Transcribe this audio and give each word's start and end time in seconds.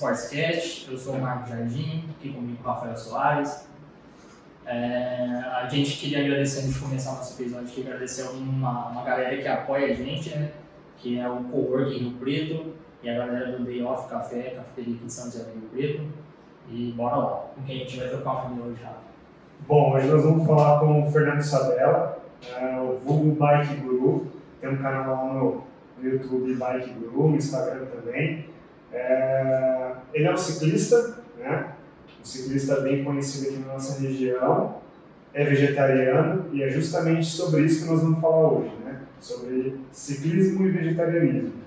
Sportscast. 0.00 0.90
Eu 0.90 0.96
sou 0.96 1.14
o 1.14 1.20
Marco 1.20 1.50
Jardim, 1.50 2.08
aqui 2.08 2.32
comigo 2.32 2.58
o 2.64 2.66
Rafael 2.66 2.96
Soares. 2.96 3.68
É, 4.64 5.42
a 5.52 5.68
gente 5.68 5.98
queria 5.98 6.24
agradecer, 6.24 6.60
antes 6.60 6.74
de 6.74 6.80
começar 6.80 7.10
o 7.10 7.16
nosso 7.16 7.40
episódio, 7.40 7.84
agradecer 7.84 8.22
uma, 8.30 8.88
uma 8.88 9.04
galera 9.04 9.36
que 9.36 9.46
apoia 9.46 9.92
a 9.92 9.94
gente, 9.94 10.30
né? 10.30 10.52
que 10.96 11.18
é 11.18 11.28
o 11.28 11.44
Cowork 11.44 11.98
Rio 11.98 12.12
Preto 12.12 12.72
e 13.02 13.10
a 13.10 13.14
galera 13.18 13.58
do 13.58 13.64
Day 13.64 13.82
Off 13.82 14.08
Café, 14.08 14.54
cafeteria 14.56 14.94
de 14.94 15.12
São 15.12 15.26
José 15.26 15.44
do 15.44 15.60
Rio 15.60 15.68
Preto. 15.68 16.02
E 16.70 16.92
bora 16.92 17.16
lá, 17.16 17.36
com 17.54 17.62
quem 17.62 17.76
a 17.76 17.84
gente 17.84 17.98
vai 17.98 18.08
trocar 18.08 18.46
uma 18.46 18.52
ideia 18.52 18.66
hoje, 18.68 18.82
Rafa. 18.82 18.96
Bom, 19.66 19.92
hoje 19.92 20.06
nós 20.06 20.22
vamos 20.22 20.46
falar 20.46 20.80
com 20.80 21.06
o 21.06 21.10
Fernando 21.10 21.42
Sabella, 21.42 22.18
é, 22.56 22.80
o 22.80 22.98
vulgo 23.00 23.32
Bike 23.32 23.76
Guru. 23.76 24.28
Tem 24.60 24.70
um 24.70 24.78
canal 24.78 25.14
lá 25.14 25.34
no 25.34 25.64
YouTube 26.02 26.54
Bike 26.54 26.90
Guru, 26.90 27.28
no 27.28 27.36
Instagram 27.36 27.84
também. 27.86 28.48
É, 28.92 29.92
ele 30.12 30.26
é 30.26 30.32
um 30.32 30.36
ciclista, 30.36 31.18
né? 31.38 31.72
um 32.20 32.24
ciclista 32.24 32.80
bem 32.80 33.04
conhecido 33.04 33.48
aqui 33.48 33.58
na 33.58 33.74
nossa 33.74 34.00
região, 34.00 34.76
é 35.32 35.44
vegetariano 35.44 36.46
e 36.52 36.62
é 36.62 36.70
justamente 36.70 37.26
sobre 37.26 37.62
isso 37.62 37.84
que 37.84 37.90
nós 37.90 38.02
vamos 38.02 38.20
falar 38.20 38.52
hoje, 38.52 38.72
né? 38.84 39.00
sobre 39.20 39.80
ciclismo 39.92 40.66
e 40.66 40.70
vegetarianismo. 40.70 41.60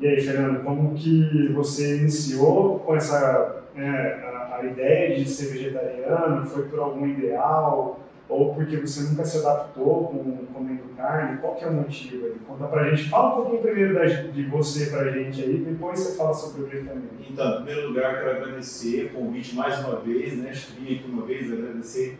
E 0.00 0.08
aí, 0.08 0.20
Fernando, 0.20 0.64
como 0.64 0.94
que 0.94 1.52
você 1.52 1.98
iniciou 1.98 2.78
com 2.80 2.96
essa 2.96 3.64
né, 3.74 4.14
a, 4.24 4.56
a 4.56 4.64
ideia 4.64 5.14
de 5.14 5.28
ser 5.28 5.52
vegetariano? 5.52 6.46
Foi 6.46 6.68
por 6.68 6.78
algum 6.78 7.06
ideal? 7.06 8.00
Ou 8.30 8.54
porque 8.54 8.76
você 8.76 9.02
nunca 9.02 9.24
se 9.24 9.38
adaptou 9.38 10.06
com 10.06 10.46
comendo 10.54 10.84
carne? 10.96 11.38
Qual 11.38 11.56
que 11.56 11.64
é 11.64 11.68
o 11.68 11.72
motivo 11.72 12.26
aí? 12.26 12.36
Conta 12.46 12.66
pra 12.68 12.88
gente. 12.88 13.10
Fala 13.10 13.32
um 13.32 13.42
pouquinho 13.42 13.62
primeiro 13.62 13.94
da, 13.94 14.04
de 14.04 14.44
você 14.44 14.86
pra 14.86 15.10
gente 15.10 15.42
aí, 15.42 15.58
depois 15.58 15.98
você 15.98 16.16
fala 16.16 16.32
sobre 16.32 16.62
o 16.62 16.66
vegetarianismo. 16.66 17.26
Então, 17.28 17.50
em 17.50 17.56
primeiro 17.64 17.88
lugar, 17.88 18.14
quero 18.14 18.30
agradecer 18.30 19.06
o 19.06 19.18
convite 19.18 19.56
mais 19.56 19.80
uma 19.80 19.96
vez, 19.96 20.38
né? 20.38 20.52
Vim 20.78 20.94
aqui 20.94 21.10
uma 21.10 21.26
vez 21.26 21.52
agradecer 21.52 22.18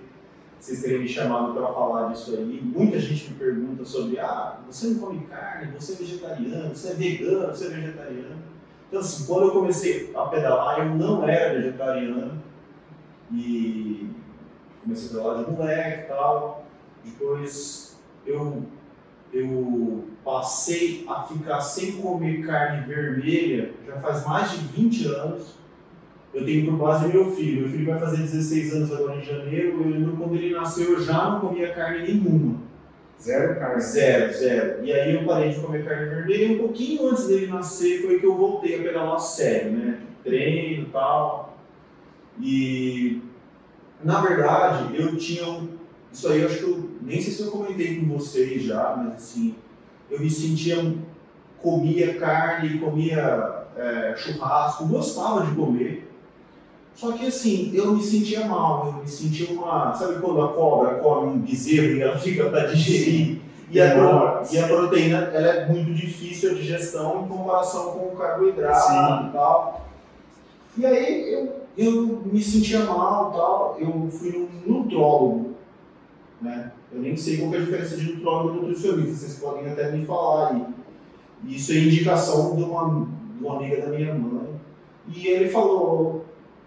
vocês 0.59 0.83
terem 0.83 0.99
me 0.99 1.09
chamado 1.09 1.55
para 1.55 1.73
falar 1.73 2.13
disso 2.13 2.37
aí. 2.37 2.61
Muita 2.63 2.99
gente 2.99 3.31
me 3.31 3.39
pergunta 3.39 3.83
sobre, 3.85 4.19
ah, 4.19 4.59
você 4.67 4.89
não 4.89 4.99
come 4.99 5.21
carne, 5.27 5.73
você 5.73 5.93
é 5.93 5.97
vegetariano, 5.97 6.75
você 6.75 6.89
é 6.89 6.95
vegano, 6.95 7.47
você 7.47 7.67
é 7.67 7.71
vegetariano. 7.71 8.43
Então, 8.89 9.01
assim, 9.01 9.27
quando 9.27 9.45
eu 9.45 9.53
comecei 9.53 10.11
a 10.15 10.23
pedalar, 10.27 10.81
eu 10.81 10.95
não 10.97 11.27
era 11.27 11.55
vegetariano 11.55 12.43
e 13.33 14.11
comecei 14.83 15.09
a 15.09 15.23
pedalar 15.23 15.45
de 15.45 15.51
moleque 15.51 16.03
e 16.03 16.07
tal. 16.07 16.67
Depois 17.05 17.99
eu, 18.27 18.63
eu 19.33 20.05
passei 20.25 21.05
a 21.09 21.23
ficar 21.23 21.61
sem 21.61 21.93
comer 21.93 22.47
carne 22.47 22.87
vermelha 22.87 23.73
já 23.87 23.97
faz 24.01 24.27
mais 24.27 24.51
de 24.53 24.59
20 24.59 25.07
anos. 25.07 25.61
Eu 26.33 26.45
tenho 26.45 26.67
por 26.67 26.79
base 26.79 27.09
meu 27.09 27.33
filho. 27.33 27.63
Meu 27.63 27.71
filho 27.71 27.87
vai 27.87 27.99
fazer 27.99 28.19
16 28.19 28.75
anos 28.75 28.93
agora 28.93 29.17
em 29.17 29.25
janeiro. 29.25 29.89
Lembro 29.89 30.17
quando 30.17 30.37
ele 30.37 30.55
nasceu, 30.55 30.93
eu 30.93 31.03
já 31.03 31.31
não 31.31 31.41
comia 31.41 31.75
carne 31.75 32.07
nenhuma. 32.07 32.61
Zero 33.21 33.59
carne? 33.59 33.81
Zero, 33.81 34.33
zero. 34.33 34.85
E 34.85 34.93
aí 34.93 35.15
eu 35.15 35.25
parei 35.25 35.51
de 35.51 35.61
comer 35.61 35.85
carne 35.85 36.09
vermelha 36.09 36.45
e 36.45 36.55
um 36.55 36.59
pouquinho 36.59 37.09
antes 37.09 37.27
dele 37.27 37.49
nascer 37.49 38.03
foi 38.03 38.21
que 38.21 38.27
eu 38.27 38.37
voltei 38.37 38.79
a 38.79 38.83
pedalar 38.83 39.19
sério, 39.19 39.73
né? 39.73 40.01
Treino 40.23 40.85
e 40.85 40.87
tal. 40.87 41.59
E 42.41 43.21
na 44.03 44.21
verdade, 44.21 44.97
eu 44.97 45.17
tinha 45.17 45.49
um. 45.49 45.69
Isso 46.13 46.29
aí 46.29 46.41
eu 46.41 46.49
acho 46.49 46.59
que 46.59 46.65
eu. 46.65 46.91
Nem 47.03 47.21
sei 47.21 47.33
se 47.33 47.43
eu 47.43 47.51
comentei 47.51 48.01
com 48.01 48.19
vocês 48.19 48.63
já, 48.63 48.95
mas 48.97 49.15
assim. 49.15 49.55
Eu 50.11 50.21
me 50.21 50.31
sentia. 50.31 50.77
Comia 51.63 52.19
carne, 52.19 52.79
comia 52.79 53.67
é, 53.77 54.15
churrasco, 54.17 54.87
gostava 54.87 55.45
de 55.45 55.55
comer. 55.55 56.11
Só 56.95 57.13
que 57.13 57.27
assim, 57.27 57.71
eu 57.75 57.93
me 57.93 58.03
sentia 58.03 58.47
mal, 58.47 58.87
eu 58.87 58.93
me 59.03 59.09
sentia 59.09 59.51
uma. 59.51 59.93
Sabe 59.95 60.21
quando 60.21 60.43
a 60.43 60.53
cobra 60.53 60.95
come 60.97 61.29
um 61.29 61.39
bezerro 61.39 61.97
e 61.97 62.03
ela 62.03 62.19
fica 62.19 62.49
para 62.49 62.67
digerir? 62.67 63.41
E 63.71 63.81
a, 63.81 64.43
e 64.51 64.59
a 64.59 64.67
proteína 64.67 65.19
ela 65.33 65.47
é 65.47 65.67
muito 65.67 65.95
difícil 65.95 66.51
a 66.51 66.55
digestão 66.55 67.25
em 67.25 67.29
comparação 67.29 67.93
com 67.93 68.07
o 68.07 68.17
carboidrato 68.17 68.89
Sim. 68.89 69.29
e 69.29 69.33
tal. 69.33 69.90
E 70.77 70.87
aí 70.87 71.33
eu 71.33 71.61
eu 71.77 72.23
me 72.25 72.43
sentia 72.43 72.85
mal 72.85 73.33
tal, 73.33 73.77
eu 73.81 74.11
fui 74.11 74.31
num 74.33 74.49
nutrólogo, 74.67 75.55
né? 76.41 76.73
Eu 76.93 77.01
nem 77.01 77.17
sei 77.17 77.39
qual 77.39 77.55
é 77.55 77.59
a 77.59 77.61
diferença 77.61 77.97
de 77.97 78.13
nutrólogo 78.13 78.59
e 78.59 78.61
nutricionista, 78.61 79.15
vocês 79.15 79.39
podem 79.39 79.71
até 79.71 79.91
me 79.93 80.05
falar 80.05 80.53
aí. 80.53 80.67
Isso 81.45 81.73
é 81.73 81.77
indicação 81.77 82.57
de 82.57 82.63
uma, 82.63 83.07
de 83.39 83.45
uma 83.45 83.57
amiga 83.57 83.81
da 83.81 83.97
minha 83.97 84.15
mãe. 84.15 84.61
E 85.09 85.27
ele 85.29 85.49
falou, 85.49 86.25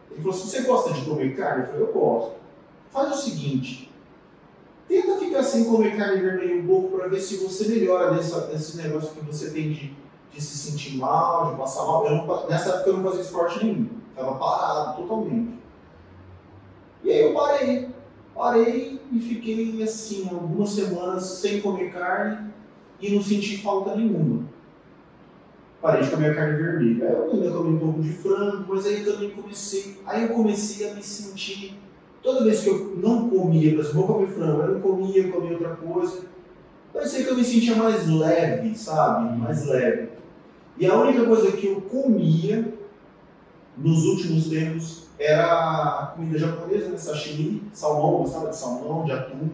ele 0.10 0.22
falou 0.22 0.36
assim, 0.36 0.48
você 0.48 0.62
gosta 0.62 0.94
de 0.94 1.02
comer 1.06 1.36
carne? 1.36 1.64
Eu 1.64 1.68
falei, 1.68 1.82
eu 1.82 1.94
gosto. 1.94 2.36
Faz 2.92 3.12
o 3.12 3.22
seguinte, 3.22 3.92
tenta 4.88 5.18
ficar 5.18 5.44
sem 5.44 5.66
comer 5.66 5.98
carne 5.98 6.22
vermelha 6.22 6.56
um 6.56 6.66
pouco 6.66 6.98
para 6.98 7.08
ver 7.08 7.20
se 7.20 7.38
você 7.38 7.68
melhora 7.68 8.16
desse, 8.16 8.40
desse 8.48 8.78
negócio 8.78 9.14
que 9.14 9.26
você 9.26 9.52
tem 9.52 9.72
de, 9.72 9.94
de 10.34 10.42
se 10.42 10.58
sentir 10.58 10.98
mal, 10.98 11.52
de 11.52 11.58
passar 11.58 11.86
mal. 11.86 12.10
Não, 12.10 12.50
nessa 12.50 12.70
época 12.70 12.90
eu 12.90 12.98
não 12.98 13.04
fazia 13.04 13.22
esporte 13.22 13.64
nenhum. 13.64 13.88
Estava 14.10 14.36
parado 14.36 15.02
totalmente. 15.02 15.54
E 17.04 17.12
aí 17.12 17.22
eu 17.22 17.34
parei. 17.34 17.90
Parei 18.34 19.00
e 19.12 19.20
fiquei 19.20 19.84
assim, 19.84 20.28
algumas 20.32 20.72
semanas 20.72 21.24
sem 21.24 21.62
comer 21.62 21.94
carne 21.94 22.52
e 23.00 23.14
não 23.14 23.22
senti 23.22 23.62
falta 23.62 23.96
nenhuma. 23.96 24.46
Parei 25.80 26.02
de 26.02 26.10
comer 26.10 26.36
carne 26.36 26.58
vermelha. 26.58 27.10
Aí 27.10 27.14
eu 27.14 27.32
ainda 27.32 27.52
comi 27.52 27.76
um 27.76 27.80
pouco 27.80 28.02
de 28.02 28.12
frango, 28.14 28.66
mas 28.68 28.86
aí 28.88 29.04
também 29.04 29.30
comecei. 29.32 30.00
Aí 30.06 30.24
eu 30.24 30.30
comecei 30.30 30.90
a 30.90 30.96
me 30.96 31.04
sentir. 31.04 31.78
Toda 32.24 32.46
vez 32.46 32.62
que 32.62 32.70
eu 32.70 32.96
não 32.98 33.30
comia, 33.30 33.74
exemplo, 33.74 33.94
vou 33.94 34.08
comer 34.08 34.28
frango, 34.28 34.62
eu 34.62 34.74
não 34.76 34.82
comia, 34.82 35.24
eu 35.24 35.32
comia 35.32 35.52
outra 35.52 35.76
coisa. 35.76 36.22
Parecia 36.94 37.24
que 37.24 37.30
eu 37.30 37.36
me 37.36 37.44
sentia 37.44 37.76
mais 37.76 38.08
leve, 38.08 38.76
sabe? 38.78 39.38
Mais 39.38 39.68
leve. 39.68 40.13
E 40.78 40.86
a 40.86 40.96
única 40.96 41.26
coisa 41.26 41.52
que 41.52 41.68
eu 41.68 41.82
comia 41.82 42.74
nos 43.78 44.06
últimos 44.06 44.50
tempos 44.50 45.04
era 45.20 45.46
a 45.46 46.06
comida 46.08 46.38
japonesa, 46.38 46.90
né? 46.90 46.98
sashimi, 46.98 47.64
salmão, 47.72 48.18
gostava 48.18 48.50
de 48.50 48.56
salmão, 48.56 49.06
de 49.06 49.12
atum. 49.12 49.50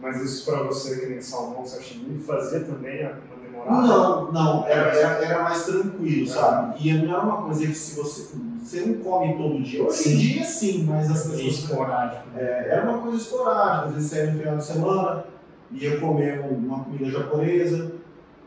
Mas 0.00 0.20
isso 0.22 0.50
para 0.50 0.62
você, 0.62 0.98
que 0.98 1.06
nem 1.06 1.20
salmão, 1.20 1.64
sashimi, 1.64 2.18
fazia 2.18 2.60
também 2.60 3.06
uma 3.06 3.36
demorada? 3.42 3.86
Não, 3.86 4.32
não, 4.32 4.66
era, 4.66 4.94
era, 4.94 5.24
era 5.24 5.42
mais 5.42 5.64
tranquilo, 5.64 6.26
é. 6.26 6.32
sabe? 6.32 6.88
E 6.88 6.92
não 6.94 7.14
era 7.14 7.22
uma 7.22 7.42
coisa 7.42 7.66
que 7.66 7.74
se 7.74 7.96
você, 7.96 8.34
você 8.62 8.80
não 8.80 8.94
come 9.02 9.36
todo 9.36 9.62
dia. 9.62 9.84
Hoje 9.84 10.08
em 10.08 10.16
dia 10.16 10.44
sim, 10.44 10.84
mas 10.84 11.10
as 11.10 11.22
pessoas... 11.24 11.40
Esporádico. 11.40 12.22
É, 12.36 12.68
era 12.70 12.90
uma 12.90 12.98
coisa 12.98 13.16
esporádica, 13.18 13.86
às 13.86 13.94
vezes 13.94 14.10
saía 14.10 14.32
no 14.32 14.38
final 14.38 14.56
de 14.56 14.64
semana, 14.64 15.24
ia 15.72 16.00
comer 16.00 16.40
uma 16.40 16.84
comida 16.84 17.10
japonesa, 17.10 17.92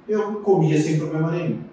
eu 0.08 0.42
comia 0.42 0.82
sem 0.82 0.98
problema 0.98 1.32
nenhum. 1.32 1.73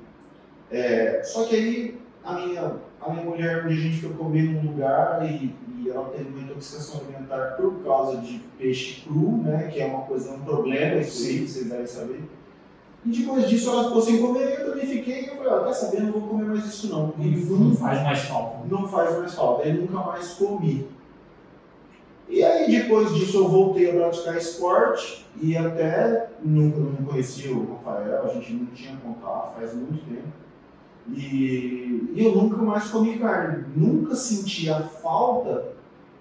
É, 0.71 1.23
só 1.25 1.45
que 1.45 1.57
aí 1.57 2.01
a 2.25 2.35
minha 2.35 2.81
a 3.01 3.11
minha 3.11 3.25
mulher, 3.25 3.65
onde 3.65 3.75
a 3.75 3.81
gente 3.81 4.01
foi 4.01 4.11
comer 4.11 4.43
num 4.43 4.73
lugar 4.73 5.25
e, 5.25 5.55
e, 5.79 5.89
ela 5.89 6.11
teve 6.11 6.29
uma 6.29 6.43
intoxicação 6.43 7.01
alimentar 7.01 7.57
por 7.57 7.83
causa 7.83 8.19
de 8.19 8.39
peixe 8.59 9.01
cru, 9.01 9.39
né? 9.39 9.71
Que 9.73 9.81
é 9.81 9.87
uma 9.87 10.03
coisa, 10.03 10.33
um 10.33 10.41
problema, 10.41 11.01
isso 11.01 11.27
aí, 11.27 11.49
vocês 11.49 11.69
devem 11.69 11.87
saber. 11.87 12.21
E 13.05 13.11
depois 13.11 13.49
disso 13.49 13.71
ela 13.71 13.85
ficou 13.85 14.03
sem 14.03 14.21
comer, 14.21 14.61
eu 14.61 14.71
também 14.71 14.87
fiquei, 14.87 15.25
e 15.25 15.29
eu 15.29 15.37
falei, 15.37 15.53
ah, 15.55 15.65
quer 15.65 15.73
saber, 15.73 16.03
não 16.03 16.13
vou 16.13 16.29
comer 16.29 16.45
mais 16.45 16.67
isso 16.67 16.89
não. 16.91 17.15
E 17.19 17.29
não 17.29 17.75
faz 17.75 18.03
mais 18.03 18.19
falta. 18.21 18.67
Não 18.69 18.87
faz 18.87 19.19
mais 19.19 19.35
falta, 19.35 19.63
aí 19.63 19.73
nunca 19.73 19.95
mais 19.95 20.35
comi. 20.35 20.87
E 22.29 22.45
aí 22.45 22.71
depois 22.71 23.15
disso 23.15 23.39
eu 23.39 23.49
voltei 23.49 23.91
a 23.91 23.95
praticar 23.95 24.37
esporte 24.37 25.27
e 25.41 25.57
até 25.57 26.29
nunca 26.45 26.79
não 26.79 27.07
conhecia 27.07 27.53
o 27.53 27.73
Rafael, 27.75 28.25
a 28.25 28.29
gente 28.29 28.53
não 28.53 28.67
tinha 28.67 28.97
contato 28.99 29.57
faz 29.57 29.75
muito 29.75 30.05
tempo. 30.07 30.29
E, 31.09 32.11
e 32.15 32.25
eu 32.25 32.35
nunca 32.35 32.57
mais 32.57 32.89
comi 32.89 33.19
carne. 33.19 33.65
Nunca 33.75 34.15
senti 34.15 34.71
a 34.71 34.81
falta 34.81 35.73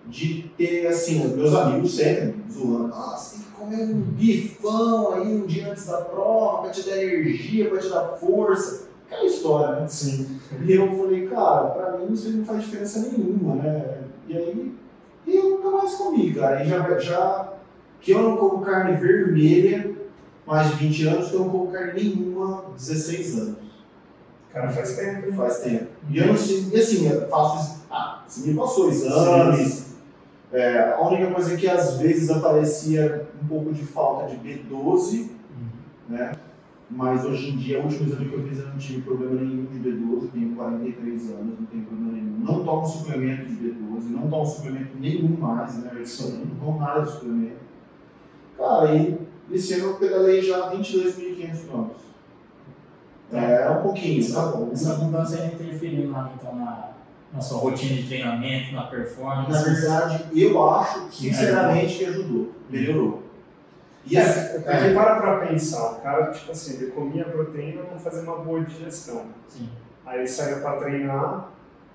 de 0.07 0.51
ter, 0.57 0.87
assim, 0.87 1.25
os 1.25 1.35
meus 1.35 1.53
amigos 1.53 1.95
sempre 1.95 2.35
zoando. 2.51 2.93
Ah, 2.93 3.15
você 3.15 3.35
tem 3.35 3.45
que 3.45 3.51
comer 3.51 3.93
um 3.93 4.01
bifão 4.01 5.13
aí 5.13 5.35
um 5.35 5.45
dia 5.45 5.71
antes 5.71 5.85
da 5.85 6.01
prova 6.01 6.63
para 6.63 6.71
te 6.71 6.83
dar 6.83 7.01
energia, 7.01 7.69
para 7.69 7.79
te 7.79 7.89
dar 7.89 8.07
força. 8.19 8.89
Aquela 9.05 9.25
história, 9.25 9.81
né? 9.81 9.87
Sim. 9.87 10.39
E 10.63 10.71
eu 10.71 10.95
falei, 10.95 11.27
cara, 11.27 11.67
pra 11.69 11.97
mim 11.97 12.13
isso 12.13 12.29
não 12.31 12.45
faz 12.45 12.63
diferença 12.63 12.99
nenhuma, 12.99 13.55
né? 13.55 14.03
E 14.27 14.37
aí, 14.37 14.73
e 15.25 15.35
eu 15.35 15.49
nunca 15.49 15.69
mais 15.71 15.95
comi, 15.95 16.33
cara. 16.33 16.63
E 16.63 16.67
já, 16.67 16.99
já 16.99 17.53
que 18.01 18.11
eu 18.11 18.21
não 18.21 18.37
como 18.37 18.63
carne 18.63 18.97
vermelha, 18.97 19.95
mais 20.45 20.69
de 20.69 20.75
20 20.75 21.07
anos, 21.07 21.29
que 21.29 21.35
eu 21.35 21.41
não 21.41 21.49
como 21.49 21.71
carne 21.71 22.03
nenhuma, 22.03 22.65
16 22.75 23.39
anos. 23.39 23.69
Cara, 24.54 24.69
faz 24.72 24.96
tempo. 24.96 25.34
Faz 25.34 25.60
tempo. 25.60 25.88
E 26.10 26.18
eu 26.18 26.28
não 26.28 26.38
sei, 26.38 26.69
e 26.72 26.80
assim, 26.80 27.07
eu 27.07 27.28
faço. 27.28 27.86
Ah, 27.90 28.24
assim, 28.25 28.50
me 28.50 28.57
passou 28.57 28.90
exames. 28.90 29.90
É, 30.51 30.94
a 30.94 31.01
única 31.07 31.31
coisa 31.31 31.54
é 31.54 31.57
que 31.57 31.68
às 31.68 31.98
vezes 31.98 32.30
aparecia 32.30 33.28
um 33.44 33.48
pouco 33.48 33.72
de 33.72 33.84
falta 33.86 34.28
de 34.28 34.38
B12, 34.38 35.19
uhum. 35.19 35.30
né? 36.10 36.31
mas 36.90 37.24
hoje 37.24 37.51
em 37.51 37.57
dia, 37.57 37.80
o 37.80 37.84
último 37.84 38.07
exame 38.07 38.30
que 38.30 38.36
eu 38.36 38.44
fiz, 38.44 38.57
eu 38.57 38.68
não 38.68 38.78
tive 38.78 39.01
problema 39.04 39.36
nenhum 39.36 39.66
de 39.66 39.80
B12, 39.80 40.31
tenho 40.31 40.56
43 40.56 41.31
anos, 41.31 41.60
não 41.60 41.66
tenho 41.68 41.84
problema 41.84 42.12
nenhum. 42.13 42.40
Não 42.40 42.63
tomo 42.63 42.86
suplemento 42.86 43.46
de 43.46 43.54
B12, 43.54 44.10
não 44.10 44.28
tomo 44.28 44.46
suplemento 44.46 44.98
nenhum 45.00 45.38
mais, 45.38 45.78
né? 45.78 45.92
Eu 45.94 46.30
não 46.31 46.56
tomo 46.56 46.80
nada 46.80 47.01
de 47.01 47.12
suplemento. 47.12 47.60
Cara, 48.57 48.96
e 48.96 49.18
esse 49.51 49.74
ano 49.75 49.84
eu 49.84 49.94
pedalei 49.98 50.42
já 50.42 50.72
22.500 50.72 51.68
km. 51.68 51.90
É, 53.31 53.63
é 53.63 53.69
um 53.69 53.81
pouquinho, 53.81 54.33
tá 54.33 54.45
bom. 54.47 54.69
Essa 54.71 54.95
mudança 54.95 55.41
aí 55.41 55.53
interferiu 55.53 56.11
lá, 56.11 56.31
então, 56.35 56.55
na, 56.55 56.89
na 57.33 57.41
sua 57.41 57.59
rotina 57.59 57.95
de 57.95 58.07
treinamento, 58.07 58.73
na 58.73 58.83
performance? 58.83 59.51
Na 59.51 59.61
verdade, 59.61 60.25
eu 60.33 60.69
acho, 60.71 61.11
sinceramente, 61.11 61.97
que 61.97 62.05
ajudou, 62.05 62.51
melhorou. 62.69 63.23
E 64.05 64.17
é, 64.17 64.21
assim, 64.21 64.61
porque 64.61 64.69
é. 64.71 64.93
para 64.93 65.15
pra 65.21 65.47
pensar, 65.47 65.91
o 65.91 65.95
cara, 66.01 66.31
tipo 66.31 66.51
assim, 66.51 66.77
ele 66.77 66.91
comia 66.91 67.25
proteína 67.25 67.83
não 67.91 67.99
fazia 67.99 68.23
uma 68.23 68.39
boa 68.39 68.63
digestão. 68.63 69.25
Sim. 69.47 69.69
Aí 70.05 70.27
saía 70.27 70.57
para 70.57 70.77
treinar, 70.77 71.51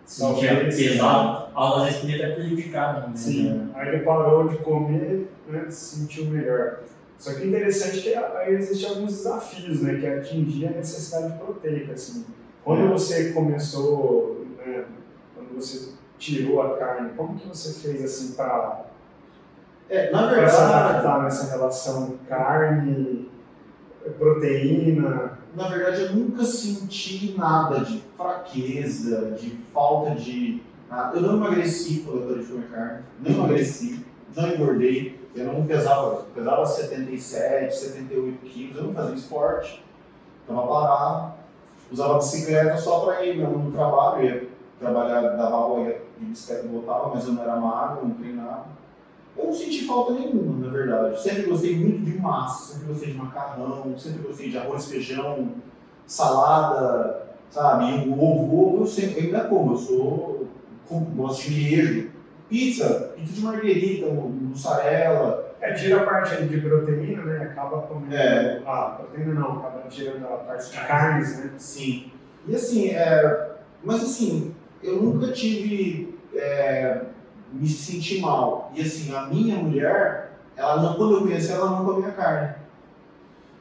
Sentia 0.06 0.66
pesado, 0.66 1.48
às 1.56 1.84
vezes 1.84 2.00
podia 2.00 2.16
até 2.16 2.34
prejudicar, 2.34 3.08
né? 3.08 3.12
Sim, 3.14 3.70
aí 3.74 3.88
ele 3.88 4.04
parou 4.04 4.48
de 4.48 4.58
comer, 4.58 5.30
né, 5.48 5.64
se 5.70 5.96
sentiu 5.96 6.26
melhor. 6.26 6.80
Só 7.18 7.32
que 7.34 7.42
o 7.42 7.48
interessante 7.48 7.98
é 7.98 8.02
que 8.02 8.14
aí 8.16 8.54
existem 8.54 8.88
alguns 8.88 9.12
desafios, 9.12 9.82
né, 9.82 9.98
que 9.98 10.06
é 10.06 10.18
atingir 10.18 10.66
a 10.66 10.70
necessidade 10.70 11.38
proteica, 11.38 11.92
assim. 11.92 12.24
Quando 12.62 12.86
é. 12.86 12.88
você 12.88 13.32
começou, 13.32 14.46
né, 14.58 14.84
quando 15.34 15.54
você 15.54 15.92
tirou 16.18 16.60
a 16.62 16.76
carne, 16.76 17.10
como 17.16 17.38
que 17.38 17.48
você 17.48 17.72
fez, 17.72 18.04
assim, 18.04 18.34
para 18.34 18.84
é, 19.88 20.10
na 20.10 20.26
verdade, 20.26 20.50
se 20.50 20.60
adaptar 20.60 21.22
nessa 21.22 21.50
relação 21.50 22.18
carne, 22.28 23.28
proteína? 24.18 25.38
Na 25.54 25.68
verdade, 25.68 26.02
eu 26.02 26.14
nunca 26.14 26.44
senti 26.44 27.34
nada 27.36 27.80
de 27.84 28.02
fraqueza, 28.16 29.32
de 29.32 29.50
falta 29.72 30.14
de. 30.14 30.62
Eu 31.14 31.20
não 31.20 31.36
emagreci 31.36 32.04
quando 32.06 32.30
eu 32.30 32.38
de 32.38 32.44
comer 32.44 32.68
carne, 32.70 33.02
não 33.20 33.32
emagreci, 33.32 34.04
não 34.34 34.48
engordei, 34.48 35.20
eu 35.34 35.52
não 35.52 35.66
pesava, 35.66 36.24
pesava 36.34 36.64
77, 36.64 37.74
78 37.74 38.38
quilos, 38.46 38.76
eu 38.76 38.84
não 38.84 38.94
fazia 38.94 39.14
esporte, 39.14 39.84
estava 40.40 40.66
parado, 40.66 41.34
usava 41.90 42.18
bicicleta 42.18 42.76
só 42.76 43.00
para 43.00 43.24
ir 43.24 43.36
mesmo 43.36 43.58
no 43.58 43.72
trabalho, 43.72 44.24
ia 44.24 44.48
trabalhar, 44.78 45.20
dava 45.36 45.56
aula, 45.56 45.94
de 46.18 46.24
bicicleta 46.24 46.68
voltava, 46.68 47.14
mas 47.14 47.26
eu 47.26 47.32
não 47.32 47.42
era 47.42 47.56
magro, 47.56 48.06
não 48.06 48.14
treinava. 48.14 48.66
Eu 49.36 49.46
não 49.46 49.52
senti 49.52 49.84
falta 49.84 50.12
nenhuma, 50.12 50.64
na 50.64 50.72
verdade. 50.72 51.20
Sempre 51.20 51.42
gostei 51.42 51.76
muito 51.76 52.04
de 52.04 52.18
massa, 52.18 52.74
sempre 52.74 52.86
gostei 52.86 53.12
de 53.12 53.18
macarrão, 53.18 53.98
sempre 53.98 54.22
gostei 54.22 54.50
de 54.50 54.58
arroz, 54.58 54.86
feijão, 54.86 55.48
salada, 56.06 57.26
sabe? 57.50 57.84
E 57.84 58.08
o 58.08 58.12
ovo, 58.12 58.68
ovo 58.68 58.82
eu 58.82 58.86
sempre 58.86 59.20
eu 59.20 59.24
ainda 59.24 59.48
como, 59.48 59.72
eu 59.72 59.76
sou, 59.76 60.46
como, 60.88 61.06
gosto 61.06 61.50
de 61.50 61.68
queijo. 61.68 62.13
Pizza, 62.54 63.12
pizza 63.16 63.32
de 63.32 63.40
marguerita, 63.40 64.06
mussarela. 64.06 65.56
É, 65.60 65.72
tira 65.72 66.02
a 66.02 66.04
parte 66.04 66.40
de 66.44 66.60
proteína, 66.60 67.24
né? 67.24 67.48
Acaba 67.50 67.82
comendo. 67.82 68.14
É. 68.14 68.62
Ah, 68.64 68.94
proteína 68.96 69.34
não, 69.34 69.58
acaba 69.58 69.88
tirando 69.88 70.24
a 70.24 70.36
parte 70.36 70.70
de 70.70 70.86
carnes, 70.86 71.36
né? 71.36 71.50
Sim. 71.58 72.12
E 72.46 72.54
assim, 72.54 72.90
é, 72.90 73.56
mas 73.82 74.04
assim, 74.04 74.54
eu 74.84 75.02
nunca 75.02 75.32
tive. 75.32 76.16
É, 76.32 77.00
me 77.52 77.66
senti 77.66 78.20
mal. 78.20 78.70
E 78.72 78.82
assim, 78.82 79.12
a 79.12 79.26
minha 79.26 79.56
mulher, 79.56 80.38
ela 80.56 80.80
não, 80.80 80.94
quando 80.94 81.14
eu 81.14 81.22
conheci 81.22 81.50
ela, 81.50 81.70
não 81.70 81.84
comia 81.84 82.12
carne. 82.12 82.54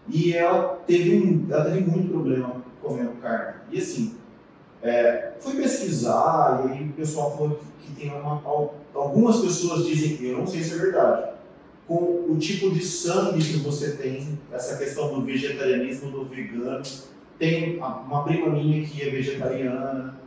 E 0.07 0.35
ela 0.35 0.79
teve, 0.85 1.47
ela 1.49 1.65
teve 1.65 1.81
muito 1.81 2.11
problema 2.11 2.61
comendo 2.79 3.13
carne. 3.13 3.55
E 3.71 3.79
assim, 3.79 4.19
é, 4.83 5.31
fui 5.39 5.55
pesquisar 5.55 6.65
e 6.65 6.71
aí 6.71 6.89
o 6.89 6.93
pessoal 6.93 7.31
falou 7.35 7.59
que, 7.81 7.93
que 7.93 8.01
tem 8.01 8.11
uma, 8.11 8.41
algumas 8.93 9.37
pessoas 9.39 9.85
dizem 9.85 10.17
que 10.17 10.27
eu 10.27 10.39
não 10.39 10.47
sei 10.47 10.61
se 10.61 10.73
é 10.73 10.77
verdade, 10.77 11.31
com 11.87 12.25
o 12.29 12.37
tipo 12.37 12.69
de 12.69 12.83
sangue 12.83 13.43
que 13.43 13.57
você 13.59 13.91
tem, 13.91 14.37
essa 14.51 14.77
questão 14.77 15.13
do 15.13 15.25
vegetarianismo, 15.25 16.11
do 16.11 16.25
vegano. 16.25 16.81
Tem 17.39 17.77
uma 17.77 18.23
prima 18.23 18.49
minha 18.49 18.85
que 18.85 19.01
é 19.01 19.09
vegetariana, 19.09 20.19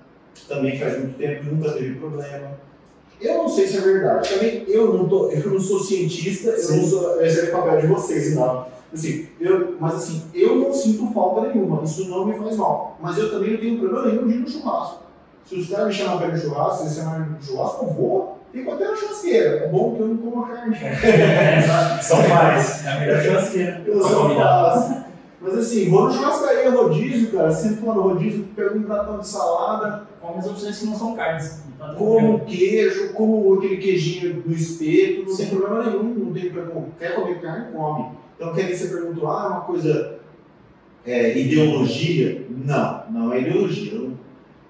também 0.49 0.79
faz 0.79 0.99
muito 0.99 1.17
tempo, 1.17 1.44
nunca 1.44 1.73
teve 1.73 1.94
problema. 1.94 2.58
Eu 3.20 3.38
não 3.38 3.49
sei 3.49 3.67
se 3.67 3.79
é 3.79 3.81
verdade. 3.81 4.29
Também 4.29 4.64
eu 4.69 4.93
não, 4.93 5.08
tô, 5.08 5.31
eu 5.31 5.50
não 5.50 5.61
sou 5.61 5.82
cientista, 5.82 6.50
eu 6.50 6.76
não 6.76 6.85
sou. 6.85 7.23
Esse 7.23 7.41
é 7.41 7.44
o 7.44 7.53
papel 7.53 7.81
de 7.81 7.87
vocês, 7.87 8.35
não. 8.35 8.67
Assim, 8.93 9.29
eu, 9.41 9.77
mas 9.81 9.94
assim, 9.94 10.23
eu 10.33 10.56
não 10.56 10.73
sinto 10.73 11.12
falta 11.12 11.49
nenhuma, 11.49 11.83
isso 11.83 12.09
não 12.09 12.25
me 12.25 12.35
faz 12.35 12.56
mal. 12.56 12.97
Mas 13.00 13.19
eu 13.19 13.31
também 13.31 13.53
não 13.53 13.59
tenho 13.59 13.79
problema 13.79 14.06
nenhum 14.06 14.27
de 14.27 14.35
ir 14.35 14.38
no 14.38 14.49
churrasco. 14.49 15.03
Se 15.44 15.56
os 15.56 15.69
caras 15.69 15.87
me 15.88 15.93
chamam 15.93 16.19
para 16.19 16.29
ir 16.29 16.33
no 16.33 16.38
churrasco, 16.38 16.77
se 16.77 16.83
eles 16.83 16.97
chamarem 16.97 17.31
no 17.31 17.43
churrasco, 17.43 17.85
eu 17.85 17.93
vou. 17.93 18.38
Fico 18.53 18.71
até 18.71 18.88
na 18.88 18.97
churrasqueira. 18.97 19.49
É 19.65 19.69
bom 19.69 19.94
que 19.94 20.00
eu 20.00 20.09
não 20.09 20.17
como 20.17 20.47
carne. 20.47 20.77
São 22.03 22.29
mais. 22.29 22.85
É 22.85 22.91
a 22.91 23.00
melhor 23.00 23.23
churrasqueira. 23.23 23.83
Eu 23.87 24.03
sou 24.03 24.35
fácil. 24.35 25.05
Mas 25.41 25.59
assim, 25.59 25.91
vou 25.91 26.06
no 26.06 26.12
churrascaria 26.12 26.71
rodízio, 26.71 27.32
cara. 27.32 27.50
Sempre 27.53 27.85
no 27.85 28.00
rodízio, 28.00 28.49
pego 28.56 28.79
um 28.79 28.82
pratão 28.82 29.19
de 29.19 29.27
salada. 29.27 30.06
Com 30.21 30.39
as 30.39 30.47
opções 30.47 30.79
que 30.79 30.87
não 30.87 30.97
são 30.97 31.15
carnes. 31.15 31.62
Como 31.97 32.41
queijo, 32.41 33.12
como 33.12 33.55
aquele 33.55 33.77
queijinho 33.77 34.43
do 34.43 34.53
espeto, 34.53 35.31
sem 35.31 35.49
problema 35.49 35.85
nenhum, 35.85 36.03
não 36.03 36.32
tem 36.32 36.50
problema. 36.50 36.87
Quer 36.99 37.15
comer 37.15 37.41
carne, 37.41 37.73
come. 37.73 38.06
Então, 38.37 38.55
quer 38.55 38.75
você 38.75 38.88
perguntou, 38.88 39.31
ah, 39.31 39.44
é 39.44 39.49
uma 39.49 39.61
coisa 39.62 40.19
é, 41.05 41.38
ideologia? 41.38 42.47
Não, 42.50 43.05
não 43.11 43.33
é 43.33 43.41
ideologia. 43.41 44.11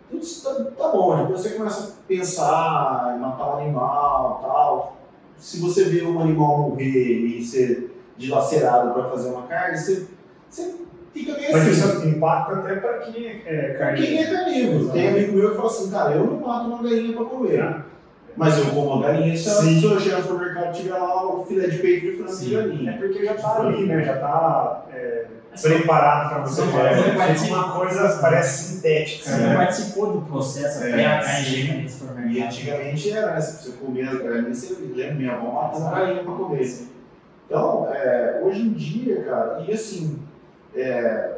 Tudo 0.08 0.24
tá, 0.42 0.84
tá 0.84 0.88
bom, 0.92 1.16
depois 1.16 1.40
você 1.40 1.50
começa 1.50 1.88
a 1.88 2.06
pensar 2.06 3.14
em 3.16 3.20
matar 3.20 3.56
um 3.56 3.58
animal 3.58 4.40
tal. 4.40 4.96
Se 5.36 5.60
você 5.60 5.84
vê 5.84 6.02
um 6.02 6.20
animal 6.20 6.70
morrer 6.70 6.86
e 6.88 7.44
ser 7.44 7.96
dilacerado 8.16 8.92
para 8.92 9.10
fazer 9.10 9.30
uma 9.30 9.42
carne, 9.42 9.76
você, 9.76 10.06
você 10.48 10.76
fica 11.12 11.34
meio 11.34 11.52
Mas 11.52 11.62
assim. 11.62 11.98
isso 11.98 12.08
impacta 12.08 12.52
até 12.52 12.76
para 12.76 12.98
quem 12.98 13.26
é 13.26 13.74
carnívoro. 13.74 14.06
Quem 14.06 14.18
é 14.18 14.30
carnívoro. 14.30 14.92
Tem 14.92 15.08
amigo 15.08 15.32
meu 15.36 15.50
que 15.50 15.56
fala 15.56 15.68
assim, 15.68 15.90
cara, 15.90 16.14
eu 16.14 16.26
não 16.26 16.40
mato 16.40 16.66
uma 16.68 16.82
galinha 16.82 17.16
para 17.16 17.24
comer. 17.24 17.60
Ah. 17.60 17.84
Mas 18.36 18.58
eu 18.58 18.66
como 18.66 18.94
uma 18.94 19.02
galinha 19.06 19.36
se, 19.36 19.80
se 19.80 19.84
eu 19.84 19.98
chegar 19.98 20.18
no 20.18 20.22
supermercado 20.24 20.74
e 20.74 20.82
tiver 20.82 20.98
lá 20.98 21.26
o 21.26 21.46
filé 21.46 21.68
de 21.68 21.78
peito 21.78 22.06
de 22.06 22.12
frango 22.18 22.36
de 22.36 22.54
galinha. 22.54 22.90
É 22.92 22.98
porque 22.98 23.24
já 23.24 23.34
está 23.34 23.60
ali, 23.60 23.86
né? 23.86 24.04
Já 24.04 24.14
está 24.14 24.86
é, 24.92 25.26
preparado 25.62 26.28
para 26.28 26.38
você 26.42 26.62
fazer. 26.62 27.52
uma 27.52 27.72
coisa 27.72 28.18
parece 28.20 28.74
sintética. 28.74 29.30
Você 29.30 29.36
né? 29.38 29.56
participou 29.56 30.12
do 30.12 30.20
processo 30.26 30.78
até 30.78 31.00
é, 31.00 31.06
a 31.06 31.20
carne 31.20 31.82
no 31.82 31.88
supermercado. 31.88 32.32
E 32.32 32.42
antigamente 32.42 33.10
era, 33.10 33.32
né? 33.32 33.40
Se 33.40 33.70
você 33.70 33.76
comia 33.78 34.10
as 34.10 34.22
galinhas, 34.22 34.58
você 34.58 34.74
lembra, 34.94 35.14
minha 35.14 35.32
avó 35.32 35.52
matava 35.52 35.78
uma 35.78 35.90
galinha 35.92 36.24
para 36.24 36.34
comer. 36.34 36.86
Então, 37.46 37.88
é, 37.94 38.40
hoje 38.44 38.60
em 38.60 38.72
dia, 38.72 39.22
cara, 39.22 39.64
e 39.66 39.72
assim, 39.72 40.18
é, 40.74 41.36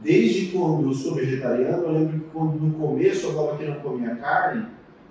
desde 0.00 0.52
quando 0.52 0.88
eu 0.88 0.94
sou 0.94 1.14
vegetariano, 1.14 1.82
eu 1.82 1.92
lembro 1.92 2.20
que 2.20 2.26
quando 2.26 2.60
no 2.60 2.74
começo 2.74 3.26
eu 3.26 3.34
falava 3.34 3.56
que 3.56 3.64
não 3.64 3.80
comia 3.80 4.14
carne, 4.16 4.66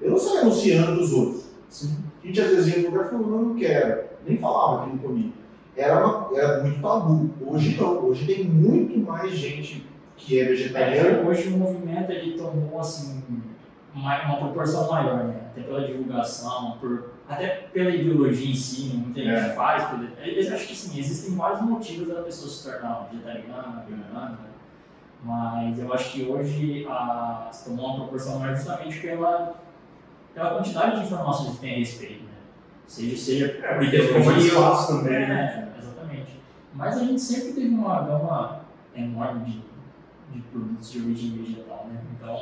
eu 0.06 0.12
não 0.12 0.18
saía 0.18 0.42
anunciando 0.42 0.96
dos 0.96 1.14
outros. 1.14 1.46
Sim. 1.70 1.98
A 2.24 2.28
gente 2.28 2.42
às 2.42 2.48
vezes 2.48 2.76
ia 2.76 2.84
no 2.84 2.90
lugar 2.90 3.06
e 3.06 3.10
falava, 3.10 3.30
não, 3.30 3.42
não 3.42 3.56
quero. 3.56 4.04
Nem 4.26 4.38
falava 4.38 4.84
que 4.84 4.90
não 4.92 4.98
comia. 4.98 5.32
Era, 5.76 6.06
uma, 6.06 6.38
era 6.38 6.64
muito 6.64 6.82
tabu. 6.82 7.30
Hoje 7.46 7.78
não. 7.80 8.06
Hoje 8.06 8.26
tem 8.26 8.46
muito 8.46 9.00
mais 9.00 9.32
gente 9.34 9.86
que 10.16 10.40
é 10.40 10.46
vegetariana. 10.46 11.10
É, 11.10 11.26
hoje 11.26 11.50
o 11.50 11.58
movimento 11.58 12.12
ele 12.12 12.38
tomou 12.38 12.80
assim, 12.80 13.22
uma, 13.94 14.24
uma 14.24 14.38
proporção 14.38 14.90
maior, 14.90 15.26
né? 15.26 15.42
Até 15.52 15.62
pela 15.62 15.86
divulgação, 15.86 16.78
por 16.80 17.16
até 17.28 17.48
pela 17.74 17.90
ideologia 17.90 18.52
em 18.52 18.56
si, 18.56 18.94
né? 18.94 19.04
muita 19.04 19.20
gente 19.20 19.52
é. 19.52 19.54
faz. 19.56 19.84
Por... 19.86 20.00
Eu 20.00 20.54
acho 20.54 20.68
que 20.68 20.76
sim, 20.76 21.00
existem 21.00 21.36
vários 21.36 21.62
motivos 21.62 22.08
da 22.08 22.22
pessoa 22.22 22.50
se 22.50 22.64
tornar 22.64 23.10
vegetariana, 23.12 23.86
vegana, 23.88 24.30
né? 24.30 24.38
mas 25.24 25.80
eu 25.80 25.92
acho 25.92 26.12
que 26.12 26.24
hoje 26.24 26.86
a, 26.88 27.50
se 27.52 27.66
tomou 27.66 27.88
uma 27.88 27.96
proporção 28.02 28.40
maior 28.40 28.56
justamente 28.56 29.00
pela, 29.00 29.56
pela 30.36 30.56
quantidade 30.56 31.00
de 31.00 31.06
informações 31.06 31.56
que 31.56 31.62
tem 31.62 31.76
a 31.76 31.78
respeito. 31.78 32.24
Né? 32.26 32.32
Seja, 32.86 33.18
seja 33.18 33.46
é, 33.64 33.74
porque 33.76 34.00
ficou 34.00 34.26
mais 34.26 34.50
fácil 34.52 34.98
também. 34.98 35.16
É, 35.16 35.28
né? 35.28 35.74
exatamente. 35.80 36.40
Mas 36.74 36.98
a 36.98 37.04
gente 37.04 37.22
sempre 37.22 37.54
teve 37.54 37.70
uma 37.70 38.02
gama 38.02 38.66
enorme 38.94 39.46
de, 39.46 39.62
de 40.34 40.42
produtos 40.50 40.92
de 40.92 41.00
origem 41.00 41.38
vegetal, 41.38 41.88
né? 41.92 42.02
Então, 42.14 42.38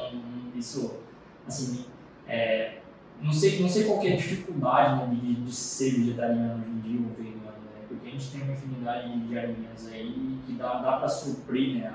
isso, 0.55 0.99
assim, 1.47 1.85
é, 2.27 2.79
não 3.21 3.31
sei, 3.31 3.61
não 3.61 3.69
sei 3.69 3.85
qual 3.85 4.03
é 4.03 4.13
a 4.13 4.15
dificuldade 4.15 5.07
né, 5.07 5.15
de, 5.15 5.35
de, 5.35 5.51
ser 5.51 5.91
vegetariano 5.91 6.61
hoje 6.61 6.71
em 6.71 6.79
dia 6.79 6.99
ou 6.99 7.15
vegano, 7.15 7.41
né? 7.45 7.85
Porque 7.87 8.07
a 8.07 8.11
gente 8.11 8.31
tem 8.31 8.41
uma 8.41 8.53
infinidade 8.53 9.19
de 9.19 9.37
alimentos 9.37 9.87
aí 9.87 10.39
que 10.45 10.53
dá, 10.53 10.81
dá 10.81 10.97
para 10.97 11.07
suprir 11.07 11.79
né, 11.79 11.93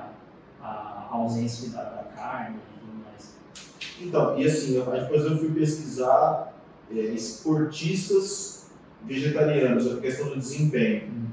a, 0.62 0.66
a 0.66 1.08
ausência 1.10 1.70
da, 1.70 1.82
da, 1.82 2.04
carne. 2.04 2.58
Então, 4.00 4.38
e 4.38 4.46
assim, 4.46 4.74
depois 4.74 5.24
eu 5.24 5.38
fui 5.38 5.50
pesquisar 5.50 6.54
é, 6.90 7.00
esportistas 7.00 8.70
vegetarianos, 9.04 9.92
a 9.92 10.00
questão 10.00 10.28
do 10.28 10.36
desempenho. 10.36 11.08
Hum. 11.08 11.26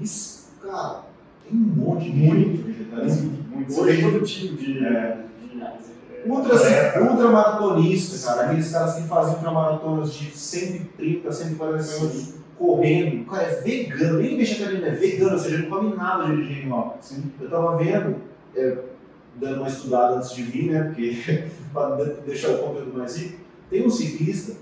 Isso, 0.00 0.50
cara, 0.62 1.04
Tem 1.48 1.58
um 1.58 1.64
monte 1.64 2.10
de 2.10 2.16
Muito, 2.16 2.66
vegetariano. 2.66 3.32
Muito, 3.50 3.84
vê 3.84 4.02
todo 4.02 4.24
tipo 4.24 4.56
de. 4.56 4.84
É. 4.84 4.88
é, 4.88 6.28
Ultra, 6.28 6.56
atleta. 6.56 7.02
ultramaratonista, 7.02 8.26
cara. 8.26 8.46
Aqueles 8.46 8.70
caras 8.70 8.94
que 8.94 9.02
fazem 9.08 9.34
ultramaratonas 9.34 10.12
de 10.12 10.30
130, 10.30 11.32
140 11.32 11.82
minutos 11.82 12.34
correndo. 12.58 13.22
O 13.22 13.26
cara 13.26 13.44
é 13.44 13.60
vegano, 13.60 14.18
nem 14.18 14.36
vegetariano, 14.36 14.86
é 14.86 14.90
vegano, 14.90 15.32
ou 15.32 15.38
seja, 15.38 15.58
não 15.58 15.70
come 15.70 15.94
nada 15.96 16.24
de 16.24 16.32
origem 16.32 16.62
animal. 16.62 16.98
Sim. 17.00 17.24
Eu 17.40 17.48
tava 17.48 17.76
vendo, 17.76 18.16
é, 18.54 18.78
dando 19.36 19.58
uma 19.58 19.68
estudada 19.68 20.16
antes 20.16 20.30
de 20.32 20.42
vir, 20.42 20.70
né? 20.72 20.82
Porque 20.84 21.44
para 21.72 21.96
deixar 22.26 22.50
o 22.50 22.58
conteúdo 22.58 22.96
mais 22.98 23.16
rico, 23.16 23.38
tem 23.70 23.86
um 23.86 23.90
ciclista 23.90 24.54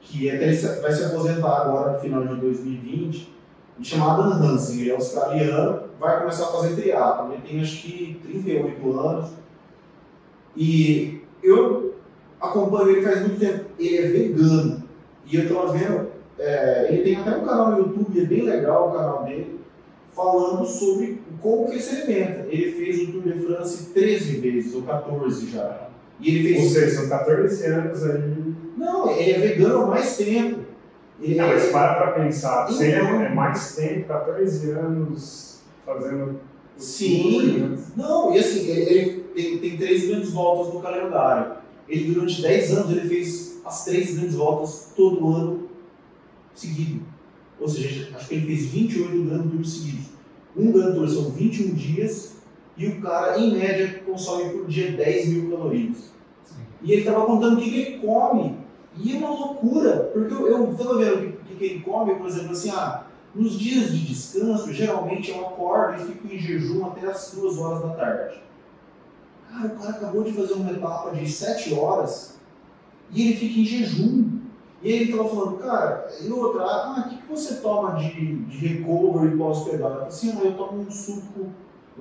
que 0.00 0.28
é 0.28 0.52
se- 0.52 0.80
vai 0.80 0.92
se 0.92 1.04
aposentar 1.04 1.62
agora 1.62 1.92
no 1.92 1.98
final 2.00 2.26
de 2.26 2.34
2020, 2.36 3.32
e 3.78 3.84
chamado 3.84 4.22
Adam 4.22 4.48
Hansen, 4.50 4.80
ele 4.80 4.90
é 4.90 4.94
australiano, 4.94 5.82
vai 5.98 6.20
começar 6.20 6.44
a 6.44 6.52
fazer 6.52 6.80
triatlo. 6.80 7.32
Ele 7.32 7.42
tem 7.42 7.60
acho 7.60 7.82
que 7.82 8.20
38 8.22 8.98
anos. 9.00 9.30
E 10.56 11.20
eu 11.42 11.94
acompanho 12.40 12.90
ele 12.90 13.02
faz 13.02 13.20
muito 13.20 13.38
tempo. 13.40 13.64
Ele 13.78 13.96
é 13.98 14.02
vegano. 14.08 14.84
E 15.26 15.36
eu 15.36 15.48
tava 15.48 15.72
vendo, 15.72 16.08
é, 16.38 16.88
ele 16.92 17.02
tem 17.02 17.16
até 17.16 17.36
um 17.36 17.44
canal 17.44 17.70
no 17.72 17.78
YouTube, 17.78 18.20
é 18.20 18.26
bem 18.26 18.42
legal 18.42 18.90
o 18.90 18.92
canal 18.92 19.24
dele, 19.24 19.58
falando 20.14 20.64
sobre 20.66 21.20
como 21.40 21.66
que 21.66 21.72
ele 21.72 21.82
se 21.82 21.96
alimenta. 21.96 22.46
Ele 22.48 22.72
fez 22.72 23.08
o 23.08 23.12
Tour 23.12 23.22
de 23.22 23.40
France 23.44 23.90
13 23.92 24.36
vezes, 24.38 24.74
ou 24.74 24.82
14 24.82 25.50
já. 25.50 25.88
E 26.20 26.28
ele 26.36 26.54
Ou 26.54 26.60
fez. 26.60 26.72
seja, 26.72 27.00
são 27.00 27.08
14 27.08 27.66
anos 27.66 28.04
aí. 28.04 28.54
Não, 28.76 29.10
ele 29.10 29.30
é 29.32 29.38
vegano 29.38 29.82
há 29.82 29.86
mais 29.86 30.16
tempo. 30.16 30.60
Ele 31.20 31.36
Não, 31.36 31.46
mas 31.48 31.64
é, 31.64 31.70
para 31.72 31.94
pra 31.94 32.12
pensar. 32.24 32.66
Você 32.66 32.86
é, 32.92 32.98
Então- 33.00 33.20
é 33.22 33.28
mais 33.34 33.74
tempo, 33.76 34.06
14 34.08 34.70
anos 34.70 35.60
fazendo. 35.84 36.40
Sim. 36.76 37.22
tour, 37.22 37.42
né? 37.70 37.78
Não, 37.96 38.34
e 38.34 38.38
assim, 38.38 38.68
ele, 38.68 38.90
ele 38.90 39.20
tem, 39.34 39.58
tem 39.58 39.76
três 39.76 40.06
grandes 40.08 40.30
voltas 40.32 40.74
no 40.74 40.80
calendário. 40.80 41.52
Ele, 41.88 42.12
durante 42.14 42.42
10 42.42 42.72
anos, 42.72 42.90
ele 42.96 43.08
fez 43.08 43.60
as 43.64 43.84
três 43.84 44.16
grandes 44.16 44.34
voltas 44.34 44.92
todo 44.96 45.28
ano 45.28 45.68
seguido. 46.54 47.02
Ou 47.60 47.68
seja, 47.68 48.10
acho 48.14 48.28
que 48.28 48.34
ele 48.34 48.46
fez 48.46 48.66
28 48.66 49.24
Grand 49.24 49.48
Tours 49.48 49.72
seguidos. 49.72 50.06
Um 50.56 50.72
Grand 50.72 50.94
Tour 50.94 51.08
são 51.08 51.30
21 51.30 51.74
dias 51.74 52.34
e 52.76 52.86
o 52.86 53.00
cara, 53.00 53.38
em 53.38 53.56
média, 53.56 54.02
consome 54.04 54.50
por 54.50 54.66
dia 54.66 54.92
10 54.92 55.28
mil 55.28 55.50
calorias. 55.50 56.12
E 56.82 56.92
ele 56.92 57.02
estava 57.02 57.24
contando 57.24 57.58
o 57.58 57.60
que, 57.60 57.70
que 57.70 57.80
ele 57.80 57.98
come. 57.98 58.58
E 58.96 59.12
é 59.12 59.16
uma 59.16 59.30
loucura, 59.30 60.10
porque 60.12 60.32
eu, 60.32 60.46
eu 60.46 60.74
tava 60.74 60.98
vendo 60.98 61.14
o 61.14 61.18
que, 61.20 61.26
o 61.26 61.44
que, 61.46 61.54
que 61.56 61.64
ele 61.64 61.80
come, 61.80 62.14
por 62.14 62.26
exemplo, 62.26 62.52
assim, 62.52 62.70
ah, 62.70 63.06
nos 63.34 63.58
dias 63.58 63.90
de 63.90 64.06
descanso, 64.06 64.72
geralmente 64.72 65.30
eu 65.30 65.40
acordo 65.44 66.02
e 66.02 66.06
fico 66.06 66.32
em 66.32 66.38
jejum 66.38 66.86
até 66.86 67.06
as 67.06 67.32
2 67.34 67.58
horas 67.58 67.82
da 67.82 67.88
tarde. 67.90 68.40
Cara, 69.50 69.66
o 69.66 69.76
cara 69.76 69.90
acabou 69.90 70.22
de 70.22 70.32
fazer 70.32 70.54
uma 70.54 70.70
etapa 70.70 71.10
de 71.10 71.28
7 71.28 71.74
horas 71.74 72.38
e 73.10 73.22
ele 73.22 73.36
fica 73.36 73.60
em 73.60 73.64
jejum. 73.64 74.33
E 74.84 74.92
ele 74.92 75.16
tava 75.16 75.28
falando, 75.28 75.56
cara, 75.58 76.08
e 76.22 76.30
outra, 76.30 76.62
ah, 76.62 77.04
o 77.06 77.08
que, 77.08 77.16
que 77.22 77.26
você 77.28 77.54
toma 77.62 77.92
de, 77.94 78.34
de 78.36 78.66
recovery 78.66 79.34
pós-pedal? 79.36 79.88
Eu 79.88 79.94
falei 79.94 80.08
assim, 80.08 80.32
ah, 80.38 80.44
eu 80.44 80.52
tomo 80.52 80.80
um 80.82 80.90
suco, 80.90 81.46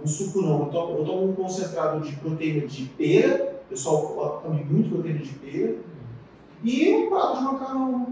um 0.04 0.06
suco 0.06 0.42
não, 0.42 0.60
eu 0.60 0.66
tomo, 0.66 0.98
eu 0.98 1.06
tomo 1.06 1.30
um 1.30 1.34
concentrado 1.34 2.02
de 2.02 2.14
proteína 2.18 2.68
de 2.68 2.84
pera, 2.98 3.56
o 3.66 3.70
pessoal 3.70 4.42
come 4.44 4.64
muito 4.66 4.90
proteína 4.90 5.20
de 5.20 5.30
pera, 5.36 5.76
e 6.62 6.94
um 6.94 7.10
prato 7.10 7.38
de 7.38 7.44
macarrão, 7.44 8.08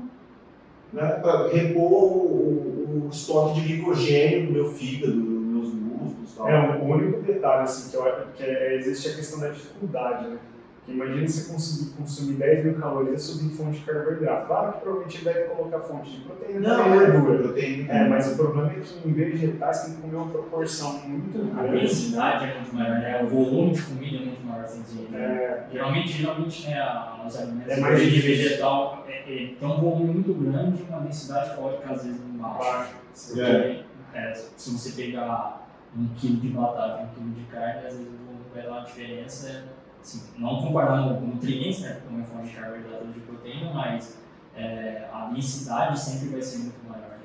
né, 0.94 1.06
para 1.22 1.48
repor 1.50 1.92
o, 1.92 3.06
o- 3.06 3.10
estoque 3.12 3.60
de 3.60 3.68
glicogênio 3.68 4.48
do 4.48 4.54
meu 4.54 4.72
fígado, 4.72 5.14
dos 5.14 5.24
meus 5.24 5.74
músculos 5.74 6.32
e 6.32 6.36
tal. 6.38 6.48
É, 6.50 6.78
o 6.82 6.86
único 6.86 7.22
detalhe 7.22 7.64
assim, 7.64 7.90
que, 7.92 7.96
eu, 7.98 8.04
que 8.36 8.44
é, 8.44 8.76
existe 8.78 9.10
a 9.10 9.16
questão 9.16 9.40
da 9.42 9.50
dificuldade, 9.50 10.28
né? 10.30 10.38
Porque 10.84 10.94
imagina 10.94 11.28
você 11.28 11.52
conseguir 11.54 11.92
consumir 11.92 12.34
10 12.38 12.66
mil 12.66 12.74
calorias 12.80 13.22
sobre 13.22 13.56
fonte 13.56 13.80
de 13.80 13.86
carboidrato. 13.86 14.48
Claro 14.48 14.74
que 14.74 14.80
provavelmente 14.80 15.18
ele 15.18 15.26
deve 15.26 15.44
colocar 15.50 15.80
fonte 15.82 16.10
de 16.12 16.22
proteína 16.22 16.60
Não, 16.78 16.94
é 17.02 17.12
gordura. 17.12 17.38
proteína. 17.44 17.94
É, 17.94 18.10
mas 18.10 18.32
o 18.32 18.36
problema 18.36 18.72
é 18.72 18.80
que 18.80 19.08
em 19.08 19.14
vegetais 19.14 19.84
tem 19.84 19.96
que 19.96 20.02
comer 20.02 20.16
uma 20.16 20.30
proporção 20.32 21.00
muito 21.08 21.60
A 21.60 21.64
grande. 21.64 21.82
densidade 21.82 22.46
é 22.46 22.56
muito 22.56 22.76
maior, 22.76 23.00
né? 23.00 23.24
O 23.24 23.28
volume 23.28 23.74
de 23.74 23.82
comida 23.84 24.18
é 24.18 24.20
muito 24.26 24.44
maior. 24.44 24.64
Assim, 24.64 24.82
de, 24.82 25.16
É, 25.16 25.68
Geralmente, 25.72 26.12
geralmente 26.14 26.68
né, 26.68 26.84
os 27.28 27.36
alimentos 27.40 27.72
É 27.72 27.80
mais 27.80 28.00
de 28.02 28.20
vegetal 28.20 29.06
é, 29.08 29.12
é, 29.22 29.54
tem 29.60 29.68
um 29.68 29.80
volume 29.80 30.14
muito 30.14 30.34
grande 30.34 30.82
e 30.82 30.86
uma 30.90 31.00
densidade 31.02 31.56
calórica 31.56 31.94
às 31.94 32.04
vezes 32.06 32.20
baixa. 32.22 32.58
baixo. 32.60 32.94
Porque 33.28 33.42
É. 33.42 33.86
é, 34.16 34.34
se 34.34 34.72
você 34.72 34.92
pegar 35.00 35.68
um 35.96 36.08
quilo 36.16 36.38
de 36.38 36.48
batata 36.50 37.02
e 37.02 37.06
um 37.06 37.10
quilo 37.10 37.30
de 37.36 37.44
carne, 37.52 37.86
às 37.86 37.94
vezes 37.94 38.00
o 38.08 38.26
volume 38.26 38.46
vai 38.54 38.64
dar 38.64 38.72
uma 38.72 38.82
diferença, 38.86 39.64
assim, 40.02 40.22
não 40.38 40.62
comparando 40.62 41.20
nutrientes, 41.26 41.82
né, 41.82 42.02
como 42.08 42.20
é 42.22 42.24
fonte 42.24 42.50
de 42.50 42.56
carboidrato 42.56 43.08
de 43.08 43.20
proteína, 43.22 43.72
mas 43.74 44.18
é, 44.56 45.08
a 45.14 45.26
densidade 45.34 46.00
sempre 46.00 46.30
vai 46.30 46.42
ser 46.42 46.58
muito 46.60 46.76
maior. 46.88 47.02
Né? 47.10 47.18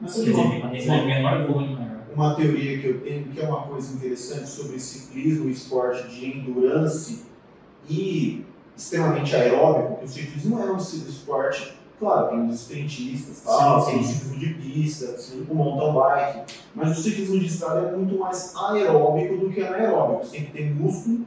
Mas 0.00 0.14
Quer 0.14 0.30
uma- 0.32 0.44
dizer, 0.44 0.62
a 0.64 0.66
densidade 0.68 1.06
menor 1.06 1.40
e 1.40 1.44
volume 1.46 1.74
maior. 1.76 2.00
uma 2.14 2.34
teoria 2.34 2.78
que 2.80 2.86
eu 2.86 3.00
tenho, 3.00 3.24
que 3.28 3.40
é 3.40 3.48
uma 3.48 3.62
coisa 3.62 3.94
interessante 3.94 4.48
sobre 4.48 4.78
ciclismo 4.78 5.48
esporte 5.48 6.08
de 6.08 6.26
endurance 6.26 7.24
e 7.88 8.44
extremamente 8.76 9.34
aeróbico, 9.36 9.98
que 9.98 10.04
o 10.04 10.08
ciclismo 10.08 10.58
é 10.60 10.70
um 10.72 10.76
esporte, 10.76 11.74
claro, 11.98 12.28
tem 12.30 12.48
os 12.48 12.60
sprintistas, 12.62 13.42
tal, 13.44 13.80
Sim, 13.80 13.90
tem 13.92 14.00
o 14.00 14.04
sim. 14.04 14.12
ciclismo 14.14 14.38
de 14.40 14.54
pista, 14.54 15.16
o 15.48 15.54
mountain 15.54 15.92
bike, 15.94 16.54
mas 16.74 16.98
o 16.98 17.02
ciclismo 17.02 17.38
de 17.38 17.46
estrada 17.46 17.88
é 17.88 17.92
muito 17.96 18.18
mais 18.18 18.52
aeróbico 18.56 19.36
do 19.36 19.50
que 19.50 19.60
anaeróbico, 19.62 20.24
você 20.24 20.38
tem 20.38 20.46
que 20.46 20.52
ter 20.52 20.74
músculo, 20.74 21.24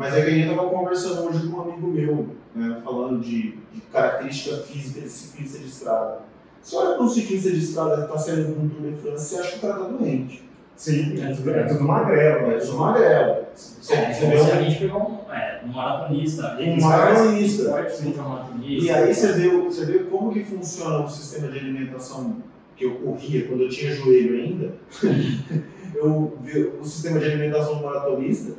mas 0.00 0.14
é 0.14 0.22
que 0.22 0.28
a 0.28 0.30
gente 0.30 0.48
estava 0.50 0.68
conversando 0.70 1.28
hoje 1.28 1.46
com 1.48 1.56
um 1.58 1.60
amigo 1.60 1.86
meu, 1.88 2.26
né, 2.54 2.80
falando 2.82 3.20
de, 3.20 3.52
de 3.72 3.80
característica 3.92 4.56
física 4.62 5.00
de 5.02 5.08
ciclista 5.10 5.58
de 5.58 5.66
estrada. 5.66 6.18
Você 6.62 6.76
olha 6.76 6.94
para 6.94 7.02
um 7.04 7.08
ciclista 7.08 7.50
de 7.50 7.58
estrada 7.58 7.96
que 7.98 8.02
está 8.04 8.18
saindo 8.18 8.48
um 8.58 8.68
Tour 8.68 8.90
de 8.90 8.96
France, 8.96 9.26
você 9.34 9.40
acha 9.40 9.50
que 9.52 9.58
o 9.58 9.60
cara 9.60 9.74
está 9.82 9.92
doente. 9.92 10.48
Sim, 10.74 11.22
é 11.22 11.34
tudo, 11.34 11.50
é 11.50 11.62
tudo 11.64 11.84
magrelo. 11.84 12.52
É 12.52 12.60
só 12.60 12.76
magrelo. 12.78 13.36
Você, 13.54 13.92
É, 13.94 14.14
você 14.14 14.26
vê 14.26 14.38
se 14.38 14.50
a 14.50 14.54
um- 14.54 14.64
gente 14.64 14.78
pegou 14.78 15.00
um, 15.02 15.32
é, 15.32 15.60
um 15.64 15.68
maratonista, 15.68 16.56
Um 16.58 16.80
maratonista. 16.80 17.62
esporte, 17.82 18.18
um 18.18 18.22
maratonista. 18.28 18.84
E 18.86 18.90
aí 18.90 19.14
você 19.14 19.32
vê, 19.34 19.48
você 19.50 19.84
vê 19.84 19.98
como 20.04 20.32
que 20.32 20.42
funciona 20.42 21.04
o 21.04 21.08
sistema 21.10 21.48
de 21.48 21.58
alimentação 21.58 22.36
que 22.74 22.86
eu 22.86 22.94
corria 22.94 23.46
quando 23.46 23.64
eu 23.64 23.68
tinha 23.68 23.94
joelho 23.94 24.42
ainda. 24.42 24.72
eu 25.94 26.38
vi 26.42 26.72
o 26.80 26.84
sistema 26.84 27.18
de 27.18 27.26
alimentação 27.26 27.76
do 27.76 27.84
maratonista 27.84 28.54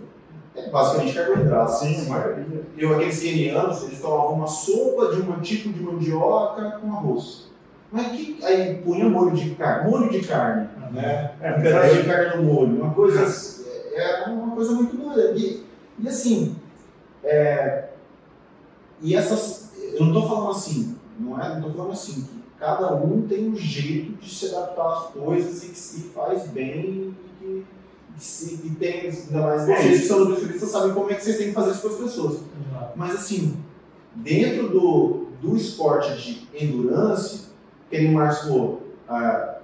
é 0.56 0.70
basicamente 0.70 1.14
carboidrato. 1.14 1.72
Sim, 1.80 2.06
a 2.06 2.10
maioria. 2.10 2.64
Eu, 2.78 2.96
aqueles 2.96 3.20
kenianos, 3.20 3.84
eles 3.84 4.02
tomavam 4.02 4.34
uma 4.34 4.48
sopa 4.48 5.16
de 5.16 5.22
um 5.22 5.40
tipo 5.40 5.70
de 5.70 5.82
mandioca 5.82 6.80
com 6.80 6.92
arroz. 6.92 7.52
Mas 7.92 8.08
que, 8.08 8.40
aí 8.44 8.76
punha 8.76 9.10
molho 9.10 9.36
de 9.36 9.52
carne, 9.56 9.90
molho 9.90 10.10
de 10.10 10.26
carne, 10.26 10.70
né? 10.92 11.34
É, 11.42 11.52
um 11.52 11.62
pedaço 11.62 11.96
de 11.96 12.04
carne 12.04 12.38
no 12.38 12.54
molho, 12.54 12.82
uma 12.82 12.94
coisa, 12.94 13.26
é 13.94 14.30
uma 14.30 14.56
coisa 14.56 14.72
muito 14.74 14.96
doida. 14.96 15.34
E, 15.36 15.66
e 16.00 16.08
assim, 16.08 16.56
é, 17.24 17.90
e 19.02 19.16
essas, 19.16 19.72
eu 19.94 20.06
não 20.06 20.08
estou 20.08 20.28
falando 20.28 20.52
assim, 20.52 20.96
não 21.20 21.42
é, 21.42 21.50
não 21.50 21.58
estou 21.58 21.74
falando 21.74 21.92
assim, 21.92 22.22
que 22.22 22.42
cada 22.58 22.96
um 22.96 23.28
tem 23.28 23.50
um 23.50 23.56
jeito 23.56 24.14
de 24.14 24.30
se 24.30 24.56
adaptar 24.56 24.94
às 24.94 25.04
coisas 25.08 25.64
e 25.64 25.70
que 25.70 25.78
se 25.78 26.02
faz 26.10 26.48
bem 26.48 26.80
e 26.80 27.16
que, 27.40 27.66
se, 28.18 28.62
e 28.64 28.70
tem, 28.72 29.02
ainda 29.02 29.42
mais 29.42 29.68
É 29.68 29.76
vocês 29.76 30.02
que 30.02 30.08
são 30.08 30.26
nutricionistas 30.26 30.70
sabem 30.70 30.94
como 30.94 31.10
é 31.12 31.16
que 31.16 31.24
vocês 31.24 31.38
têm 31.38 31.48
que 31.48 31.54
fazer 31.54 31.72
isso 31.72 31.82
com 31.82 31.88
as 31.88 31.96
pessoas. 31.96 32.40
Mas 32.96 33.16
assim, 33.16 33.58
dentro 34.16 34.70
do, 34.70 35.28
do 35.42 35.56
esporte 35.56 36.16
de 36.16 36.48
endurance, 36.66 37.48
que 37.90 37.98
nem 37.98 38.12
o 38.12 38.14
Marcos 38.14 38.40
falou, 38.40 38.88
ah, 39.08 39.60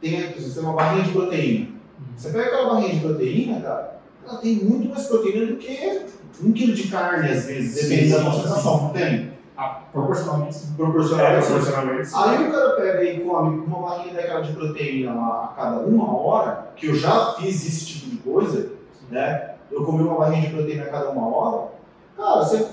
tem, 0.00 0.32
você 0.32 0.54
tem 0.54 0.62
uma 0.62 0.74
barrinha 0.74 1.04
de 1.04 1.12
proteína. 1.12 1.68
Você 2.16 2.30
pega 2.30 2.44
aquela 2.46 2.74
barrinha 2.74 2.94
de 2.94 3.00
proteína, 3.00 3.60
cara, 3.60 4.00
ela 4.26 4.38
tem 4.38 4.56
muito 4.56 4.88
mais 4.88 5.06
proteína 5.06 5.46
do 5.46 5.56
que 5.56 6.02
um 6.42 6.52
quilo 6.52 6.74
de 6.74 6.88
carne, 6.88 7.30
às 7.30 7.46
vezes, 7.46 7.74
dependendo 7.74 8.16
da 8.16 8.30
concentração, 8.30 8.82
não 8.82 8.90
tem? 8.90 9.32
Ah, 9.56 9.82
proporcionalmente, 9.92 10.54
sim. 10.54 10.72
É, 10.72 10.76
Proporcionalmente. 10.76 11.46
proporcionalmente. 11.46 12.10
Aí 12.14 12.48
o 12.48 12.52
cara 12.52 12.70
pega 12.70 13.04
e 13.04 13.20
come 13.20 13.58
uma 13.58 13.88
barrinha 13.88 14.14
daquela 14.14 14.40
de 14.40 14.52
proteína 14.52 15.12
a 15.12 15.52
cada 15.56 15.78
uma 15.80 16.12
hora, 16.16 16.72
que 16.74 16.86
eu 16.88 16.94
já 16.94 17.34
fiz 17.34 17.64
esse 17.66 17.86
tipo 17.86 18.10
de 18.10 18.16
coisa, 18.16 18.72
né? 19.10 19.54
Eu 19.70 19.84
comi 19.84 20.02
uma 20.02 20.18
barrinha 20.18 20.48
de 20.48 20.54
proteína 20.54 20.84
a 20.84 20.88
cada 20.90 21.10
uma 21.10 21.28
hora, 21.28 21.68
cara, 22.16 22.42
você, 22.44 22.68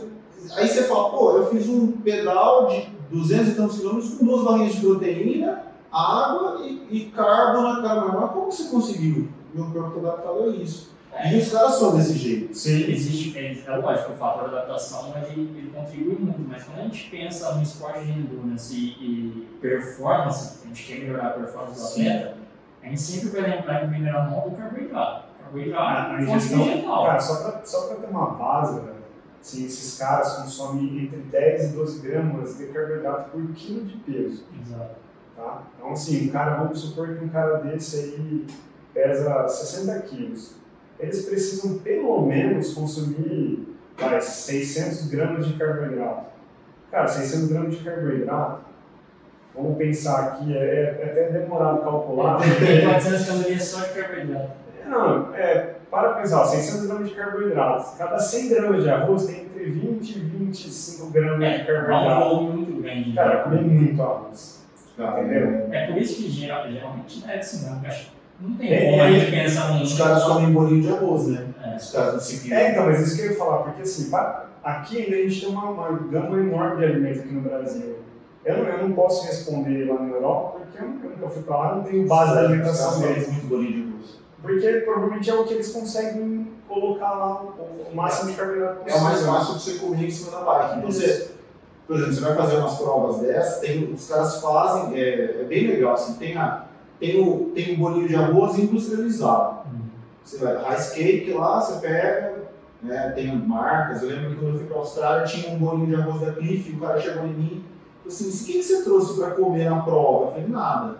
aí 0.55 0.67
você 0.67 0.83
fala, 0.83 1.11
pô, 1.11 1.37
eu 1.37 1.47
fiz 1.51 1.69
um 1.69 1.91
pedal 1.91 2.67
de 2.67 2.89
200 3.11 3.47
e 3.49 3.55
tantos 3.55 3.77
quilômetros 3.77 4.15
com 4.15 4.25
duas 4.25 4.43
barrinhas 4.43 4.73
de 4.73 4.81
proteína, 4.81 5.63
água 5.91 6.61
e, 6.61 6.87
e 6.89 7.05
carbo 7.11 7.61
na 7.61 7.81
cara, 7.81 8.05
mas 8.05 8.31
como 8.31 8.51
você 8.51 8.63
conseguiu? 8.69 9.27
Meu 9.53 9.65
corpo 9.65 9.97
está 9.97 10.13
adaptado 10.13 10.43
a 10.43 10.47
isso. 10.47 10.89
E 11.25 11.37
os 11.37 11.51
caras 11.51 11.75
são 11.75 11.95
desse 11.97 12.13
jeito. 12.17 12.55
Sim, 12.55 12.89
Existe, 12.91 13.37
é, 13.37 13.57
é 13.67 13.75
lógico, 13.77 14.13
o 14.13 14.15
fator 14.15 14.49
da 14.49 14.57
adaptação 14.59 15.13
ele, 15.17 15.41
ele 15.57 15.71
contribui 15.75 16.15
muito, 16.15 16.41
mas 16.47 16.63
quando 16.63 16.79
a 16.79 16.83
gente 16.83 17.09
pensa 17.09 17.53
no 17.53 17.61
esporte 17.61 18.05
de 18.05 18.11
endurance 18.11 18.73
e, 18.75 18.87
e 18.89 19.57
performance, 19.61 20.59
a 20.63 20.67
gente 20.67 20.83
quer 20.87 20.99
melhorar 20.99 21.27
a 21.27 21.31
performance 21.31 21.79
do 21.81 21.87
Sim. 21.87 22.07
atleta, 22.07 22.37
a 22.81 22.85
gente 22.87 23.01
sempre 23.01 23.29
vai 23.29 23.41
lembrar 23.51 23.83
em 23.83 23.89
primeira 23.89 24.23
mão 24.23 24.49
do 24.49 24.55
carboidrato. 24.55 25.25
Carboidrato, 25.43 25.83
A, 25.83 26.17
a 26.17 26.25
fonte 26.25 26.47
vegetal. 26.47 27.05
cara, 27.05 27.19
só 27.19 27.35
pra, 27.51 27.65
só 27.65 27.87
pra 27.87 27.95
ter 27.97 28.07
uma 28.07 28.25
base, 28.31 28.79
velho, 28.79 28.95
assim, 29.41 29.65
esses 29.65 29.99
caras 29.99 30.33
consomem 30.37 31.03
entre 31.03 31.17
10 31.17 31.63
e 31.63 31.75
12 31.75 32.07
gramas 32.07 32.57
de 32.57 32.67
carboidrato 32.67 33.31
por 33.31 33.45
quilo 33.53 33.85
de 33.85 33.97
peso. 33.97 34.45
Exato. 34.61 34.95
Tá? 35.35 35.63
Então, 35.77 35.91
assim, 35.91 36.29
um 36.29 36.31
cara, 36.31 36.55
vamos 36.55 36.79
supor 36.79 37.17
que 37.17 37.25
um 37.25 37.29
cara 37.29 37.57
desse 37.57 37.97
aí 37.97 38.47
pesa 38.93 39.47
60 39.47 40.01
quilos. 40.03 40.60
Eles 41.01 41.25
precisam 41.25 41.79
pelo 41.79 42.21
menos 42.25 42.73
consumir 42.73 43.67
vai, 43.97 44.21
600 44.21 45.07
gramas 45.09 45.47
de 45.47 45.53
carboidrato. 45.53 46.25
Cara, 46.91 47.07
600 47.07 47.47
gramas 47.49 47.77
de 47.77 47.83
carboidrato, 47.83 48.61
vamos 49.55 49.77
pensar 49.77 50.19
aqui, 50.25 50.55
é, 50.55 50.99
é 51.01 51.05
até 51.11 51.39
demorado 51.39 51.81
calcular. 51.81 52.39
Tem 52.59 52.85
400 52.87 53.25
calorias 53.27 53.63
só 53.63 53.81
de 53.85 53.93
carboidrato. 53.99 54.51
Não, 54.87 55.33
é, 55.35 55.75
para 55.89 56.13
pensar, 56.13 56.45
600 56.45 56.85
gramas 56.87 57.09
de 57.09 57.15
carboidrato. 57.15 57.97
Cada 57.97 58.19
100 58.19 58.49
gramas 58.49 58.83
de 58.83 58.89
arroz 58.89 59.25
tem 59.25 59.41
entre 59.45 59.65
20 59.65 60.09
e 60.15 60.19
25 60.19 61.09
gramas 61.11 61.39
de 61.39 61.45
É, 61.45 61.57
é 61.59 61.61
um 61.63 61.65
carboidrato. 61.65 62.19
volume 62.29 62.57
muito 62.57 62.81
grande. 62.81 63.13
Cara, 63.13 63.43
comer 63.43 63.61
muito 63.61 64.01
arroz. 64.01 64.61
Entendeu? 64.99 65.67
É 65.71 65.87
por 65.87 65.97
isso 65.97 66.15
que 66.17 66.29
geral- 66.29 66.69
geralmente 66.69 67.23
é 67.27 67.39
assim, 67.39 67.65
né? 67.65 67.81
Não 68.41 68.55
tem 68.57 68.73
É, 68.73 68.89
como 68.91 69.01
a 69.03 69.05
é, 69.09 69.13
gente 69.19 69.31
pensar 69.31 69.73
num. 69.73 69.83
Os 69.83 69.97
caras 69.97 70.23
comem 70.23 70.51
bolinho 70.51 70.81
de 70.81 70.89
arroz, 70.89 71.27
né? 71.27 71.47
É. 71.63 71.75
Os 71.75 71.91
caras 71.91 72.13
do 72.15 72.21
ciclismo. 72.21 72.55
É, 72.55 72.71
então, 72.71 72.85
mas 72.85 72.99
isso 73.01 73.15
que 73.15 73.21
eu 73.21 73.31
ia 73.31 73.37
falar, 73.37 73.57
porque 73.59 73.81
assim, 73.83 74.09
pa- 74.09 74.45
aqui 74.63 75.03
ainda 75.03 75.15
a 75.15 75.19
gente 75.19 75.41
tem 75.41 75.49
uma, 75.49 75.69
uma 75.69 75.89
gama 76.09 76.39
enorme 76.39 76.77
de 76.77 76.85
alimentos 76.85 77.19
aqui 77.21 77.33
no 77.33 77.41
Brasil. 77.41 77.95
Eu 78.43 78.57
não, 78.57 78.63
eu 78.65 78.87
não 78.87 78.95
posso 78.95 79.27
responder 79.27 79.85
lá 79.87 79.99
na 80.01 80.09
Europa, 80.15 80.59
porque 80.59 80.83
eu, 80.83 80.87
eu 80.87 81.17
nunca 81.17 81.29
fui 81.29 81.43
pra 81.43 81.57
lá, 81.57 81.75
não 81.75 81.83
tenho 81.83 82.07
base 82.07 82.33
da 82.33 82.39
Os 82.41 82.45
alimentação 82.47 83.01
deles. 83.01 83.27
muito 83.31 83.45
bolinho 83.47 83.71
de 83.73 83.91
arroz. 83.93 84.19
Porque 84.41 84.71
provavelmente 84.85 85.29
é 85.29 85.33
o 85.35 85.43
que 85.45 85.53
eles 85.53 85.71
conseguem 85.71 86.47
colocar 86.67 87.11
lá, 87.11 87.41
o, 87.43 87.91
o 87.91 87.95
máximo 87.95 88.31
de 88.31 88.37
carboidrato 88.37 88.77
É 88.87 88.95
o 88.95 89.01
mais 89.01 89.15
possível. 89.19 89.33
fácil 89.33 89.53
de 89.55 89.61
você 89.61 89.73
comer 89.85 90.05
em 90.07 90.09
cima 90.11 90.31
da 90.31 90.43
bike. 90.43 90.77
Então, 90.79 90.91
você, 90.91 91.31
por 91.85 91.95
exemplo, 91.97 92.13
você 92.15 92.21
vai 92.21 92.35
fazer 92.35 92.55
umas 92.55 92.77
provas 92.79 93.19
dessas, 93.21 93.59
tem, 93.59 93.93
os 93.93 94.07
caras 94.09 94.41
fazem, 94.41 94.99
é, 94.99 95.41
é 95.41 95.45
bem 95.47 95.67
legal, 95.67 95.93
assim, 95.93 96.13
tem, 96.15 96.35
a, 96.35 96.63
tem, 97.01 97.19
o, 97.19 97.51
tem 97.53 97.73
o 97.73 97.77
bolinho 97.77 98.07
de 98.07 98.15
arroz 98.15 98.57
industrializado. 98.57 99.61
Você 100.23 100.37
vai, 100.37 100.55
rice 100.73 100.95
cake 100.95 101.33
lá, 101.33 101.59
você 101.59 101.81
pega, 101.85 102.35
né, 102.81 103.11
tem 103.15 103.35
marcas. 103.35 104.01
Eu 104.03 104.09
lembro 104.09 104.29
que 104.29 104.35
quando 104.37 104.53
eu 104.53 104.59
fui 104.59 104.67
para 104.67 104.77
a 104.77 104.79
Austrália 104.79 105.25
tinha 105.25 105.53
um 105.53 105.57
bolinho 105.57 105.87
de 105.87 105.95
arroz 105.95 106.21
da 106.21 106.31
Cliff, 106.33 106.71
e 106.71 106.75
o 106.75 106.79
cara 106.79 107.01
chegou 107.01 107.25
em 107.25 107.33
mim 107.33 107.63
e 108.05 108.09
falou 108.11 108.29
assim: 108.29 108.29
o 108.29 108.45
que 108.45 108.53
que 108.53 108.63
você 108.63 108.83
trouxe 108.83 109.19
para 109.19 109.31
comer 109.31 109.69
na 109.69 109.81
prova? 109.81 110.25
Eu 110.27 110.31
falei: 110.31 110.47
nada. 110.47 110.97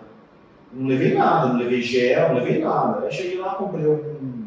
Não 0.74 0.88
levei 0.88 1.14
nada, 1.14 1.48
não 1.48 1.58
levei 1.58 1.80
gel, 1.82 2.28
não 2.30 2.34
levei 2.36 2.62
nada. 2.62 3.06
Aí 3.06 3.12
cheguei 3.12 3.38
lá, 3.38 3.54
comprei 3.54 3.86
um. 3.86 4.42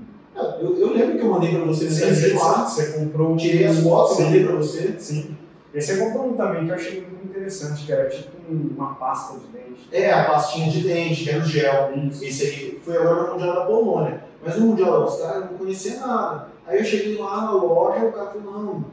Eu, 0.59 0.77
eu 0.77 0.93
lembro 0.93 1.17
que 1.17 1.23
eu 1.25 1.31
mandei 1.31 1.55
para 1.55 1.63
você, 1.65 1.89
Você, 1.89 2.13
você 2.13 2.33
lá, 2.33 2.65
você 2.65 2.91
comprou 2.99 3.31
um- 3.31 3.37
tirei 3.37 3.65
as 3.65 3.79
fotos, 3.79 4.19
mandei 4.19 4.43
para 4.43 4.55
você. 4.55 4.95
Sim. 4.99 5.37
E 5.73 5.79
você 5.81 5.97
comprou 5.97 6.29
um 6.29 6.33
também 6.33 6.65
que 6.65 6.71
eu 6.71 6.75
achei 6.75 7.01
muito 7.01 7.34
interessante, 7.45 7.85
que 7.85 7.91
era 7.91 8.09
tipo 8.09 8.31
um- 8.49 8.73
uma 8.75 8.95
pasta 8.95 9.37
de 9.39 9.47
dente. 9.47 9.87
É, 9.91 10.11
a 10.11 10.25
pastinha 10.25 10.69
de 10.69 10.81
dente, 10.81 11.23
que 11.23 11.29
era 11.29 11.39
o 11.39 11.45
gel. 11.45 11.93
Isso. 11.95 12.23
Esse 12.23 12.43
aí 12.43 12.81
foi 12.83 12.97
agora 12.97 13.27
no 13.27 13.33
Mundial 13.33 13.55
da 13.55 13.65
Polônia. 13.65 14.23
Mas 14.43 14.57
no 14.57 14.67
Mundial 14.67 14.91
da 14.91 14.97
Austrália 14.97 15.45
eu 15.45 15.51
não 15.51 15.57
conhecia 15.57 15.99
nada. 15.99 16.47
Aí 16.67 16.79
eu 16.79 16.85
cheguei 16.85 17.17
lá 17.17 17.41
na 17.41 17.51
loja 17.51 18.05
e 18.05 18.09
o 18.09 18.11
cara 18.11 18.31
falou, 18.31 18.63
não, 18.63 18.85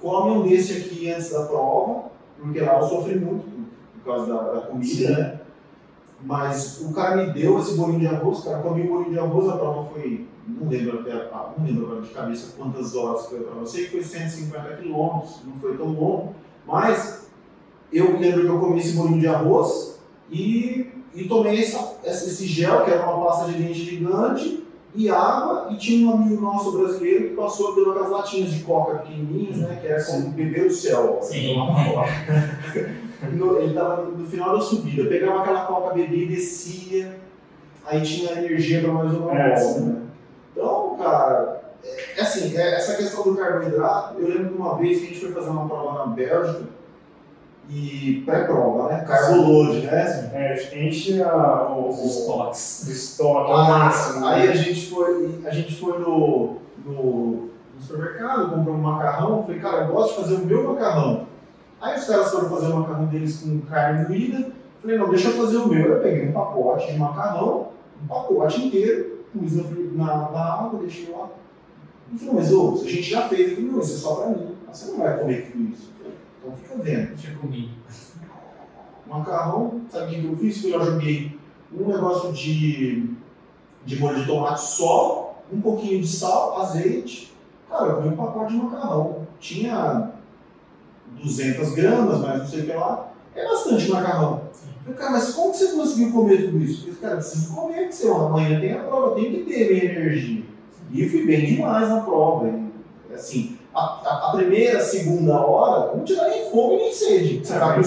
come 0.00 0.30
um 0.32 0.48
desse 0.48 0.78
aqui 0.78 1.10
antes 1.10 1.30
da 1.30 1.44
prova, 1.44 2.04
porque 2.38 2.60
lá 2.60 2.78
eu 2.78 2.88
sofri 2.88 3.16
muito 3.18 3.44
por, 3.44 4.04
causa 4.04 4.32
da, 4.32 4.42
da 4.52 4.60
comida, 4.62 5.10
né? 5.10 5.40
Mas 6.20 6.80
o 6.80 6.92
cara 6.92 7.16
me 7.16 7.32
deu 7.32 7.58
esse 7.58 7.74
bolinho 7.74 8.00
de 8.00 8.06
arroz, 8.06 8.38
o 8.40 8.44
cara 8.44 8.62
comeu 8.62 8.84
o 8.84 8.88
bolinho 8.88 9.12
de 9.12 9.18
arroz, 9.18 9.48
a 9.48 9.56
prova 9.56 9.88
foi, 9.90 10.26
não 10.46 10.68
lembro 10.68 11.00
até, 11.00 11.12
não 11.12 11.64
lembro 11.66 11.86
agora 11.86 12.02
de 12.02 12.08
cabeça 12.10 12.54
quantas 12.56 12.94
horas 12.94 13.26
foi 13.26 13.40
a 13.40 13.42
prova. 13.42 13.60
Eu 13.60 13.66
sei 13.66 13.84
que 13.84 13.90
foi 13.90 14.02
150 14.02 14.76
quilômetros, 14.76 15.40
não 15.44 15.56
foi 15.56 15.76
tão 15.76 15.86
longo, 15.86 16.34
mas 16.66 17.23
eu 17.92 18.18
lembro 18.18 18.40
que 18.42 18.46
eu 18.48 18.58
comi 18.58 18.80
esse 18.80 18.92
bolinho 18.96 19.20
de 19.20 19.26
arroz 19.28 19.98
e, 20.30 20.86
e 21.14 21.24
tomei 21.28 21.60
essa, 21.60 21.94
essa- 22.04 22.26
esse 22.26 22.46
gel, 22.46 22.84
que 22.84 22.90
era 22.90 23.06
uma 23.08 23.24
pasta 23.26 23.50
de 23.52 23.58
dente 23.62 23.84
gigante, 23.84 24.64
e 24.96 25.10
água, 25.10 25.68
e 25.72 25.76
tinha 25.76 26.08
um 26.08 26.14
amigo 26.14 26.40
nosso 26.40 26.70
brasileiro 26.78 27.30
que 27.30 27.34
passou 27.34 27.74
dando 27.74 27.90
aquelas 27.90 28.10
latinhas 28.10 28.52
de 28.52 28.62
coca 28.62 28.98
pequenininhas, 28.98 29.56
né, 29.56 29.78
que 29.80 29.88
era 29.88 30.04
como 30.04 30.28
beber 30.30 30.66
o 30.66 30.70
céu. 30.70 31.18
Sim. 31.20 31.56
No- 33.32 33.58
ele 33.58 33.68
estava 33.70 34.02
no, 34.02 34.18
no 34.18 34.26
final 34.26 34.54
da 34.56 34.60
subida, 34.62 35.02
eu 35.02 35.08
pegava 35.08 35.40
aquela 35.40 35.64
coca, 35.64 35.94
bebia 35.94 36.24
e 36.24 36.28
descia, 36.28 37.18
aí 37.86 38.02
tinha 38.02 38.32
energia 38.32 38.82
para 38.82 38.92
mais 38.92 39.12
uma 39.14 39.32
É, 39.34 39.58
volta, 39.58 39.80
né? 39.80 39.96
Então, 40.52 40.96
cara, 40.98 41.62
é, 41.82 42.18
é 42.18 42.22
assim, 42.22 42.56
é- 42.56 42.74
essa 42.76 42.94
questão 42.96 43.24
do 43.24 43.34
carboidrato, 43.36 44.18
eu 44.20 44.28
lembro 44.28 44.48
de 44.48 44.54
uma 44.54 44.76
vez 44.76 44.98
que 45.00 45.04
a 45.06 45.08
gente 45.08 45.20
foi 45.20 45.32
fazer 45.32 45.50
uma 45.50 45.66
prova 45.66 45.98
na 46.00 46.06
Bélgica, 46.14 46.64
e 47.70 48.22
pré-prova, 48.26 48.88
né? 48.88 49.04
Carbolode, 49.06 49.80
né? 49.80 50.30
É, 50.34 50.86
enche 50.86 51.22
a, 51.22 51.68
o, 51.70 51.88
Os 51.88 52.04
estoques. 52.04 52.84
o 52.86 52.92
estoque 52.92 53.52
ao 53.52 53.64
máximo. 53.64 54.26
aí 54.26 54.46
né? 54.46 54.52
a 54.52 54.56
gente 54.56 54.90
foi, 54.90 55.40
a 55.46 55.50
gente 55.50 55.74
foi 55.76 55.98
no, 55.98 56.56
no, 56.84 56.92
no 56.94 57.50
supermercado, 57.80 58.50
comprou 58.54 58.74
um 58.74 58.80
macarrão, 58.80 59.42
falei, 59.42 59.60
cara, 59.60 59.84
eu 59.84 59.92
gosto 59.92 60.16
de 60.16 60.22
fazer 60.22 60.34
o 60.34 60.46
meu 60.46 60.74
macarrão. 60.74 61.26
Aí 61.80 61.98
os 61.98 62.04
caras 62.04 62.30
foram 62.30 62.50
fazer 62.50 62.66
o 62.66 62.76
macarrão 62.76 63.06
deles 63.06 63.40
com 63.40 63.60
carne 63.62 64.08
moída, 64.08 64.52
falei, 64.80 64.98
não, 64.98 65.10
deixa 65.10 65.28
eu 65.28 65.34
fazer 65.34 65.56
o 65.56 65.68
meu. 65.68 65.94
Eu 65.94 66.00
peguei 66.00 66.28
um 66.28 66.32
pacote 66.32 66.92
de 66.92 66.98
macarrão, 66.98 67.68
um 68.02 68.06
pacote 68.06 68.66
inteiro, 68.66 69.20
pus 69.32 69.52
na, 69.94 70.30
na 70.30 70.54
água, 70.54 70.80
deixei 70.80 71.10
lá. 71.12 71.28
Ele 72.10 72.18
falou, 72.18 72.34
mas 72.34 72.52
ô, 72.52 72.80
a 72.84 72.88
gente 72.88 73.02
já 73.02 73.28
fez. 73.28 73.50
Eu 73.50 73.56
falei, 73.56 73.70
não, 73.70 73.80
isso 73.80 73.94
é 73.94 73.96
só 73.96 74.14
pra 74.16 74.30
mim. 74.30 74.54
Você 74.70 74.90
não 74.90 74.98
vai 74.98 75.18
comer 75.18 75.50
tudo 75.50 75.64
isso. 75.70 75.93
Eu 76.44 76.52
então 76.52 76.56
fica 76.56 76.82
vendo. 76.82 77.14
Deixa 77.14 77.38
comigo. 77.38 77.70
macarrão, 79.06 79.80
sabe 79.90 80.16
o 80.16 80.20
que 80.20 80.26
eu 80.26 80.36
fiz? 80.36 80.60
Fui 80.60 80.70
lá, 80.72 80.84
joguei 80.84 81.38
um 81.72 81.88
negócio 81.88 82.32
de, 82.32 83.10
de 83.84 83.98
molho 83.98 84.20
de 84.20 84.26
tomate 84.26 84.60
só, 84.60 85.42
um 85.52 85.60
pouquinho 85.60 86.00
de 86.00 86.06
sal, 86.08 86.60
azeite. 86.60 87.32
Cara, 87.68 87.86
eu 87.86 87.96
comi 87.96 88.08
um 88.08 88.16
pacote 88.16 88.52
de 88.52 88.58
macarrão. 88.62 89.26
Tinha 89.40 90.12
200 91.22 91.72
gramas, 91.74 92.20
mas 92.20 92.38
não 92.40 92.46
sei 92.46 92.60
o 92.60 92.66
que 92.66 92.72
lá. 92.72 93.12
É 93.34 93.44
bastante 93.44 93.90
macarrão. 93.90 94.42
Eu 94.86 94.92
falei, 94.94 94.98
cara, 94.98 95.10
mas 95.12 95.34
como 95.34 95.50
que 95.50 95.58
você 95.58 95.72
conseguiu 95.74 96.12
comer 96.12 96.44
tudo 96.44 96.58
isso? 96.58 96.88
Eu 96.88 96.94
falei, 96.94 97.00
cara, 97.00 97.16
preciso 97.16 97.54
comer, 97.54 97.88
porque 97.88 98.06
eu- 98.06 98.26
amanhã 98.26 98.60
tem 98.60 98.72
a 98.72 98.84
prova, 98.84 99.06
eu 99.08 99.14
tenho 99.14 99.32
que 99.44 99.50
ter 99.52 99.70
minha 99.72 99.84
energia. 99.84 100.44
E 100.92 101.08
fui 101.08 101.26
bem 101.26 101.46
demais 101.46 101.88
na 101.88 102.00
prova. 102.00 102.48
E, 103.10 103.14
assim, 103.14 103.53
a, 103.74 103.80
a- 103.80 104.28
a 104.28 104.36
primeira, 104.36 104.80
segunda 104.80 105.40
hora, 105.40 105.96
não 105.96 106.04
te 106.04 106.14
dá 106.14 106.28
nem 106.28 106.50
fome 106.50 106.76
nem 106.76 106.92
sede. 106.92 107.44
Você 107.44 107.58
tá 107.58 107.74
com 107.74 107.82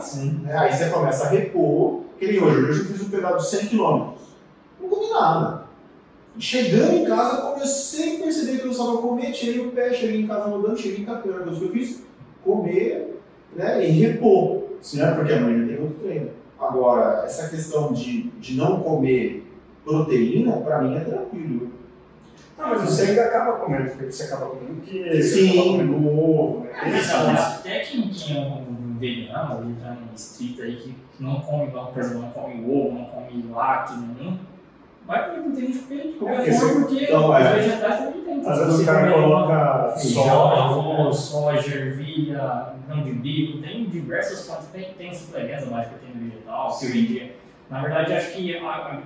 Sim. 0.00 0.40
né? 0.42 0.56
Aí 0.56 0.72
você 0.72 0.90
começa 0.90 1.24
a 1.24 1.28
repor, 1.28 2.00
que 2.18 2.26
nem 2.26 2.42
hoje, 2.42 2.64
hoje 2.64 2.80
eu 2.80 2.86
fiz 2.86 3.02
um 3.02 3.10
pedal 3.10 3.36
de 3.36 3.46
100 3.46 3.66
km. 3.68 3.78
Não 4.80 4.88
comi 4.88 5.08
nada. 5.10 5.64
Chegando 6.38 6.92
em 6.94 7.04
casa, 7.04 7.42
comecei 7.42 8.16
a 8.16 8.22
perceber 8.24 8.58
que 8.60 8.66
eu 8.66 8.70
estava 8.70 8.98
comer, 8.98 9.32
tirei 9.32 9.60
o 9.66 9.72
pé, 9.72 9.92
cheguei 9.92 10.20
em 10.22 10.26
casa 10.26 10.48
rodando, 10.48 10.76
cheguei 10.78 11.00
em 11.00 11.04
casa, 11.04 11.18
a 11.18 11.22
primeira 11.22 11.44
coisa 11.44 11.60
que 11.60 11.66
eu 11.66 11.72
fiz, 11.72 12.02
comer 12.44 13.20
né, 13.54 13.86
e 13.86 13.90
repor, 13.90 14.62
né, 14.94 15.10
porque 15.12 15.32
amanhã 15.32 15.66
tem 15.66 15.78
outro 15.80 15.96
treino. 16.02 16.30
Agora, 16.58 17.22
essa 17.24 17.48
questão 17.48 17.92
de, 17.92 18.22
de 18.38 18.56
não 18.56 18.80
comer 18.80 19.44
proteína, 19.84 20.52
para 20.58 20.82
mim 20.82 20.96
é 20.96 21.00
tranquilo. 21.00 21.68
Não, 22.60 22.68
mas 22.68 22.80
você 22.82 23.02
ainda 23.10 23.22
acaba 23.24 23.52
comendo, 23.52 23.90
porque 23.90 24.04
você 24.12 24.22
acaba 24.24 24.46
comendo 24.46 24.80
queijo, 24.82 25.22
Sim. 25.22 25.50
acaba 25.58 25.70
comendo 25.72 26.08
ovo, 26.08 26.64
né? 26.64 26.70
Tem 26.80 26.88
Então, 27.00 27.26
lance. 27.26 27.42
até 27.58 27.78
quem, 27.80 28.08
quem 28.08 28.36
é 28.36 28.40
um 28.40 28.96
vegano, 28.98 29.54
ou 29.56 29.74
tá 29.82 29.90
num 29.94 30.14
estrito 30.14 30.62
aí, 30.62 30.76
que 30.76 30.94
não 31.18 31.40
come, 31.40 31.72
exemplo, 31.96 32.20
não 32.22 32.30
come 32.30 32.64
ovo, 32.70 32.92
não 32.98 33.04
come 33.06 33.44
lácteo 33.50 33.96
nenhum, 33.96 34.38
vai 35.06 35.30
comer 35.30 35.42
proteína 35.42 35.68
de 35.72 35.78
qualquer- 35.78 36.02
de 36.12 36.18
qualquer 36.18 36.52
forma, 36.60 36.80
porque 36.86 37.04
então, 37.04 37.36
é. 37.36 37.42
os 37.42 37.48
vegetais 37.64 37.98
também 37.98 38.20
tem. 38.24 38.46
Às 38.50 38.58
vezes 38.58 38.80
o 38.80 38.84
cara 38.86 39.12
coloca 39.12 39.92
feijão, 39.98 40.22
soja, 40.24 40.32
arroz, 40.60 41.16
soja, 41.16 41.74
ervilha, 41.74 42.66
grão 42.86 43.02
de 43.02 43.12
bico, 43.12 43.58
tem 43.62 43.84
diversas 43.86 44.46
fontes, 44.46 44.66
tem, 44.68 44.92
tem 44.94 45.14
suplementos 45.14 45.68
mais 45.68 45.88
proteína 45.88 46.30
vegetal, 46.30 46.78
que 46.78 46.86
hoje 46.86 46.98
em 46.98 47.04
dia, 47.06 47.36
na 47.70 47.80
verdade, 47.82 48.12
acho 48.12 48.32
que 48.32 48.56
a, 48.56 48.62
a, 48.68 48.98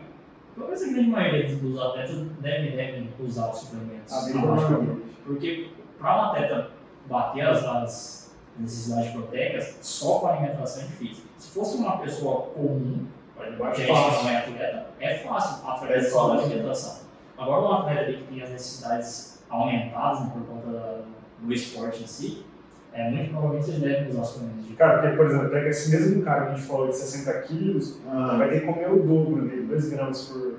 pelo 0.55 0.67
menos 0.67 0.83
a 0.83 0.87
grande 0.87 1.11
maioria 1.11 1.57
dos 1.57 1.79
atletas 1.81 2.17
devem, 2.41 2.77
devem 2.77 3.09
usar 3.21 3.51
os 3.51 3.59
suplementos. 3.59 4.13
a 4.13 4.25
bem 4.25 4.33
Eu 4.43 4.53
acho 4.55 4.67
que- 4.67 4.73
provavelmente. 4.73 5.17
porque 5.25 5.69
para 5.99 6.17
um 6.17 6.21
atleta 6.31 6.71
bater 7.07 7.47
as, 7.47 7.65
as 7.65 8.35
necessidades 8.59 9.11
proteicas, 9.13 9.79
só 9.83 10.19
com 10.21 10.27
alimentação 10.29 10.83
é 10.83 10.87
difícil. 10.87 11.25
Se 11.39 11.51
fosse 11.51 11.77
uma 11.77 11.99
pessoa 11.99 12.43
comum, 12.55 13.07
que 13.37 13.87
não 13.87 14.29
é 14.31 14.37
atleta, 14.37 14.87
é 15.01 15.19
fácil 15.19 15.69
através 15.69 16.07
É 16.07 16.11
só 16.11 16.29
da 16.29 16.43
alimentação. 16.43 17.05
Agora, 17.37 17.63
um 17.63 17.73
atleta 17.73 18.13
que 18.13 18.23
tem 18.25 18.43
as 18.43 18.51
necessidades 18.51 19.43
aumentadas 19.51 20.21
né, 20.21 20.31
por 20.33 20.43
conta 20.47 20.71
da- 20.71 21.01
do 21.41 21.53
esporte 21.53 22.03
em 22.05 22.07
si, 22.07 22.47
é 22.95 23.11
muito 23.11 23.31
provavelmente 23.31 23.71
eles 23.71 23.81
devem 23.81 24.09
usar 24.11 24.25
suplementos 24.25 24.67
de 24.67 24.75
Cara, 24.75 24.99
porque, 25.03 25.17
por 25.17 25.27
exemplo, 25.27 25.51
pega 25.51 25.69
esse 25.69 25.91
mesmo 25.91 26.23
cara 26.23 26.47
que 26.47 26.53
a 26.53 26.55
gente 26.57 26.67
falou 26.67 26.89
de 26.89 26.97
60 26.97 27.33
quilos, 27.43 28.01
Ah, 28.09 28.37
vai 28.39 28.49
ter 28.49 28.61
que 28.61 28.67
comer 28.67 28.91
o 28.91 29.03
dobro 29.03 29.43
dele, 29.43 29.63
2 29.63 29.91
gramas 29.91 30.23
por, 30.29 30.55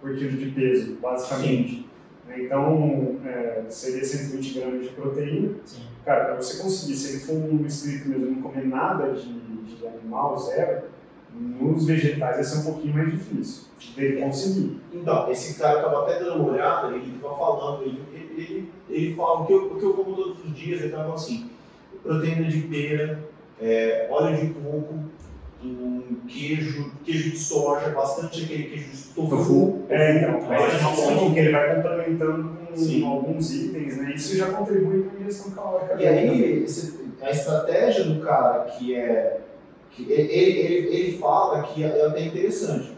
por 0.00 0.16
quilo 0.16 0.36
de 0.36 0.50
peso, 0.50 0.96
basicamente. 1.00 1.88
Então, 2.36 3.16
é, 3.24 3.64
seria 3.68 4.04
120 4.04 4.60
gramas 4.60 4.82
de 4.82 4.88
proteína. 4.90 5.54
Sim. 5.64 5.82
Cara, 6.04 6.24
para 6.26 6.36
você 6.36 6.62
conseguir, 6.62 6.96
se 6.96 7.12
ele 7.12 7.20
for 7.20 7.34
um 7.34 7.66
estrito 7.66 8.08
mesmo, 8.08 8.26
não 8.26 8.42
comer 8.42 8.66
nada 8.66 9.12
de, 9.12 9.32
de 9.32 9.86
animal, 9.86 10.38
zero, 10.38 10.84
nos 11.34 11.86
vegetais 11.86 12.36
vai 12.36 12.44
ser 12.44 12.58
um 12.58 12.72
pouquinho 12.72 12.94
mais 12.94 13.10
difícil 13.12 13.64
dele 13.96 14.20
conseguir. 14.20 14.80
Então, 14.92 15.30
esse 15.30 15.58
cara 15.58 15.78
eu 15.78 15.84
tava 15.84 16.02
até 16.02 16.18
dando 16.18 16.42
uma 16.42 16.52
olhada, 16.52 16.94
ele 16.94 17.18
tava 17.20 17.36
falando, 17.36 17.82
ele, 17.82 18.00
ele, 18.40 18.68
ele, 18.88 19.04
ele 19.06 19.14
fala 19.14 19.40
o 19.42 19.46
que, 19.46 19.52
eu, 19.52 19.66
o 19.72 19.76
que 19.78 19.84
eu 19.84 19.94
como 19.94 20.14
todos 20.16 20.44
os 20.44 20.54
dias, 20.54 20.80
ele 20.80 20.90
tava 20.90 21.02
falando 21.04 21.16
assim, 21.18 21.50
proteína 22.02 22.48
de 22.48 22.60
pera, 22.62 23.18
é, 23.60 24.08
óleo 24.10 24.36
de 24.36 24.54
coco, 24.54 24.94
um 25.62 26.16
queijo, 26.26 26.90
queijo 27.04 27.30
de 27.30 27.38
soja, 27.38 27.90
bastante 27.90 28.44
aquele 28.44 28.64
queijo 28.64 28.90
de 28.90 29.02
tofu. 29.14 29.28
Tofu. 29.36 29.82
É, 29.90 30.16
então, 30.16 30.52
É, 30.52 30.56
é, 30.56 31.26
é, 31.26 31.30
que 31.34 31.38
ele 31.38 31.52
vai 31.52 31.74
complementando 31.76 32.56
com 32.70 32.76
Sim. 32.76 33.06
alguns 33.06 33.54
itens, 33.54 33.96
né? 33.98 34.12
Isso 34.14 34.36
já 34.36 34.46
contribui 34.52 35.02
para 35.02 35.18
a 35.18 35.20
ingestão 35.20 35.50
calórica 35.52 36.02
E 36.02 36.06
aí, 36.06 36.62
esse- 36.64 36.98
a 37.20 37.30
estratégia 37.30 38.04
do 38.04 38.20
cara 38.22 38.64
que 38.64 38.94
é. 38.94 39.40
Que 39.90 40.10
ele, 40.10 40.32
ele, 40.32 40.96
ele 40.96 41.18
fala 41.18 41.62
que 41.64 41.82
é 41.84 42.06
até 42.06 42.24
interessante. 42.24 42.92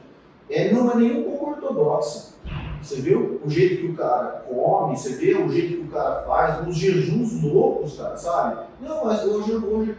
É, 0.48 0.70
não 0.72 0.90
é 0.92 0.96
nem 0.96 1.18
um 1.18 1.22
pouco 1.24 1.50
ortodoxa. 1.50 2.34
Você 2.82 2.96
viu 2.96 3.40
o 3.44 3.48
jeito 3.48 3.82
que 3.82 3.92
o 3.92 3.94
cara 3.96 4.44
come, 4.48 4.96
você 4.96 5.10
vê 5.14 5.34
o 5.34 5.48
jeito 5.48 5.76
que 5.78 5.88
o 5.88 5.90
cara 5.90 6.22
faz, 6.22 6.66
os 6.66 6.76
jejuns 6.76 7.42
loucos, 7.42 7.96
cara, 7.96 8.16
sabe? 8.16 8.62
Não, 8.80 9.04
mas 9.04 9.24
hoje, 9.24 9.52
hoje. 9.54 9.94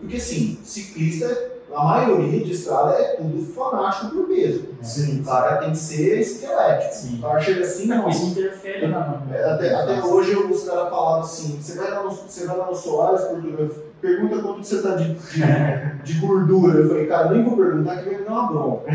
Porque 0.00 0.16
assim, 0.16 0.58
ciclista, 0.64 1.52
a 1.74 1.84
maioria 1.84 2.44
de 2.44 2.52
estrada 2.52 2.94
é 2.94 3.16
tudo 3.16 3.44
fanático 3.52 4.08
por 4.14 4.26
peso. 4.28 4.64
Sim, 4.82 5.20
O 5.20 5.24
cara 5.24 5.56
tem 5.56 5.70
que 5.72 5.76
ser 5.78 6.20
esquelético. 6.20 6.94
Sim. 6.94 7.18
O 7.18 7.22
cara 7.22 7.40
chega 7.40 7.60
assim, 7.64 7.86
não. 7.86 8.08
Isso 8.08 8.26
interfere 8.26 8.86
na. 8.86 9.22
É, 9.30 9.44
Até, 9.44 9.74
até 9.74 10.02
hoje 10.04 10.34
os 10.36 10.64
caras 10.64 10.88
falavam 10.90 11.20
assim, 11.20 11.58
você 11.60 11.78
vai 11.78 11.90
lá 11.90 12.02
no, 12.02 12.10
você 12.10 12.46
vai 12.46 12.56
lá 12.56 12.66
no 12.66 12.74
Soares, 12.74 13.24
Portugal, 13.24 13.68
pergunta 14.04 14.42
quanto 14.42 14.62
você 14.62 14.82
tá 14.82 14.96
de, 14.96 15.14
de, 15.14 16.12
de 16.12 16.20
gordura. 16.20 16.80
Eu 16.80 16.88
falei, 16.88 17.06
cara, 17.06 17.30
nem 17.30 17.42
vou 17.42 17.56
perguntar 17.56 17.96
que 17.96 18.10
vai 18.10 18.18
me 18.18 18.24
dar 18.24 18.32
uma 18.32 18.52
bronca. 18.52 18.92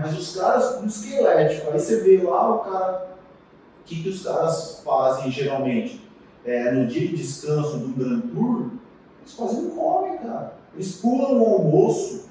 Mas 0.00 0.16
os 0.16 0.36
caras, 0.36 0.80
um 0.80 0.86
esquelético, 0.86 1.72
aí 1.72 1.80
você 1.80 2.00
vê 2.00 2.22
lá 2.22 2.54
o 2.54 2.58
cara, 2.60 3.16
o 3.80 3.84
que, 3.84 4.00
que 4.00 4.08
os 4.08 4.22
caras 4.22 4.80
fazem 4.84 5.32
geralmente? 5.32 6.04
É, 6.44 6.70
no 6.70 6.86
dia 6.86 7.08
de 7.08 7.16
descanso 7.16 7.78
do 7.78 7.88
Grand 7.96 8.20
Tour, 8.20 8.66
eles 9.22 9.34
quase 9.34 9.62
não 9.62 9.70
comem, 9.70 10.18
cara. 10.18 10.52
Eles 10.74 10.96
pulam 10.96 11.40
o 11.40 11.54
almoço 11.54 12.28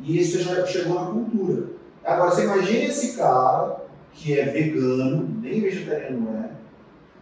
e 0.00 0.20
isso 0.20 0.40
já 0.40 0.64
chegou 0.64 0.94
na 0.94 1.06
cultura. 1.06 1.66
Agora, 2.04 2.30
você 2.30 2.44
imagina 2.44 2.84
esse 2.84 3.16
cara 3.16 3.84
que 4.12 4.38
é 4.38 4.44
vegano, 4.44 5.28
nem 5.42 5.60
vegetariano 5.60 6.28
é. 6.44 6.50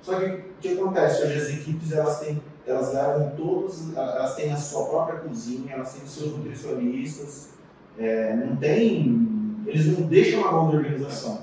Só 0.03 0.17
que 0.17 0.52
que 0.63 0.79
acontece? 0.81 1.23
Hoje 1.25 1.39
as 1.39 1.49
equipes 1.51 1.93
elas 1.93 2.21
têm, 2.21 2.41
elas 2.67 2.93
levam 2.95 3.31
todos, 3.37 3.95
elas 3.97 4.35
têm 4.37 4.53
a 4.53 4.57
sua 4.57 4.87
própria 4.89 5.21
cozinha, 5.21 5.75
elas 5.75 5.93
têm 5.95 6.05
os 6.05 6.11
seus 6.11 6.37
nutricionistas, 6.37 7.51
é, 7.99 8.35
não 8.37 8.57
tem, 8.57 9.29
eles 9.67 9.87
não 9.99 10.07
deixam 10.07 10.47
a 10.47 10.53
mão 10.53 10.71
da 10.71 10.77
organização. 10.79 11.43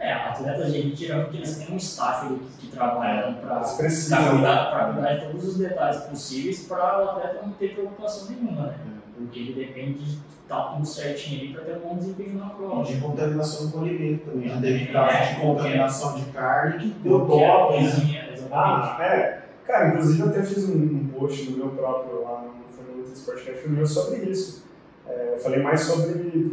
É, 0.00 0.12
atletas 0.12 0.70
de 0.72 0.78
elite 0.78 1.06
geralmente 1.06 1.36
eles 1.38 1.56
têm 1.56 1.74
um 1.74 1.76
staff 1.76 2.28
que, 2.28 2.66
que 2.66 2.72
trabalham 2.76 3.34
para 3.34 3.58
cuidar, 3.60 4.92
cuidar 4.94 5.14
de 5.16 5.26
todos 5.26 5.48
os 5.48 5.56
detalhes 5.58 6.00
possíveis 6.02 6.60
para 6.68 7.04
o 7.04 7.08
atleta 7.10 7.40
não 7.44 7.52
ter 7.54 7.74
preocupação 7.74 8.28
nenhuma, 8.30 8.68
né? 8.68 8.74
Porque 9.16 9.40
ele 9.40 9.52
depende 9.54 9.98
de 10.04 10.18
estar 10.44 10.62
tudo 10.74 10.86
certinho 10.86 11.40
ali 11.40 11.52
para 11.52 11.62
ter 11.64 11.76
um 11.78 11.88
bom 11.88 11.96
desempenho 11.96 12.38
na 12.38 12.50
prova. 12.50 12.84
de 12.84 12.96
contaminação 13.00 13.70
com 13.72 13.80
alimento 13.80 14.30
também. 14.30 14.48
Já 14.48 14.60
teve 14.60 14.84
É, 14.84 14.86
casos 14.92 15.18
de 15.18 15.34
qualquer- 15.34 15.46
contaminação 15.46 16.14
de 16.14 16.24
carne 16.26 16.78
que 16.78 16.98
deu 17.00 17.26
top, 17.26 17.82
né? 17.82 18.27
Ah, 18.50 18.96
é. 19.00 19.42
Cara, 19.66 19.88
inclusive 19.88 20.20
eu 20.22 20.28
até 20.28 20.42
fiz 20.42 20.68
um, 20.68 20.74
um 20.76 21.08
post 21.08 21.50
no 21.50 21.56
meu 21.58 21.68
próprio, 21.68 22.22
lá 22.22 22.42
no 22.42 22.58
no 22.92 22.98
Ultra 22.98 23.12
Sportcast 23.14 23.68
meu 23.68 23.86
sobre 23.86 24.18
isso. 24.30 24.64
É, 25.06 25.34
eu 25.34 25.38
falei 25.40 25.62
mais 25.62 25.80
sobre 25.80 26.50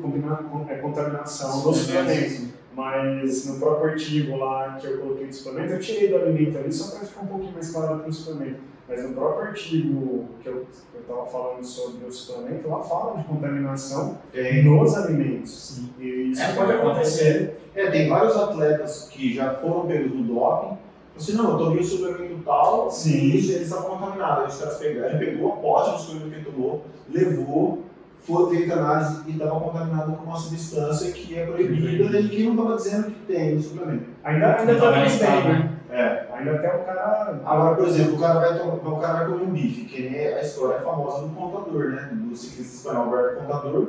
é, 0.70 0.76
contaminação 0.78 1.62
dos 1.62 1.78
suplementos. 1.78 2.56
Mas 2.74 3.46
no 3.46 3.58
próprio 3.60 3.92
artigo 3.92 4.36
lá 4.38 4.78
que 4.80 4.88
eu 4.88 4.98
coloquei 5.00 5.28
do 5.28 5.34
suplemento, 5.34 5.74
eu 5.74 5.80
tirei 5.80 6.10
do 6.10 6.18
alimento 6.18 6.58
ali 6.58 6.72
só 6.74 6.98
para 6.98 7.08
ficar 7.08 7.22
um 7.22 7.28
pouquinho 7.28 7.54
mais 7.54 7.72
claro 7.72 8.00
com 8.00 8.10
o 8.10 8.14
suplemento. 8.14 8.60
Mas 8.88 9.02
no 9.04 9.14
próprio 9.16 9.48
artigo 9.48 10.26
que 10.42 10.50
eu 10.50 10.68
estava 11.00 11.26
falando 11.26 11.64
sobre 11.64 12.06
o 12.06 12.12
suplemento, 12.12 12.68
lá 12.68 12.84
fala 12.84 13.18
de 13.18 13.24
contaminação 13.24 14.20
Tem, 14.32 14.64
nos 14.64 14.96
alimentos. 14.96 15.76
Sim. 15.76 15.90
E 16.00 16.32
isso 16.32 16.42
É, 16.42 16.54
pode 16.54 16.72
acontecer. 16.74 17.58
é, 17.74 17.90
tem 17.90 18.10
vários 18.10 18.36
atletas 18.36 19.08
que 19.10 19.34
já 19.34 19.56
foram 19.56 19.88
pegos 19.88 20.12
no 20.14 20.24
doping. 20.24 20.78
Assim, 21.18 21.34
não, 21.34 21.52
eu 21.52 21.58
tomei 21.58 21.80
o 21.80 21.84
suplemento 21.84 22.42
tal, 22.44 22.92
Sim. 22.92 23.18
e 23.18 23.32
eles 23.32 23.62
estavam 23.62 23.98
contaminados. 23.98 24.44
Aí 24.44 24.48
os 24.48 24.58
caras 24.58 24.78
pegaram, 24.78 25.16
ele 25.16 25.26
pegou 25.26 25.54
a 25.54 25.56
pote 25.58 25.92
do 25.92 25.98
suplemento 25.98 26.30
que 26.30 26.36
ele 26.36 26.46
tomou, 26.46 26.86
levou, 27.10 27.84
foi 28.26 28.56
feita 28.56 28.74
análise 28.74 29.22
e 29.28 29.32
estava 29.32 29.60
contaminado 29.60 30.14
com 30.14 30.26
uma 30.26 30.38
substância 30.38 31.12
que 31.12 31.38
é 31.38 31.46
proibida 31.46 32.20
e 32.20 32.28
que 32.28 32.44
não 32.44 32.52
estava 32.54 32.76
dizendo 32.76 33.12
que 33.12 33.34
tem 33.34 33.56
no 33.56 33.62
suplemento. 33.62 34.06
Ainda, 34.24 34.58
ainda 34.58 34.76
tá 34.80 35.04
listado, 35.04 35.42
bem, 35.44 35.54
né? 35.54 35.60
né? 35.60 35.76
É. 35.92 36.28
Ainda 36.34 36.56
até 36.56 36.76
o 36.76 36.84
cara. 36.84 37.42
Agora, 37.46 37.76
por 37.76 37.88
exemplo, 37.88 38.16
o 38.16 38.20
cara 38.20 38.40
vai, 38.40 38.60
tomar, 38.60 38.74
o 38.74 39.00
cara 39.00 39.14
vai 39.14 39.28
comer 39.28 39.44
um 39.44 39.52
bife, 39.52 39.86
que 39.86 40.10
nem 40.10 40.28
a 40.28 40.42
história 40.42 40.82
famosa 40.82 41.22
do 41.22 41.36
contador, 41.36 41.92
né? 41.92 42.10
Do 42.12 42.36
ciclista 42.36 42.76
espanhol 42.76 43.06
Alberto 43.06 43.42
Contador, 43.42 43.88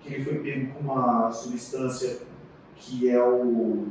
que 0.00 0.14
ele 0.14 0.24
foi 0.24 0.34
pego 0.40 0.74
com 0.74 0.80
uma 0.80 1.30
substância 1.30 2.18
que 2.76 3.08
é 3.08 3.22
o. 3.22 3.86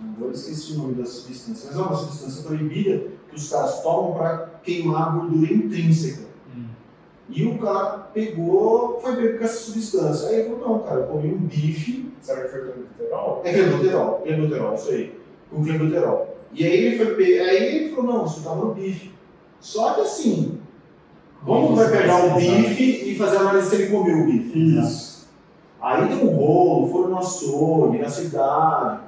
Agora 0.00 0.30
eu 0.30 0.34
esqueci 0.34 0.72
o 0.72 0.78
nome 0.78 0.94
da 0.94 1.04
substância, 1.04 1.70
mas 1.70 1.78
é 1.78 1.82
uma 1.82 1.96
substância 1.96 2.42
proibida 2.42 3.06
que 3.28 3.36
os 3.36 3.48
caras 3.48 3.82
tomam 3.82 4.14
para 4.14 4.60
queimar 4.62 5.08
a 5.08 5.10
gordura 5.12 5.52
intrínseca. 5.52 6.22
Hum. 6.54 6.66
E 7.28 7.44
o 7.44 7.58
cara 7.58 7.98
pegou, 8.12 9.00
foi 9.00 9.16
pego 9.16 9.38
com 9.38 9.44
essa 9.44 9.58
substância. 9.58 10.28
Aí 10.28 10.40
ele 10.40 10.50
falou: 10.50 10.68
não, 10.68 10.78
cara, 10.80 11.00
eu 11.00 11.06
comi 11.06 11.32
um 11.32 11.38
bife, 11.38 12.12
Será 12.20 12.42
que 12.42 12.48
foi 12.48 12.60
literal? 12.60 13.42
é 13.44 13.52
clenbuterol, 13.52 14.14
clenbuterol, 14.22 14.74
isso 14.74 14.90
aí, 14.90 15.20
com 15.50 15.64
clenbuterol. 15.64 16.36
E 16.52 16.64
aí 16.64 16.72
ele 16.72 17.04
foi 17.04 17.40
aí 17.40 17.76
ele 17.76 17.94
falou: 17.94 18.12
não, 18.12 18.24
isso 18.26 18.42
tava 18.42 18.64
no 18.64 18.74
bife. 18.74 19.12
Só 19.60 19.94
que 19.94 20.02
assim, 20.02 20.60
como 21.44 21.74
vai 21.74 21.90
pegar 21.90 22.24
o 22.24 22.34
bife 22.34 23.10
e 23.10 23.16
fazer 23.16 23.36
a 23.36 23.40
análise 23.40 23.70
se 23.70 23.74
ele 23.76 23.90
comeu 23.90 24.18
o 24.18 24.26
bife? 24.26 24.78
Isso. 24.78 25.28
Aí 25.80 26.08
deu 26.08 26.28
um 26.28 26.36
rolo, 26.36 26.88
foram 26.88 27.10
no 27.10 27.18
açougue, 27.18 27.98
na 27.98 28.08
cidade. 28.08 29.07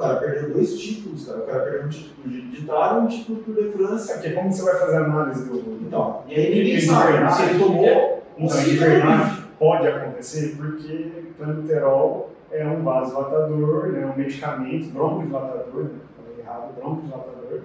O 0.00 0.02
cara 0.02 0.16
perdeu 0.16 0.54
dois 0.54 0.80
títulos, 0.80 1.26
cara. 1.26 1.40
O 1.40 1.42
cara 1.42 1.60
perdeu 1.60 1.84
um 1.84 1.88
título 1.90 2.26
de 2.26 2.40
de 2.40 2.62
Itália 2.62 3.02
e 3.02 3.04
um 3.04 3.06
título 3.06 3.38
do 3.38 3.52
Tour 3.52 3.64
de 3.64 3.70
France. 3.72 4.12
Porque 4.14 4.30
como 4.30 4.50
você 4.50 4.62
vai 4.62 4.76
fazer 4.76 4.96
a 4.96 5.04
análise 5.04 5.44
do. 5.44 5.78
Então, 5.86 6.22
e 6.26 6.34
aí 6.34 6.54
ninguém 6.54 6.80
sabe 6.80 7.32
se 7.34 7.42
ele 7.42 7.58
tomou 7.58 8.22
Um 8.38 8.46
ele 8.46 8.78
verdade 8.78 9.42
pode 9.58 9.86
acontecer 9.86 10.56
porque 10.56 11.12
clenbuterol 11.36 12.30
é 12.50 12.66
um 12.66 12.82
vasodilatador, 12.82 13.88
né, 13.88 14.06
um 14.06 14.18
medicamento, 14.18 14.90
broncodilatador, 14.90 15.84
né, 15.84 15.90
falei 16.16 16.40
errado, 16.40 16.74
broncodilatador, 16.80 17.60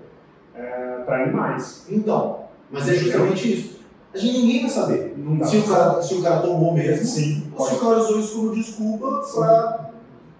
é, 0.53 1.03
para 1.05 1.23
animais. 1.23 1.85
Então, 1.89 2.41
mas 2.69 2.89
é 2.89 2.95
justamente 2.95 3.53
isso. 3.53 3.79
A 4.13 4.17
gente 4.17 4.41
ninguém 4.41 4.61
vai 4.61 4.69
saber. 4.69 5.15
Se 5.45 5.57
o, 5.57 5.63
cara, 5.63 6.01
se 6.01 6.15
o 6.15 6.21
cara 6.21 6.41
tomou 6.41 6.73
mesmo, 6.73 7.05
Sim, 7.05 7.49
ou 7.55 7.65
se 7.65 7.75
o 7.75 7.79
cara 7.79 7.99
usou 7.99 8.19
isso 8.19 8.35
como 8.35 8.53
desculpa 8.53 9.21
pra, 9.33 9.91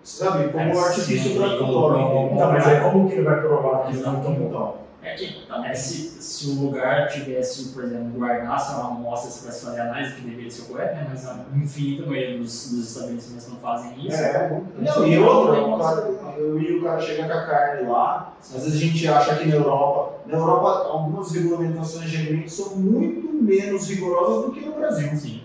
sabe, 0.05 0.49
como 0.49 0.63
É, 0.73 0.79
artifício 0.79 1.31
controle. 1.33 1.57
como- 2.03 2.29
Então, 2.35 2.51
mas 2.51 2.67
aí 2.67 2.79
como 2.81 3.07
que 3.09 3.13
ele 3.15 3.23
vai 3.23 3.41
provar 3.41 3.87
que 3.87 3.97
não? 3.97 4.19
Então, 4.19 4.73
É 5.03 5.13
que 5.13 5.45
é, 5.65 5.73
se, 5.75 5.95
se 6.19 6.49
o 6.49 6.63
lugar 6.65 7.07
tivesse, 7.09 7.65
por 7.69 7.83
exemplo, 7.83 8.19
guardasse 8.19 8.73
uma 8.73 8.87
amostra 8.87 9.29
para 9.43 9.51
se 9.51 9.65
fazer 9.65 9.81
análise, 9.81 10.15
que 10.15 10.21
deveria 10.21 10.49
ser 10.49 10.63
correto, 10.63 10.95
né? 10.95 11.07
mas 11.09 11.27
a 11.27 11.45
infinita 11.55 12.07
maioria 12.09 12.37
dos, 12.39 12.71
dos 12.71 12.87
estabelecimentos 12.89 13.47
não 13.49 13.57
fazem 13.57 13.91
isso. 14.03 14.15
É, 14.17 14.45
Então, 14.79 15.01
não, 15.01 15.07
e 15.07 15.17
outra, 15.19 15.61
o 15.61 15.77
cara, 15.77 16.01
eu 16.39 16.59
e 16.59 16.79
o 16.79 16.83
cara 16.83 16.99
chega 16.99 17.25
com 17.27 17.33
a 17.33 17.45
carne 17.45 17.87
lá, 17.87 18.33
às 18.41 18.51
vezes 18.63 18.73
a 18.73 18.77
gente 18.85 19.07
acha 19.07 19.35
que 19.35 19.47
na 19.47 19.55
Europa, 19.55 20.13
na 20.25 20.37
Europa 20.39 20.87
algumas 20.91 21.31
regulamentações 21.31 22.09
de 22.09 22.17
alimentos 22.17 22.53
são 22.53 22.75
muito 22.75 23.31
menos 23.43 23.87
rigorosas 23.87 24.45
do 24.45 24.51
que 24.53 24.65
no 24.65 24.73
Brasil. 24.73 25.09
Sim. 25.15 25.41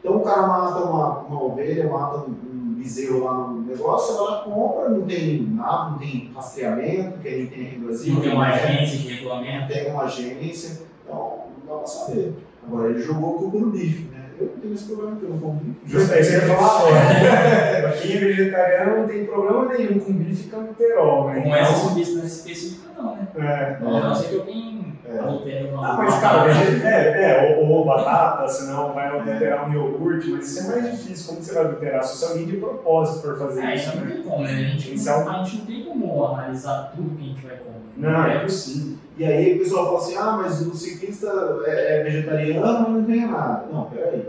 Então 0.00 0.16
o 0.18 0.20
cara 0.20 0.46
mata 0.46 0.80
uma, 0.84 1.18
uma 1.20 1.42
ovelha, 1.44 1.88
mata 1.90 2.18
um, 2.18 2.30
um 2.30 2.74
bezerro 2.78 3.24
lá 3.24 3.32
no 3.38 3.57
negócio, 3.68 4.16
ela 4.16 4.42
compra, 4.42 4.88
não 4.88 5.02
tem 5.02 5.42
nada, 5.42 5.90
não 5.90 5.98
tem 5.98 6.30
rastreamento, 6.34 7.18
que 7.18 7.28
a 7.28 7.30
gente 7.30 7.50
tem 7.54 7.66
aqui 7.66 7.78
no 7.78 7.86
Brasil. 7.86 8.14
Não 8.14 8.20
tem 8.22 8.32
uma 8.32 8.48
né? 8.48 8.54
agência 8.54 8.98
que 8.98 9.14
regulamenta. 9.14 9.74
Tem 9.74 9.90
uma 9.90 10.02
agência, 10.04 10.82
então 11.04 11.38
não 11.58 11.74
dá 11.74 11.78
pra 11.78 11.86
saber. 11.86 12.32
Agora 12.66 12.90
ele 12.90 13.02
jogou 13.02 13.36
o 13.36 13.38
cubo 13.38 13.60
no 13.60 13.70
bife, 13.70 14.08
né? 14.12 14.26
Eu 14.38 14.46
não 14.46 14.60
tenho 14.60 14.74
esse 14.74 14.84
problema, 14.84 15.12
porque 15.12 15.26
eu 15.26 15.30
não 15.30 15.38
como 15.38 15.60
bife. 15.60 15.80
Justo 15.86 16.12
aí 16.12 16.24
você 16.24 16.32
ia 16.32 16.40
falar 16.42 16.78
agora. 16.80 17.92
Quem 18.00 18.16
é 18.16 18.18
vegetariano 18.18 18.96
não 18.98 19.08
tem 19.08 19.24
problema 19.24 19.64
nenhum 19.66 19.98
com 19.98 20.12
bife 20.12 20.46
e 20.46 20.50
clenbuterol, 20.50 21.28
né? 21.28 21.40
Com 21.40 21.56
essa 21.56 21.88
substância 21.88 22.26
específica, 22.26 22.90
não, 22.96 23.16
né? 23.16 23.28
É, 23.36 23.78
A 23.80 24.08
não 24.08 24.14
ser 24.14 24.28
que 24.28 24.36
alguém 24.36 24.97
É. 25.10 25.18
Altera 25.20 25.68
uma 25.72 25.88
Ah, 25.88 25.96
mas 25.96 26.18
cara, 26.20 26.50
é, 26.50 27.54
é, 27.54 27.58
ou, 27.60 27.66
ou 27.70 27.84
batata, 27.86 28.46
senão 28.48 28.92
vai 28.92 29.08
alterar 29.08 29.68
um 29.68 29.72
iogurte, 29.72 30.28
mas 30.30 30.46
isso 30.48 30.70
é 30.70 30.80
mais 30.80 30.90
difícil. 30.98 31.28
Como 31.28 31.42
você 31.42 31.54
vai 31.54 31.64
alterar? 31.66 32.04
Se 32.04 32.24
alguém 32.24 32.46
de 32.46 32.56
propósito 32.58 33.22
for 33.26 33.38
fazer 33.38 33.62
É, 33.62 33.74
isso, 33.74 33.88
isso 33.88 33.96
não 33.96 34.04
né? 34.04 34.12
tem 34.14 34.22
como, 34.22 34.42
né? 34.44 34.50
A 34.50 34.56
gente, 34.56 34.94
Isso 34.94 35.08
é 35.08 35.16
um- 35.16 35.24
não, 35.24 35.30
a 35.40 35.42
gente 35.44 35.56
não 35.58 35.66
tem 35.66 35.84
como 35.84 36.24
analisar 36.26 36.92
tudo 36.94 37.16
que 37.16 37.22
a 37.24 37.28
gente 37.28 37.46
vai 37.46 37.56
comer. 37.56 37.78
Não, 37.96 38.24
é 38.26 38.38
possível. 38.40 38.96
E 39.16 39.24
aí 39.24 39.56
o 39.56 39.58
pessoal 39.60 39.86
fala 39.86 39.98
assim, 39.98 40.16
ah, 40.16 40.38
mas 40.42 40.60
o 40.66 40.74
ciclista 40.74 41.26
é, 41.66 42.00
é 42.00 42.04
vegetariano, 42.04 42.88
não 42.90 43.02
ganha 43.02 43.26
nada. 43.28 43.64
Não, 43.72 43.84
peraí. 43.86 44.22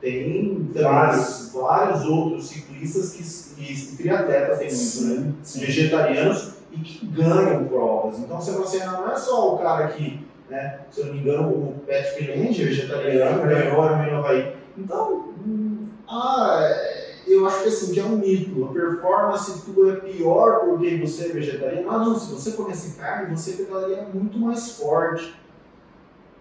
Tem 0.00 0.68
Vários. 0.74 1.50
vários 1.54 2.04
outros 2.04 2.48
ciclistas 2.48 3.12
que, 3.12 3.62
e 3.62 3.96
triatletas 3.96 4.58
tem 4.58 4.68
muito, 5.08 5.20
né? 5.26 5.32
Sim. 5.42 5.60
Vegetarianos 5.60 6.55
e 6.76 6.80
que 6.80 7.06
ganham 7.06 7.64
provas. 7.64 8.18
Então 8.18 8.40
você 8.40 8.52
fala 8.52 8.64
assim, 8.64 8.80
ah, 8.82 8.92
não 8.92 9.12
é 9.12 9.16
só 9.16 9.54
o 9.54 9.58
cara 9.58 9.88
que, 9.88 10.26
né, 10.50 10.80
se 10.90 11.00
eu 11.00 11.06
não 11.06 11.14
me 11.14 11.20
engano, 11.20 11.48
o 11.48 11.74
Patrick 11.86 12.28
Land, 12.28 12.64
vegetariano, 12.64 13.50
É. 13.50 13.54
ganhou 13.54 13.82
a 13.82 13.86
Ironman 13.86 14.14
Havaí. 14.18 14.56
Então, 14.76 15.34
hum, 15.46 15.88
ah, 16.08 16.58
é, 16.62 17.14
eu 17.26 17.46
acho 17.46 17.62
que 17.62 17.68
assim, 17.68 17.92
que 17.92 18.00
é 18.00 18.04
um 18.04 18.16
mito. 18.18 18.64
A 18.64 18.72
performance 18.72 19.64
tua 19.64 19.94
é 19.94 19.96
pior 19.96 20.60
porque 20.60 20.96
você 20.98 21.26
é 21.26 21.28
vegetariano. 21.32 21.90
Ah, 21.90 21.98
não, 21.98 22.18
se 22.18 22.32
você 22.32 22.52
comesse 22.52 22.96
carne, 22.96 23.34
você 23.36 23.52
pedalaria 23.52 24.06
muito 24.12 24.38
mais 24.38 24.78
forte. 24.78 25.34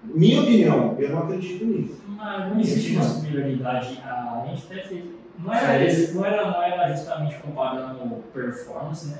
Minha 0.04 0.42
opinião, 0.42 0.96
eu 1.00 1.10
não 1.10 1.24
acredito 1.24 1.66
nisso. 1.66 2.00
Mas 2.10 2.52
não 2.52 2.60
existe 2.60 2.96
uma 2.96 3.04
superioridade. 3.04 4.00
A 4.06 4.46
gente 4.48 4.72
até 4.72 4.84
fez. 4.84 5.04
Não 5.40 5.52
era, 5.52 6.14
não 6.14 6.26
era, 6.26 6.52
não 6.52 6.64
era 6.64 6.94
justamente 6.96 7.36
comparando 7.40 8.24
performance, 8.32 9.08
né? 9.08 9.18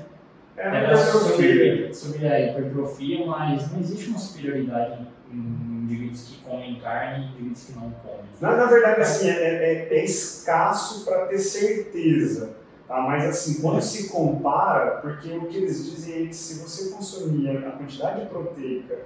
É, 0.56 0.96
filho. 0.96 0.98
sobre, 1.06 1.94
sobre 1.94 2.28
a 2.28 2.40
hipertrofia, 2.50 3.26
mas 3.26 3.70
não 3.72 3.80
existe 3.80 4.08
uma 4.10 4.18
superioridade 4.18 5.06
em 5.32 5.36
indivíduos 5.84 6.22
que 6.28 6.42
comem 6.48 6.76
carne 6.80 7.24
e 7.24 7.28
indivíduos 7.28 7.64
que 7.64 7.72
não 7.74 7.90
comem. 7.90 8.20
Na, 8.40 8.56
na 8.56 8.64
verdade, 8.66 9.00
assim, 9.02 9.28
é, 9.28 9.32
é- 9.32 9.88
é 9.98 10.04
escasso 10.04 11.04
para 11.04 11.26
ter 11.26 11.38
certeza. 11.38 12.56
Tá? 12.88 13.00
Mas 13.00 13.24
assim, 13.24 13.60
quando 13.60 13.80
se 13.82 14.08
compara, 14.08 14.98
porque 15.02 15.28
o 15.36 15.46
que 15.46 15.56
eles 15.56 15.90
dizem 15.90 16.22
é 16.22 16.26
que 16.28 16.34
se 16.36 16.60
você 16.62 16.90
consumir 16.94 17.50
a 17.50 17.72
quantidade 17.72 18.26
proteica 18.26 18.98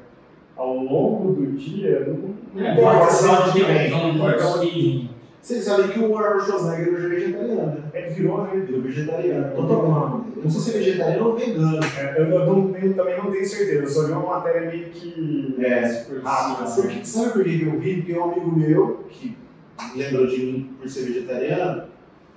ao 0.57 0.77
longo 0.77 1.33
do 1.33 1.53
dia, 1.53 2.01
não, 2.07 2.35
não 2.55 2.67
É, 2.67 2.73
importa 2.75 3.11
se 3.11 3.29
é 3.31 3.51
de 3.53 3.65
bem. 3.65 3.91
Não 3.91 4.09
importa 4.15 4.45
a 4.45 4.57
origem. 4.57 5.11
Vocês 5.43 5.65
sabem 5.65 5.89
que 5.89 5.99
o 5.99 6.17
Arnold 6.19 6.45
Schwarzenegger 6.47 6.95
hoje 6.95 7.07
é 7.07 7.09
vegetariano, 7.09 7.67
né? 7.67 7.83
Ele 7.95 8.11
virou, 8.11 8.43
né? 8.45 8.51
É 8.55 8.79
vegetariano. 8.79 9.57
Totalmente. 9.57 10.39
Não 10.45 10.51
sei 10.51 10.61
se 10.61 10.71
é 10.71 10.79
vegetariano 10.81 11.29
ou 11.29 11.37
vegano. 11.37 11.81
É, 11.99 12.21
Eu, 12.21 12.25
eu 12.27 12.47
não 12.47 12.73
também 12.73 13.17
não 13.19 13.31
tenho 13.31 13.47
certeza, 13.49 13.83
eu 13.83 13.89
só 13.89 14.07
vi 14.07 14.13
uma 14.13 14.27
matéria 14.39 14.71
meio 14.71 14.91
que 14.91 15.57
É. 15.59 15.81
rápida. 16.23 16.65
assim. 16.65 16.83
Porque, 16.83 17.05
sabe 17.07 17.33
por 17.33 17.45
que 17.45 17.59
que 17.59 17.65
eu 17.67 17.81
vi? 17.81 17.97
Porque 17.97 18.19
um 18.19 18.25
amigo 18.25 18.57
meu, 18.57 19.05
que 19.09 19.37
lembrou 19.97 20.27
de 20.27 20.37
mim 20.39 20.71
por 20.79 20.89
ser 20.91 21.05
vegetariano, 21.07 21.85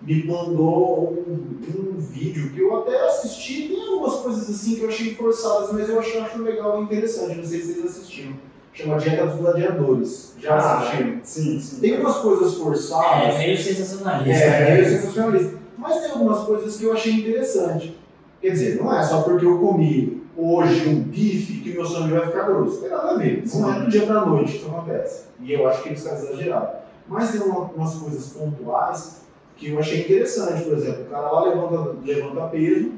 me 0.02 0.24
mandou 0.26 1.14
um, 1.28 1.94
um 1.96 2.00
vídeo 2.00 2.52
que 2.52 2.60
eu 2.62 2.76
até 2.82 3.06
assisti. 3.06 3.68
Tem 3.70 3.82
algumas 3.86 4.16
coisas 4.22 4.50
assim 4.50 4.76
que 4.76 4.82
eu 4.82 4.90
achei 4.90 5.14
forçadas, 5.16 5.72
mas 5.74 5.90
eu 5.90 6.00
acho, 6.00 6.18
acho 6.20 6.42
legal 6.42 6.80
e 6.82 6.84
interessante. 6.86 7.36
Não 7.36 7.44
sei 7.44 7.60
se 7.60 7.74
vocês 7.74 7.86
assistiram. 7.86 8.34
Chama 8.74 8.98
Dieta 8.98 9.26
dos 9.28 9.36
Gladiadores. 9.40 10.34
Já 10.40 10.56
Ah, 10.56 10.80
assistiram? 10.80 11.20
Sim, 11.24 11.60
sim. 11.60 11.80
Tem 11.80 12.00
umas 12.00 12.18
coisas 12.18 12.54
É 12.54 12.58
forçadas. 12.58 13.38
meio 13.38 13.58
sensacionalista. 13.58 14.44
É, 14.44 14.74
meio 14.74 14.90
sensacionalista. 14.90 15.58
Mas 15.78 16.02
tem 16.02 16.12
algumas 16.12 16.40
coisas 16.46 16.76
que 16.76 16.84
eu 16.86 16.94
achei 16.94 17.14
interessante. 17.14 17.98
Quer 18.42 18.50
dizer, 18.50 18.82
não 18.82 18.94
é 18.98 19.02
só 19.04 19.22
porque 19.22 19.46
eu 19.46 19.60
comi 19.60 20.24
hoje 20.36 20.90
um 20.90 21.00
bife 21.02 21.62
que 21.62 21.72
meu 21.74 21.86
sangue 21.86 22.14
vai 22.14 22.26
ficar 22.26 22.44
grosso. 22.44 22.82
Tem 22.82 22.90
nada 22.90 23.12
a 23.12 23.14
ver. 23.18 23.44
Não 23.54 23.74
é 23.74 23.80
do 23.80 23.88
dia 23.90 24.06
pra 24.06 24.26
noite 24.26 24.52
que 24.54 24.58
isso 24.58 24.68
acontece. 24.68 25.24
E 25.40 25.54
eu 25.54 25.68
acho 25.68 25.84
que 25.84 25.90
eles 25.90 26.04
caras 26.04 26.24
exageraram. 26.24 26.70
Mas 27.08 27.32
tem 27.32 27.42
uma- 27.42 27.70
umas 27.76 27.94
coisas 27.96 28.28
pontuais 28.34 29.22
que 29.56 29.70
eu 29.70 29.80
achei 29.80 30.02
interessante. 30.02 30.64
Por 30.64 30.74
exemplo, 30.74 31.04
o 31.04 31.06
cara 31.06 31.30
lá 31.32 31.44
levanta, 31.44 31.96
levanta 32.04 32.48
peso, 32.48 32.92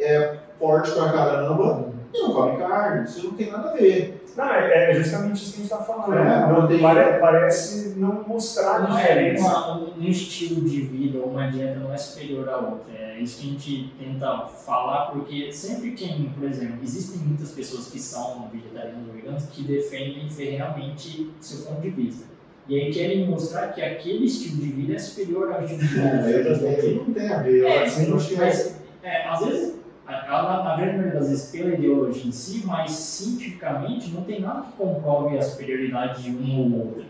é 0.00 0.36
forte 0.58 0.90
pra 0.92 1.12
caramba 1.12 1.88
e 2.14 2.18
não 2.22 2.32
come 2.32 2.56
carne. 2.58 3.04
Isso 3.04 3.26
não 3.26 3.32
tem 3.34 3.50
nada 3.50 3.70
a 3.70 3.74
ver. 3.74 4.21
Não, 4.36 4.44
é, 4.54 4.90
é 4.90 4.94
justamente 4.94 5.36
isso 5.42 5.52
que 5.52 5.58
a 5.60 5.62
gente 5.62 5.72
está 5.72 5.78
falando. 5.84 6.14
É, 6.14 6.52
não, 6.52 6.66
tem- 6.66 6.80
pare- 6.80 7.18
parece 7.18 7.94
não 7.98 8.24
mostrar 8.26 8.76
a 8.76 8.78
Não 8.88 8.98
é 8.98 9.02
diferença. 9.02 9.44
uma- 9.46 9.90
um 9.98 10.02
estilo 10.04 10.62
de 10.68 10.80
vida 10.82 11.18
ou 11.18 11.26
uma 11.30 11.50
dieta 11.50 11.78
não 11.80 11.92
é 11.92 11.96
superior 11.96 12.48
à 12.48 12.56
outra. 12.58 12.92
É 12.96 13.18
isso 13.20 13.40
que 13.40 13.48
a 13.48 13.50
gente 13.52 13.94
tenta 13.98 14.46
falar, 14.46 15.10
porque 15.12 15.52
sempre 15.52 15.92
quem, 15.92 16.30
por 16.38 16.48
exemplo, 16.48 16.78
existem 16.82 17.18
muitas 17.20 17.50
pessoas 17.50 17.88
que 17.88 17.98
são 18.00 18.48
vegetarianos 18.52 19.06
ou 19.08 19.14
veganos 19.14 19.44
que 19.46 19.62
defendem 19.64 20.28
ferrenhamente 20.28 21.30
seu 21.40 21.66
ponto 21.66 21.80
de 21.82 21.90
vista. 21.90 22.24
E 22.68 22.76
aí 22.80 22.92
querem 22.92 23.26
mostrar 23.28 23.68
que 23.68 23.82
aquele 23.82 24.24
estilo 24.24 24.56
de 24.62 24.66
vida 24.72 24.94
é 24.94 24.98
superior 24.98 25.52
ao 25.52 25.62
estilo 25.64 25.80
de 25.80 25.86
vida. 25.88 26.00
É, 26.08 26.94
não 26.94 27.04
tem 27.12 27.28
a 27.28 27.38
ver. 27.42 27.64
É, 27.64 27.84
que- 27.90 28.06
que 28.28 28.34
é- 28.34 28.38
mas 28.38 28.76
é, 29.02 29.28
às 29.28 29.40
vezes, 29.44 29.71
a- 30.12 30.60
a- 30.60 30.62
na, 30.64 30.76
grande 30.76 30.96
maioria 30.98 31.20
das 31.20 31.28
vezes 31.28 31.50
pela 31.50 31.74
ideologia 31.74 32.26
em 32.26 32.32
si, 32.32 32.62
mas 32.66 32.90
cientificamente 32.92 34.10
não 34.10 34.22
tem 34.22 34.40
nada 34.40 34.62
que 34.62 34.72
comprove 34.76 35.38
a 35.38 35.42
superioridade 35.42 36.22
de 36.22 36.30
um 36.30 36.72
ou 36.72 36.78
outro. 36.86 37.04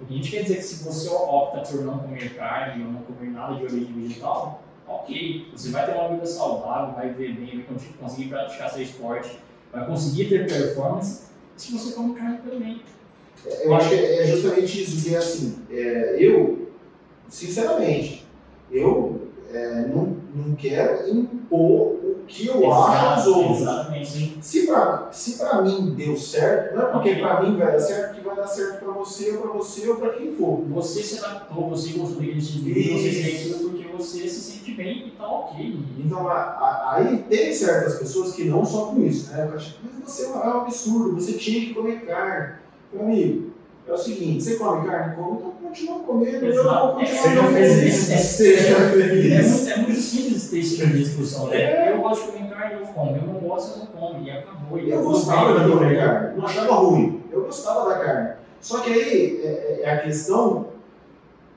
O 0.00 0.06
que 0.06 0.14
a 0.14 0.16
gente 0.16 0.30
quer 0.30 0.42
dizer 0.42 0.54
é 0.54 0.56
que 0.58 0.62
se 0.62 0.84
você 0.84 1.08
opta 1.08 1.60
por 1.70 1.82
não 1.84 1.98
comer 1.98 2.34
carne 2.36 2.84
ou 2.84 2.92
não 2.92 3.00
comer 3.02 3.30
nada 3.30 3.54
de 3.56 3.64
origem 3.64 3.92
vegetal, 3.92 4.62
ok, 4.86 5.48
você 5.52 5.70
vai 5.70 5.86
ter 5.86 5.92
uma 5.98 6.08
vida 6.08 6.24
saudável, 6.26 6.94
vai 6.94 7.08
viver 7.12 7.34
bem, 7.34 7.56
vai 7.56 7.64
con- 7.64 7.84
conseguir 8.00 8.28
praticar 8.28 8.70
seu 8.70 8.82
esporte, 8.82 9.38
vai 9.72 9.84
conseguir 9.86 10.28
ter 10.28 10.46
performance, 10.46 11.24
se 11.56 11.72
você 11.72 11.92
come 11.94 12.14
carne 12.14 12.38
também. 12.48 12.80
Eu 13.62 13.74
acho 13.74 13.88
que 13.88 13.94
é 13.94 14.26
justamente 14.26 14.82
isso, 14.82 15.04
que 15.08 15.14
é 15.14 15.18
assim, 15.18 15.58
é, 15.70 16.16
eu, 16.18 16.68
sinceramente, 17.28 18.26
eu 18.70 19.28
é, 19.52 19.86
não, 19.86 20.16
não 20.34 20.54
quero 20.54 21.08
impor 21.08 21.92
o 22.02 22.17
que 22.28 22.46
eu 22.46 22.72
acho 22.72 23.06
aos 23.06 23.26
Exato, 23.26 23.38
outros. 23.40 23.60
Exatamente. 23.62 24.38
Se 24.42 24.66
pra, 24.66 25.08
se 25.10 25.32
pra 25.38 25.62
mim 25.62 25.94
deu 25.96 26.16
certo, 26.16 26.76
não 26.76 26.82
é 26.82 26.86
porque 26.92 27.10
Ok. 27.10 27.22
pra 27.22 27.42
mim 27.42 27.56
vai 27.56 27.72
dar 27.72 27.80
certo 27.80 28.14
que 28.14 28.20
vai 28.20 28.36
dar 28.36 28.46
certo 28.46 28.84
pra 28.84 28.92
você, 28.92 29.30
ou 29.32 29.38
pra 29.42 29.50
você, 29.52 29.88
ou 29.88 29.96
pra 29.96 30.10
quem 30.10 30.34
for. 30.36 30.62
Você 30.68 31.02
se 31.02 31.18
adaptou, 31.18 31.68
você 31.70 31.88
estilo 31.88 32.06
de 32.06 32.58
vida, 32.60 32.96
você 32.98 33.10
fez 33.10 33.54
aquilo 33.54 33.70
porque 33.70 33.88
você 33.96 34.28
se 34.28 34.40
sente 34.40 34.74
bem 34.74 35.08
e 35.08 35.10
tá 35.12 35.26
ok. 35.26 35.78
Então, 35.98 36.28
a- 36.28 36.32
a- 36.34 36.92
aí 36.96 37.18
tem 37.28 37.52
certas 37.52 37.98
pessoas 37.98 38.32
que 38.34 38.44
não 38.44 38.64
só 38.64 38.86
com 38.86 39.00
isso, 39.04 39.32
né? 39.32 39.48
Eu 39.50 39.56
acho, 39.56 39.76
mas 39.82 40.04
você 40.12 40.26
é 40.26 40.28
um 40.28 40.42
absurdo, 40.60 41.14
você 41.20 41.32
tinha 41.32 41.60
que 41.66 41.74
comer 41.74 42.04
carne. 42.06 42.54
Meu 42.92 43.02
amigo, 43.04 43.50
é 43.86 43.92
o 43.92 43.96
seguinte, 43.98 44.44
você 44.44 44.56
come 44.56 44.86
carne? 44.86 45.16
Come, 45.16 45.38
então 45.38 45.52
continua 45.68 45.98
comendo, 46.00 46.46
eu 46.46 46.62
vou 46.64 46.94
continuar 46.94 47.22
Seja 47.22 47.36
comendo. 47.42 47.52
feliz. 47.52 48.10
É- 48.10 48.16
Seja 48.16 48.68
É 48.76 48.90
feliz. 48.90 49.50
muito, 49.50 49.70
é 49.70 49.76
muito 49.78 50.00
simples 50.00 50.50
ter 50.50 50.58
esse 50.60 50.76
tipo 50.76 50.88
de 50.92 51.04
discussão, 51.04 51.46
né? 51.48 51.56
É. 51.60 51.92
Eu 51.92 52.00
gosto 52.02 52.26
de 52.26 52.32
comer 52.32 52.50
carne, 52.50 52.74
eu 52.80 52.86
como. 52.86 53.16
Eu 53.16 53.22
não 53.22 53.34
gosto, 53.40 53.72
eu 53.72 53.84
não 53.84 53.86
como. 53.86 54.24
E 54.26 54.30
acabou. 54.30 54.78
E 54.78 54.90
Eu 54.90 55.02
gostava 55.02 55.60
tudo 55.60 55.78
comer 55.78 55.96
carne, 55.98 56.36
não 56.36 56.44
achava 56.46 56.74
ruim. 56.74 57.22
Eu 57.30 57.42
gostava 57.44 57.88
da 57.88 57.98
carne. 57.98 58.30
Só 58.60 58.78
que 58.80 58.90
aí 58.92 59.40
é, 59.44 59.80
é 59.84 59.90
a 59.90 59.98
questão 60.02 60.66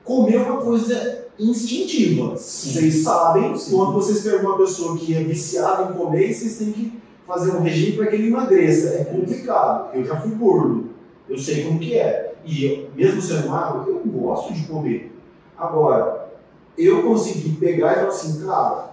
comer 0.04 0.36
uma 0.36 0.58
coisa 0.60 1.26
instintiva. 1.38 2.36
Sim. 2.36 2.72
Vocês 2.72 3.02
sabem, 3.02 3.56
Sim. 3.56 3.76
quando 3.76 3.92
vocês 3.92 4.20
pegam 4.20 4.50
uma 4.50 4.58
pessoa 4.58 4.96
que 4.96 5.14
é 5.14 5.20
viciada 5.22 5.90
em 5.90 5.96
comer, 5.96 6.32
vocês 6.32 6.58
têm 6.58 6.70
que 6.72 7.00
fazer 7.26 7.50
um 7.52 7.60
regime 7.62 7.96
para 7.96 8.06
que 8.08 8.16
ele 8.16 8.28
emagreça. 8.28 8.94
É 9.00 9.04
complicado. 9.04 9.94
Eu 9.94 10.04
já 10.04 10.20
fui 10.20 10.32
gordo. 10.32 10.90
Eu 11.28 11.38
sei 11.38 11.64
como 11.64 11.78
que 11.78 11.94
é. 11.96 12.31
E 12.44 12.64
eu, 12.64 12.90
mesmo 12.94 13.22
sendo 13.22 13.48
magro, 13.48 13.88
eu 13.88 14.00
gosto 14.10 14.52
de 14.52 14.66
comer. 14.66 15.16
Agora, 15.56 16.32
eu 16.76 17.02
consegui 17.02 17.56
pegar 17.56 17.92
e 17.92 17.94
falar 17.96 18.08
assim, 18.08 18.46
cara, 18.46 18.92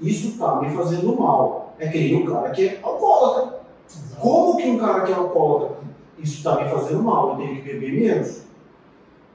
isso 0.00 0.38
tá 0.38 0.60
me 0.60 0.70
fazendo 0.70 1.16
mal. 1.16 1.74
É 1.78 1.88
que 1.88 1.98
nem 1.98 2.22
o 2.22 2.30
cara 2.30 2.50
que 2.50 2.68
é 2.68 2.80
alcoólatra. 2.82 3.60
Como 4.20 4.56
que 4.56 4.68
um 4.68 4.78
cara 4.78 5.02
que 5.02 5.12
é 5.12 5.14
alcoólatra, 5.14 5.76
isso 6.18 6.38
está 6.38 6.62
me 6.62 6.70
fazendo 6.70 7.02
mal, 7.02 7.30
eu 7.30 7.36
tenho 7.36 7.56
que 7.56 7.62
beber 7.62 7.92
menos? 7.92 8.42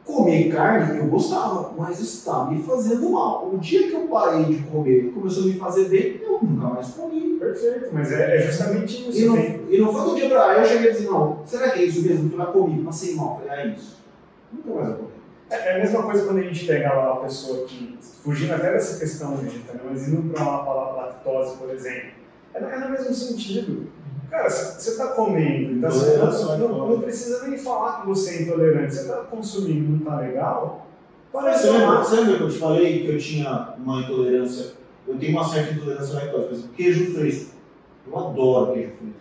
Comer 0.05 0.51
carne 0.51 0.97
eu 0.97 1.05
gostava, 1.05 1.71
mas 1.77 1.99
está 1.99 2.45
me 2.45 2.63
fazendo 2.63 3.11
mal. 3.11 3.47
O 3.53 3.59
dia 3.59 3.87
que 3.87 3.93
eu 3.93 4.07
parei 4.07 4.45
de 4.45 4.63
comer 4.63 5.05
e 5.05 5.11
começou 5.11 5.43
a 5.43 5.45
me 5.45 5.53
fazer 5.53 5.87
bem, 5.87 6.19
eu 6.23 6.39
nunca 6.41 6.67
mais 6.67 6.89
comi. 6.89 7.28
Perfeito, 7.51 7.89
mas 7.91 8.11
é, 8.11 8.37
é 8.37 8.41
justamente 8.41 9.09
isso. 9.09 9.19
E 9.19 9.25
não, 9.25 9.35
Tem- 9.35 9.61
e 9.69 9.77
não 9.79 9.91
foi 9.91 10.01
do 10.09 10.15
dia 10.15 10.29
pra 10.29 10.45
lá, 10.45 10.57
eu 10.57 10.65
cheguei 10.65 10.89
a 10.89 10.93
dizer, 10.93 11.09
não, 11.09 11.41
será 11.45 11.69
que 11.71 11.79
é 11.79 11.85
isso 11.85 12.01
mesmo? 12.07 12.29
Fui 12.29 12.37
lá, 12.37 12.45
comi, 12.47 12.83
passei 12.83 13.15
mal. 13.15 13.37
Falei, 13.39 13.51
ah, 13.51 13.67
é 13.67 13.75
isso. 13.75 13.97
Nunca 14.51 14.69
mais 14.73 14.89
eu 14.89 14.95
comi. 14.95 15.09
É 15.51 15.55
é 15.55 15.75
a 15.75 15.79
mesma 15.79 16.03
coisa 16.03 16.25
quando 16.25 16.37
a 16.37 16.43
gente 16.43 16.65
pega 16.65 16.93
lá 16.93 17.13
uma 17.13 17.21
pessoa 17.23 17.65
que, 17.65 17.97
fugindo 18.23 18.53
até 18.53 18.71
dessa 18.71 18.99
questão 18.99 19.35
vegetariana, 19.37 19.89
mas 19.89 20.07
indo 20.07 20.31
para 20.31 20.43
uma 20.43 20.63
palavra 20.63 21.01
lactose, 21.05 21.57
por 21.57 21.69
exemplo, 21.71 22.11
é, 22.53 22.59
é 22.59 22.79
no 22.79 22.89
mesmo 22.89 23.13
sentido. 23.13 23.87
Cara, 24.29 24.47
você 24.47 24.91
está 24.91 25.07
comendo, 25.07 25.73
então 25.73 25.89
Intolerância, 25.89 26.45
não, 26.45 26.87
né? 26.87 26.93
não, 26.93 27.01
precisa 27.01 27.47
nem 27.47 27.57
falar 27.57 28.01
que 28.01 28.07
você 28.07 28.29
é 28.29 28.41
intolerante. 28.43 28.93
Você 28.93 29.01
está 29.01 29.15
consumindo, 29.23 29.89
não 29.89 29.97
está 29.97 30.19
legal? 30.19 30.85
Parece 31.33 31.63
Você 31.63 31.71
lembra, 31.71 31.97
você 31.97 32.15
lembra 32.17 32.37
que 32.37 32.43
eu 32.43 32.49
te 32.49 32.57
falei 32.59 32.99
que 33.01 33.07
eu 33.09 33.17
tinha 33.17 33.73
uma 33.77 34.01
intolerância? 34.01 34.78
Eu 35.09 35.17
tenho 35.17 35.31
uma 35.31 35.43
certa 35.43 35.73
intolerância 35.73 36.19
à 36.19 36.23
lactose, 36.23 36.45
por 36.45 36.53
exemplo, 36.53 36.73
queijo 36.75 37.13
fresco. 37.13 37.51
Eu 38.07 38.19
adoro 38.19 38.73
queijo 38.73 38.91
fresco. 38.91 39.19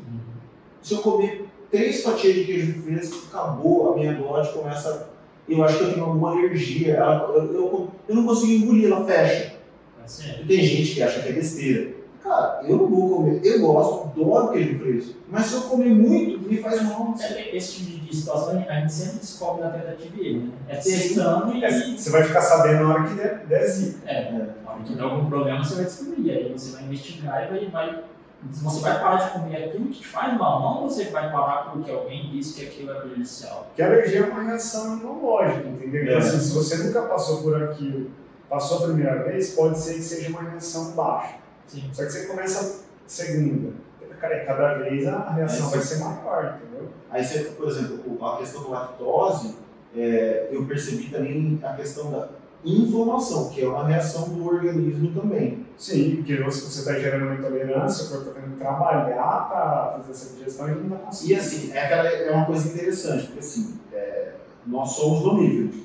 Se 0.82 0.94
eu 0.94 0.98
comer 0.98 1.46
três 1.70 2.02
fatias 2.02 2.34
de 2.34 2.44
queijo 2.44 2.82
fresco, 2.82 3.26
acabou 3.28 3.92
a 3.92 3.96
minha 3.96 4.12
glote, 4.12 4.52
começa. 4.52 5.08
Eu 5.48 5.64
acho 5.64 5.78
que 5.78 5.84
eu 5.84 5.92
tenho 5.94 6.04
alguma 6.04 6.32
alergia. 6.32 6.94
Ela, 6.94 7.30
eu, 7.34 7.54
eu, 7.54 7.88
eu 8.06 8.14
não 8.14 8.26
consigo 8.26 8.52
engolir, 8.52 8.92
ela 8.92 9.04
fecha. 9.06 9.56
Assim, 10.04 10.44
Tem 10.46 10.62
gente 10.62 10.94
que 10.94 11.02
acha 11.02 11.20
que 11.20 11.28
é 11.30 11.32
besteira. 11.32 11.98
Cara, 12.22 12.60
eu 12.64 12.76
não 12.76 12.86
vou 12.86 13.16
comer. 13.16 13.40
Eu 13.42 13.60
gosto, 13.60 14.20
adoro 14.20 14.52
queijo 14.52 14.78
fresco. 14.78 15.14
Mas 15.30 15.46
se 15.46 15.54
eu 15.54 15.62
comer 15.62 15.88
muito, 15.88 16.46
me 16.46 16.58
faz 16.58 16.82
mal. 16.82 17.14
é, 17.18 17.56
esse 17.56 17.84
tipo 17.84 18.04
de 18.04 18.16
situação 18.16 18.64
a 18.68 18.80
gente 18.80 18.92
sempre 18.92 19.18
descobre 19.20 19.64
na 19.64 19.70
tentativa 19.70 20.38
né? 20.38 20.48
É 20.68 20.76
testando 20.76 21.56
e. 21.56 21.64
É, 21.64 21.70
você 21.70 22.10
vai 22.10 22.24
ficar 22.24 22.42
sabendo 22.42 22.84
na 22.84 22.94
hora 22.94 23.04
que 23.04 23.14
der, 23.14 23.46
der 23.46 23.66
zica. 23.66 23.98
É, 24.06 24.32
na 24.32 24.46
hora 24.78 24.84
que 24.86 24.94
der 24.94 25.02
algum 25.02 25.28
problema 25.28 25.64
você 25.64 25.74
vai 25.76 25.84
descobrir. 25.84 26.30
Aí 26.30 26.52
você 26.52 26.72
vai 26.72 26.84
investigar 26.84 27.44
e 27.44 27.48
vai, 27.48 27.70
vai. 27.70 28.04
Você 28.50 28.80
vai 28.80 29.00
parar 29.00 29.16
de 29.16 29.30
comer 29.32 29.64
aquilo 29.64 29.86
que 29.88 29.98
te 29.98 30.06
faz 30.06 30.38
mal, 30.38 30.60
não 30.62 30.88
você 30.88 31.06
vai 31.06 31.30
parar 31.32 31.72
porque 31.72 31.90
alguém 31.90 32.30
disse 32.30 32.54
que 32.60 32.66
aquilo 32.68 32.92
é 32.92 33.00
prejudicial. 33.00 33.64
Porque 33.66 33.82
a 33.82 33.86
alergia 33.86 34.20
é 34.20 34.30
uma 34.30 34.42
reação 34.44 34.96
imunológica, 34.96 35.68
entendeu? 35.68 36.02
Então, 36.04 36.14
É. 36.14 36.18
assim, 36.18 36.38
se 36.38 36.54
você 36.54 36.76
nunca 36.84 37.02
passou 37.02 37.42
por 37.42 37.60
aquilo, 37.60 38.10
passou 38.48 38.78
a 38.78 38.82
primeira 38.86 39.24
vez, 39.24 39.54
pode 39.54 39.76
ser 39.76 39.94
que 39.94 40.02
seja 40.02 40.28
uma 40.30 40.42
reação 40.42 40.92
baixa. 40.92 41.34
Sim. 41.66 41.90
Só 41.92 42.04
que 42.04 42.10
você 42.12 42.26
começa 42.26 42.60
a 42.60 42.88
segunda. 43.08 43.72
Cara, 44.20 44.44
cada 44.44 44.74
vez 44.74 45.06
a 45.06 45.30
reação 45.30 45.66
É, 45.68 45.70
vai 45.70 45.80
ser 45.80 45.98
maior, 45.98 46.58
entendeu? 46.62 46.88
Aí 47.10 47.24
você, 47.24 47.38
por 47.40 47.68
exemplo, 47.68 48.24
a 48.24 48.36
questão 48.36 48.62
da 48.64 48.68
lactose, 48.68 49.56
é, 49.96 50.48
eu 50.52 50.64
percebi 50.66 51.08
também 51.10 51.60
a 51.62 51.72
questão 51.74 52.10
da 52.10 52.28
inflamação, 52.64 53.50
que 53.50 53.62
é 53.62 53.68
uma 53.68 53.86
reação 53.86 54.28
do 54.30 54.46
organismo 54.46 55.18
também. 55.20 55.66
Sim, 55.76 56.16
porque 56.16 56.36
você 56.42 56.80
está 56.80 56.98
gerando 56.98 57.26
uma 57.26 57.34
intolerância, 57.36 58.06
o 58.06 58.08
corpo 58.08 58.28
está 58.30 58.40
tendo 58.40 58.52
que 58.54 58.58
trabalhar 58.58 59.48
para 59.48 59.94
fazer 59.98 60.10
essa 60.10 60.36
digestão 60.36 60.68
e 60.68 60.70
não 60.72 60.84
está 60.84 60.96
E 60.96 61.04
conseguindo. 61.06 61.40
assim, 61.40 61.72
é, 61.72 61.84
aquela, 61.84 62.08
é 62.08 62.30
uma 62.32 62.46
coisa 62.46 62.68
interessante, 62.68 63.26
porque 63.26 63.38
assim, 63.38 63.78
é, 63.92 64.32
nós 64.66 64.90
somos 64.90 65.24
mamíferos, 65.24 65.76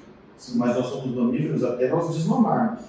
mas 0.55 0.75
nós 0.75 0.87
somos 0.87 1.15
mamíferos 1.15 1.63
até 1.63 1.89
nós 1.89 2.13
desmamarmos. 2.15 2.81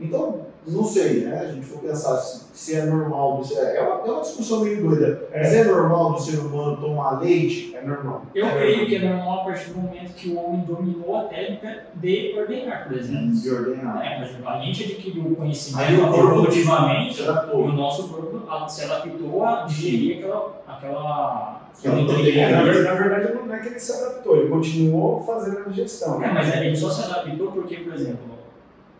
Então, 0.00 0.46
não 0.66 0.84
sei, 0.84 1.24
né? 1.24 1.38
A 1.40 1.52
gente 1.52 1.64
for 1.66 1.78
pensar 1.80 2.16
se, 2.18 2.44
se 2.52 2.74
é 2.76 2.84
normal, 2.86 3.36
do 3.38 3.44
ser, 3.44 3.58
é, 3.76 3.80
uma, 3.82 4.06
é 4.06 4.10
uma 4.10 4.20
discussão 4.20 4.60
meio 4.64 4.82
doida. 4.82 5.28
Mas 5.32 5.52
É, 5.52 5.60
é 5.60 5.64
normal 5.64 6.12
do 6.14 6.20
ser 6.20 6.38
humano 6.38 6.76
tomar 6.78 7.20
leite? 7.20 7.74
é 7.76 7.82
normal. 7.86 8.22
Eu 8.34 8.46
É 8.46 8.50
creio 8.52 8.70
normal. 8.78 8.86
que 8.88 8.96
é 8.96 9.08
normal 9.08 9.40
a 9.40 9.44
partir 9.44 9.70
do 9.70 9.78
momento 9.80 10.14
que 10.14 10.28
o 10.30 10.36
homem 10.38 10.60
dominou 10.62 11.16
a 11.16 11.24
técnica 11.24 11.84
de 11.94 12.34
ordenar, 12.36 12.88
por 12.88 12.96
exemplo. 12.98 13.30
De 13.32 13.50
ordenar. 13.50 14.04
É, 14.06 14.16
por 14.16 14.24
exemplo, 14.28 14.48
a 14.48 14.60
gente 14.60 14.84
adquiriu 14.84 15.22
o 15.32 15.36
conhecimento 15.36 15.92
evolutivamente 16.16 17.22
e 17.22 17.26
o 17.54 17.72
nosso 17.72 18.08
corpo 18.08 18.42
a- 18.50 18.68
se 18.68 18.84
adaptou 18.84 19.44
a 19.44 19.62
digerir 19.62 20.18
aquela, 20.18 20.60
aquela. 20.66 21.62
Na 21.84 21.92
nutriente. 21.92 22.32
verdade, 22.32 22.80
na 22.82 22.94
verdade, 22.94 23.34
não 23.34 23.54
é 23.54 23.58
que 23.58 23.68
ele 23.68 23.78
se 23.78 23.92
adaptou, 23.92 24.36
ele 24.38 24.48
continuou 24.48 25.22
fazendo 25.24 25.58
a 25.58 25.62
digestão. 25.68 26.24
É, 26.24 26.32
mas 26.32 26.56
ele 26.56 26.74
só 26.74 26.88
se 26.90 27.04
adaptou 27.04 27.52
porque, 27.52 27.76
por 27.76 27.92
exemplo, 27.92 28.35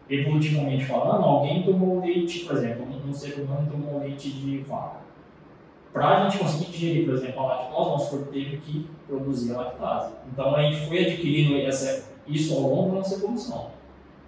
evolutivamente 0.08 0.84
falando, 0.84 1.24
alguém 1.24 1.62
tomou 1.62 2.00
leite, 2.00 2.40
por 2.40 2.56
exemplo, 2.56 2.86
um, 3.06 3.12
ser 3.12 3.40
humano 3.40 3.68
tomou 3.70 4.00
leite 4.00 4.30
de 4.30 4.58
vaca. 4.58 5.06
Para 5.92 6.08
a 6.08 6.28
gente 6.28 6.42
conseguir 6.42 6.70
digerir, 6.70 7.06
por 7.06 7.14
exemplo, 7.14 7.40
a 7.40 7.46
lactose, 7.46 7.90
nosso 7.90 8.10
corpo 8.10 8.32
teve 8.32 8.58
que 8.58 8.86
produzir 9.06 9.54
a 9.54 9.58
lactase. 9.58 10.12
Então 10.32 10.54
a 10.54 10.62
gente 10.62 10.86
foi 10.86 11.06
adquirindo 11.06 11.56
essa, 11.66 12.04
isso 12.26 12.54
ao 12.54 12.62
longo 12.62 12.90
da 12.90 12.96
nossa 12.96 13.14
evolução. 13.14 13.70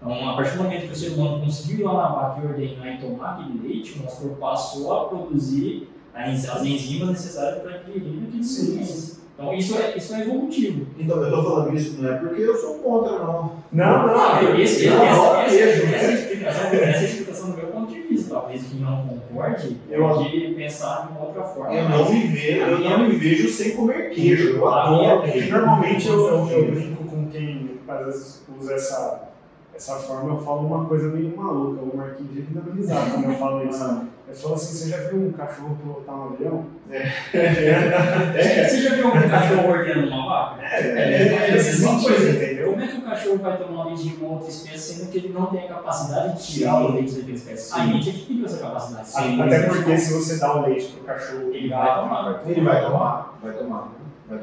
Então, 0.00 0.30
a 0.30 0.36
partir 0.36 0.56
do 0.56 0.62
momento 0.62 0.86
que 0.86 0.92
o 0.92 0.96
ser 0.96 1.08
humano 1.10 1.44
conseguiu 1.44 1.80
ir 1.80 1.84
lá 1.84 1.92
na 1.94 2.08
vaca 2.08 2.40
e 2.40 2.46
ordenar 2.46 2.94
e 2.94 2.98
tomar 2.98 3.32
aquele 3.34 3.68
leite, 3.68 3.98
o 3.98 4.02
nosso 4.02 4.22
corpo 4.22 4.36
passou 4.36 4.94
a 4.94 5.08
produzir 5.08 5.88
as 6.14 6.48
as 6.48 6.62
enzimas 6.64 7.10
necessárias 7.10 7.62
para 7.62 7.78
digerir 7.78 8.22
aqueles 8.28 8.46
Sim. 8.46 9.17
Então, 9.38 9.54
isso 9.54 9.78
é, 9.78 9.96
isso 9.96 10.14
é 10.16 10.22
evolutivo. 10.22 10.86
Então, 10.98 11.22
eu 11.22 11.30
tô 11.30 11.42
falando 11.44 11.76
isso 11.76 12.02
não 12.02 12.12
é 12.12 12.16
porque 12.16 12.42
eu 12.42 12.56
sou 12.56 12.74
contra, 12.80 13.18
não. 13.20 13.52
Não, 13.70 14.06
não, 14.08 14.20
Ah, 14.20 14.40
esse, 14.58 14.88
Não, 14.88 15.00
essa, 15.00 15.16
não, 15.16 15.36
essa, 15.36 15.50
queijo, 15.50 15.94
essa, 15.94 16.12
explicação, 16.12 16.66
essa 16.66 16.74
é 16.76 16.94
a 16.98 17.02
explicação 17.04 17.50
do 17.52 17.56
meu 17.56 17.66
ponto 17.68 17.92
de 17.92 18.00
vista. 18.00 18.34
Talvez 18.34 18.64
quem 18.64 18.80
não 18.80 19.06
concorde 19.06 19.76
Eu- 19.88 20.08
pode 20.08 20.54
pensar 20.56 21.06
de 21.06 21.12
uma 21.12 21.26
outra 21.26 21.44
forma. 21.44 21.72
Eu 21.72 21.88
não 21.88 22.12
me 22.12 22.26
vejo, 22.26 22.60
eu 22.62 22.80
não 22.80 22.98
me 22.98 23.14
vejo 23.14 23.48
sem 23.48 23.76
comer 23.76 24.10
queijo. 24.10 24.56
Eu 24.56 24.68
adoro 24.68 25.22
queijo. 25.22 25.52
Normalmente 25.52 26.08
eu, 26.08 26.26
eu, 26.26 26.48
eu 26.48 26.70
brinco 26.72 27.04
com 27.04 27.28
quem 27.28 27.78
às 27.86 28.06
vezes 28.06 28.42
usa 28.60 28.74
essa, 28.74 29.28
essa 29.72 29.94
forma, 29.96 30.34
eu 30.34 30.38
falo 30.40 30.66
uma 30.66 30.84
coisa 30.86 31.08
meio 31.10 31.36
maluca. 31.36 31.80
O 31.82 31.96
Marquinhos 31.96 32.36
ele 32.36 32.48
dando 32.50 32.72
risada 32.72 33.10
quando 33.12 33.30
eu 33.30 33.38
falo 33.38 33.68
isso. 33.68 34.02
Eu 34.28 34.34
falo 34.34 34.54
assim, 34.56 34.74
você 34.76 34.90
já 34.90 35.08
viu 35.08 35.20
um 35.20 35.32
cachorro 35.32 35.78
pilotar 35.82 36.14
um 36.14 36.34
avião? 36.34 36.66
É, 36.90 38.68
Você 38.68 38.82
já 38.82 38.94
viu 38.94 39.08
um 39.08 39.28
cachorro 39.28 39.68
ordenando 39.70 40.08
uma 40.08 40.28
vaca? 40.28 40.62
É, 40.62 40.80
é, 40.80 41.50
é 41.50 41.56
esse 41.56 41.78
sentido, 41.78 42.28
entendeu? 42.28 42.70
Como 42.70 42.82
é 42.82 42.86
que 42.88 42.96
o 42.98 43.02
cachorro 43.02 43.38
vai 43.38 43.56
tomar 43.56 43.84
leite 43.86 44.08
de 44.10 44.16
uma 44.16 44.32
outra 44.34 44.50
espécie 44.50 44.94
sendo 44.94 45.10
que 45.10 45.18
ele 45.18 45.28
não 45.30 45.46
tem 45.46 45.64
a 45.64 45.68
capacidade 45.68 46.36
de 46.36 46.46
tirar 46.46 46.82
o 46.82 46.92
leite 46.92 47.14
daquela 47.14 47.32
espécie? 47.32 47.74
A 47.74 47.86
gente 47.86 48.10
adquiriu 48.10 48.44
essa 48.44 48.58
capacidade. 48.58 49.08
Sim. 49.08 49.42
Até 49.42 49.62
porque 49.62 49.96
se 49.98 50.12
você 50.12 50.38
dá 50.38 50.56
o 50.56 50.66
leite 50.66 50.86
pro 50.88 51.04
cachorro, 51.04 51.50
Ele 51.52 51.68
vai 51.70 51.94
tomar. 51.94 52.42
Ele 52.46 52.60
vai 52.60 52.84
tomar, 52.84 53.38
vai 53.42 53.52
tomar. 53.54 53.92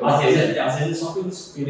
Às 0.01 0.19
vezes, 0.23 0.55
é- 0.55 0.59
às 0.59 0.79
vezes 0.79 0.91
é 0.97 1.05
só 1.05 1.13
pelo, 1.13 1.25
pelo 1.29 1.69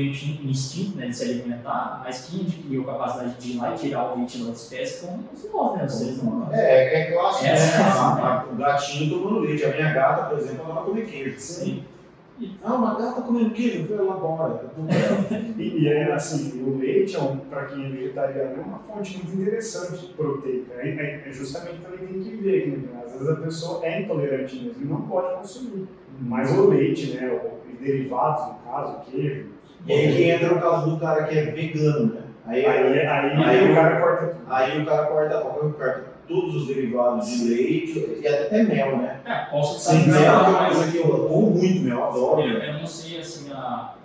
instinto 0.50 0.98
né, 0.98 1.08
de 1.08 1.16
se 1.16 1.24
alimentar, 1.26 2.02
mas 2.04 2.26
quem 2.30 2.42
adquiriu 2.42 2.82
a 2.84 2.94
capacidade 2.94 3.36
de 3.40 3.52
ir 3.52 3.58
lá 3.58 3.74
e 3.74 3.78
tirar 3.78 4.14
o 4.14 4.18
leite 4.18 4.38
da 4.38 4.46
outra 4.46 4.62
espécie 4.62 5.06
como 5.06 5.24
os 5.34 5.52
nós, 5.54 5.78
né? 5.78 5.88
Seres 5.88 6.20
humanos. 6.22 6.54
É, 6.54 7.02
é 7.02 7.12
clássico. 7.12 7.46
É 7.46 7.54
né? 7.54 7.60
A- 7.78 8.42
a- 8.42 8.46
o 8.52 8.56
gatinho 8.56 9.10
tomando 9.20 9.40
leite. 9.40 9.66
A 9.66 9.70
minha 9.76 9.94
gata, 9.94 10.30
por 10.30 10.40
exemplo, 10.40 10.64
ela 10.66 10.76
vai 10.76 10.84
comer 10.86 11.06
queijo. 11.08 11.40
Sim. 11.40 11.84
Ah, 12.64 12.74
uma 12.74 12.96
gata 13.00 13.22
comendo 13.22 13.52
queijo? 13.52 13.80
Eu 13.84 13.88
falei, 13.88 14.06
elabora. 14.08 14.66
E, 15.58 15.84
e 15.84 15.88
é 15.88 16.12
assim, 16.12 16.62
o 16.64 16.78
leite, 16.78 17.16
é 17.16 17.20
um, 17.22 17.38
para 17.38 17.66
quem 17.66 17.86
é 17.86 17.90
vegetariano, 17.90 18.58
é 18.58 18.60
uma 18.62 18.80
fonte 18.80 19.18
muito 19.18 19.42
interessante 19.42 20.08
de 20.08 20.14
proteica. 20.14 20.74
É, 20.80 20.90
é- 20.90 21.24
é 21.30 21.32
justamente 21.32 21.78
também 21.82 22.00
tem 22.08 22.22
que 22.24 22.36
ver, 22.36 22.68
né? 22.68 23.00
Às 23.16 23.22
vezes 23.22 23.34
a 23.34 23.42
pessoa 23.42 23.86
é 23.86 24.02
intolerante 24.02 24.56
mesmo 24.56 24.82
e 24.82 24.86
não 24.86 25.02
pode 25.02 25.36
consumir. 25.38 25.88
Mas 26.22 26.52
o 26.58 26.70
leite, 26.70 27.12
né, 27.16 27.40
os 27.74 27.80
derivados, 27.80 28.48
no 28.48 28.72
caso, 28.72 28.98
o 28.98 29.12
queijo, 29.12 29.48
E 29.86 29.94
aí 29.94 30.16
que 30.16 30.24
entra 30.30 30.54
o 30.54 30.60
caso 30.62 30.90
do 30.92 31.00
cara 31.00 31.24
que 31.26 31.38
é 31.38 31.46
vegano, 31.52 32.14
né? 32.14 32.22
Aí, 32.48 32.66
aí, 32.66 33.00
aí, 33.00 33.44
Aí 33.44 33.72
o 33.72 33.76
cara 33.76 34.00
corta 34.00 34.28
tudo. 34.28 34.42
aí 34.54 34.82
o 34.82 34.86
cara 34.86 35.06
corta, 35.08 35.42
corta 35.42 36.04
todos 36.28 36.56
os 36.56 36.68
derivados 36.68 37.28
de 37.28 37.44
leite 37.50 38.20
e 38.22 38.28
até 38.28 38.64
mel, 38.64 38.98
né? 38.98 39.20
É, 39.26 39.46
posso 39.52 39.78
estar 39.78 39.92
Sim, 40.04 40.12
mel 40.12 40.22
é 40.24 40.32
uma 40.32 40.52
mas 40.52 40.76
coisa 40.78 40.92
que 40.92 40.98
eu 40.98 41.14
amo 41.14 41.50
muito, 41.52 41.82
mel, 41.82 41.98
eu 41.98 42.04
adoro. 42.04 42.42
eu, 42.42 42.58
eu 42.60 42.74
não 42.74 42.86
sei 42.88 43.20
assim 43.20 43.52
a, 43.52 43.96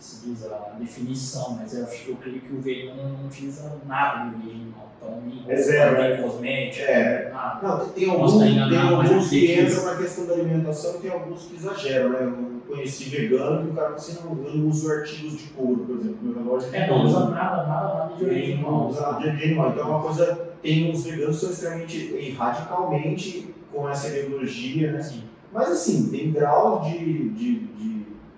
se 0.00 0.26
diz 0.26 0.44
a 0.46 0.74
definição, 0.78 1.56
mas 1.60 1.76
eu, 1.76 1.84
acho- 1.84 2.10
eu 2.10 2.16
creio 2.16 2.40
que 2.40 2.52
o 2.52 2.60
vegano 2.60 3.16
não 3.18 3.26
utiliza 3.26 3.72
nada 3.86 4.30
de 4.30 4.36
origem 4.36 4.62
animal. 4.62 4.92
Então, 4.96 5.22
nem 5.26 5.44
É 5.48 5.56
zero, 5.56 6.00
nem 6.00 6.10
né? 6.10 6.16
cosmético, 6.22 6.84
É. 6.90 7.30
nada. 7.32 7.68
Não, 7.68 7.88
tem, 7.90 8.10
alguns, 8.10 8.38
tem 8.38 8.78
alguns 8.78 9.28
que 9.28 9.60
entram 9.60 9.84
na 9.84 9.96
questão 9.96 10.26
da 10.26 10.32
alimentação 10.34 10.94
e 10.96 10.98
tem 11.00 11.10
alguns 11.10 11.42
que 11.44 11.56
exageram, 11.56 12.08
né? 12.10 12.18
Eu 12.22 12.74
conheci 12.76 13.04
vegano 13.10 13.62
que 13.66 13.70
o 13.70 13.74
cara 13.74 13.86
falou 13.88 13.96
assim, 13.98 14.18
não, 14.24 14.44
eu 14.46 14.54
não 14.56 14.68
uso 14.68 14.90
artigos 14.90 15.36
de 15.36 15.44
couro, 15.48 15.84
por 15.84 15.96
exemplo, 16.00 16.16
meu 16.22 16.34
relógio 16.42 16.74
É, 16.74 16.88
não 16.88 17.04
usa 17.04 17.20
nada, 17.28 17.66
nada, 17.66 17.94
nada 17.94 18.14
de 18.16 18.24
origem 18.24 18.58
Não 18.62 18.68
animal. 18.68 18.88
usa 18.88 19.12
de 19.20 19.36
de 19.36 19.44
animal. 19.44 19.70
Então 19.70 19.82
é 19.82 19.86
uma 19.90 20.02
coisa, 20.02 20.48
tem 20.62 20.90
uns 20.90 21.04
veganos 21.04 21.34
que 21.36 21.40
são 21.44 21.50
extremamente 21.50 21.96
e 21.98 22.30
radicalmente 22.30 23.54
com 23.72 23.88
essa 23.88 24.08
ideologia, 24.08 24.92
né? 24.92 25.12
Mas 25.52 25.68
assim, 25.70 26.08
tem 26.10 26.32
graus 26.32 26.86
de, 26.86 27.28
de, 27.30 27.54
de 27.60 27.93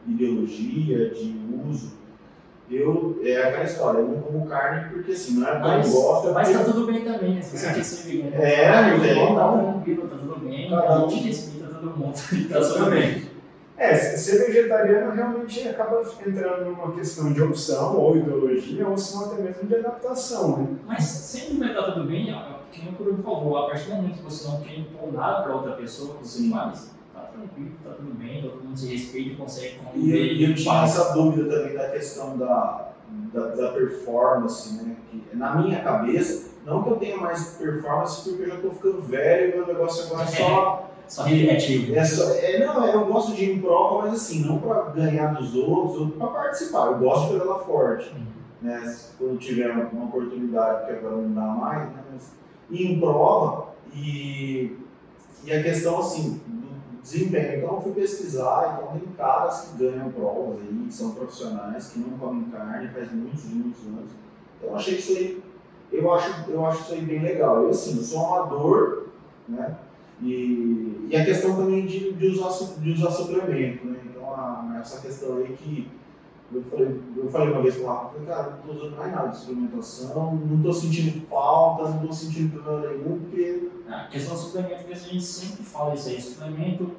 ideologia, 0.09 1.11
de 1.11 1.35
uso. 1.69 1.97
Eu, 2.69 3.21
é 3.23 3.37
aquela 3.45 3.63
história, 3.65 3.99
eu 4.01 4.09
não 4.09 4.21
como 4.21 4.47
carne 4.47 4.91
porque 4.93 5.13
assim, 5.13 5.35
não 5.39 5.47
é 5.47 5.53
porque 5.53 5.69
Mas- 5.69 5.95
eu 5.95 6.03
gosto, 6.03 6.33
Mas 6.35 6.49
porque 6.49 6.65
tá 6.65 6.73
tudo 6.73 6.87
bem 6.87 7.05
também, 7.05 7.35
né? 7.37 7.43
Se 7.43 7.57
você 7.59 7.73
quer 7.75 7.85
ser 7.85 8.11
vegano, 8.11 8.43
É, 8.43 8.73
tá 8.73 8.83
tem. 8.83 8.99
tudo 9.01 9.15
bom, 9.15 9.35
tá 9.37 9.47
tá 10.09 10.17
tudo 10.17 10.41
bem, 10.49 10.71
Cada 10.71 10.89
a 10.89 11.05
um- 11.05 11.09
gente 11.11 11.29
respeita 11.29 11.69
todo 11.69 11.97
mundo, 11.97 12.15
tá 12.51 12.61
tudo 12.61 12.91
bem. 12.91 13.23
É, 13.79 13.95
ser 13.95 14.47
vegetariano 14.47 15.13
realmente 15.13 15.69
acaba 15.69 16.01
entrando 16.27 16.65
numa 16.65 16.93
questão 16.93 17.31
de 17.33 17.43
opção 17.43 17.95
ou 17.97 18.17
ideologia, 18.17 18.89
ou 18.89 18.97
se 18.99 19.15
não 19.15 19.27
até 19.27 19.43
mesmo 19.43 19.69
de 19.69 19.75
adaptação, 19.77 20.57
né? 20.57 20.69
Mas 20.87 21.05
sempre 21.05 21.59
vai 21.59 21.69
estar 21.69 21.83
tudo 21.93 22.05
bem, 22.07 22.35
que 22.73 22.81
nem 22.83 22.89
o 22.89 22.97
Bruno 22.97 23.23
falou, 23.23 23.59
a 23.59 23.67
partir 23.69 23.91
do 23.91 23.97
momento 23.97 24.17
que 24.17 24.25
você 24.25 24.49
não 24.49 24.61
quer 24.63 24.79
impor 24.79 25.13
nada 25.13 25.43
para 25.43 25.55
outra 25.55 25.73
pessoa 25.73 26.17
que 26.17 26.27
você 26.27 26.49
faz, 26.51 26.87
tá 26.87 26.96
tranquilo, 27.37 27.71
tá 27.85 27.91
tudo 27.91 28.15
bem, 28.15 28.43
todo 28.43 28.63
mundo 28.65 28.77
se 28.79 28.93
respeita 28.93 29.31
e 29.31 29.37
consegue 29.37 29.75
E 29.77 29.79
conviver. 29.79 30.19
eu, 30.19 30.27
e 30.37 30.51
eu 30.51 30.55
tinha 30.55 30.83
essa 30.85 31.13
dúvida 31.15 31.49
também 31.51 31.75
da 31.77 31.89
questão 31.91 32.37
da, 32.37 32.89
da, 33.33 33.47
da 33.55 33.73
performance, 33.73 34.75
né? 34.83 34.97
Que, 35.11 35.37
na 35.37 35.57
minha 35.57 35.83
cabeça, 35.83 36.51
não 36.65 36.83
que 36.83 36.91
eu 36.91 36.97
tenha 36.97 37.17
mais 37.17 37.57
performance 37.59 38.29
porque 38.29 38.43
eu 38.43 38.49
já 38.49 38.57
tô 38.61 38.71
ficando 38.71 39.03
velho 39.03 39.53
e 39.53 39.57
meu 39.57 39.67
negócio 39.67 40.07
agora 40.07 40.23
é 40.23 40.27
só. 40.27 40.83
Só 41.09 41.23
recreativo. 41.23 41.95
É 41.95 42.05
só 42.05 42.35
é, 42.35 42.67
não, 42.67 42.85
eu 42.85 43.07
gosto 43.07 43.33
de 43.37 43.45
ir 43.45 43.53
em 43.53 43.61
prova, 43.61 44.03
mas 44.03 44.15
assim, 44.15 44.45
não 44.45 44.59
para 44.59 44.91
ganhar 44.91 45.35
dos 45.35 45.55
outros, 45.55 46.01
ou 46.01 46.09
para 46.09 46.27
participar. 46.27 46.87
Eu 46.87 46.99
gosto 46.99 47.29
de 47.29 47.39
pedalar 47.39 47.61
forte. 47.65 48.13
Né? 48.61 48.97
Quando 49.17 49.39
tiver 49.39 49.71
uma, 49.71 49.85
uma 49.85 50.07
oportunidade, 50.07 50.87
que 50.87 50.93
agora 50.95 51.15
não 51.15 51.33
dá 51.33 51.43
mais, 51.43 51.91
né? 51.91 52.03
Mas 52.13 52.33
ir 52.73 52.91
em 52.91 52.99
prova 52.99 53.69
e, 53.95 54.77
e 55.45 55.53
a 55.53 55.63
questão 55.63 56.01
assim, 56.01 56.41
desempenho. 57.07 57.59
Então 57.59 57.75
eu 57.75 57.81
fui 57.81 57.93
pesquisar, 57.93 58.77
então 58.77 58.99
tem 58.99 59.15
caras 59.15 59.61
que 59.61 59.79
ganham 59.79 60.11
provas 60.11 60.59
aí, 60.61 60.87
que 60.87 60.93
são 60.93 61.13
profissionais, 61.13 61.89
que 61.89 62.01
não 62.01 62.19
comem 62.19 62.51
carne 62.51 62.89
faz 62.89 63.13
muitos, 63.13 63.45
muitos 63.45 63.87
anos. 63.87 64.11
Então 64.59 64.71
eu 64.71 64.77
achei 64.77 64.99
isso 64.99 65.13
aí, 65.13 65.43
eu 65.93 66.13
acho, 66.13 66.51
eu 66.51 66.67
acho 66.67 66.83
isso 66.83 66.93
aí 66.95 67.01
bem 67.03 67.23
legal. 67.23 67.63
Eu 67.63 67.71
assim, 67.71 67.97
eu 67.97 68.03
sou 68.03 68.27
amador, 68.27 69.07
né? 69.49 69.77
E, 70.21 71.09
e 71.11 71.17
a 71.17 71.25
questão 71.25 71.57
também 71.57 71.87
de, 71.87 72.13
de, 72.13 72.27
usar, 72.27 72.51
de 72.79 72.91
usar 72.91 73.11
suplemento, 73.11 73.87
né? 73.87 74.01
Então 74.07 74.35
a, 74.35 74.79
essa 74.81 75.01
questão 75.01 75.37
aí 75.37 75.57
que 75.57 75.89
eu 76.53 76.63
falei, 76.63 77.03
eu 77.17 77.29
falei 77.29 77.53
uma 77.53 77.63
vez 77.63 77.77
com 77.77 77.83
o 77.85 78.27
cara, 78.27 78.51
não 78.51 78.59
estou 78.59 78.75
usando 78.75 78.97
mais 78.97 79.13
nada 79.13 79.29
de 79.29 79.37
suplementação, 79.37 80.35
não 80.37 80.57
estou 80.57 80.73
sentindo 80.73 81.27
falta, 81.27 81.83
não 81.89 81.97
estou 81.97 82.13
sentindo 82.13 82.63
problema 82.63 82.93
nenhum, 82.93 83.19
porque. 83.21 83.71
A 83.89 84.07
questão 84.09 84.35
do 84.35 84.41
suplemento, 84.41 84.91
a 84.91 84.95
gente 84.95 85.23
sempre 85.23 85.63
fala 85.63 85.95
isso 85.95 86.09
aí, 86.09 86.21
suplemento 86.21 86.91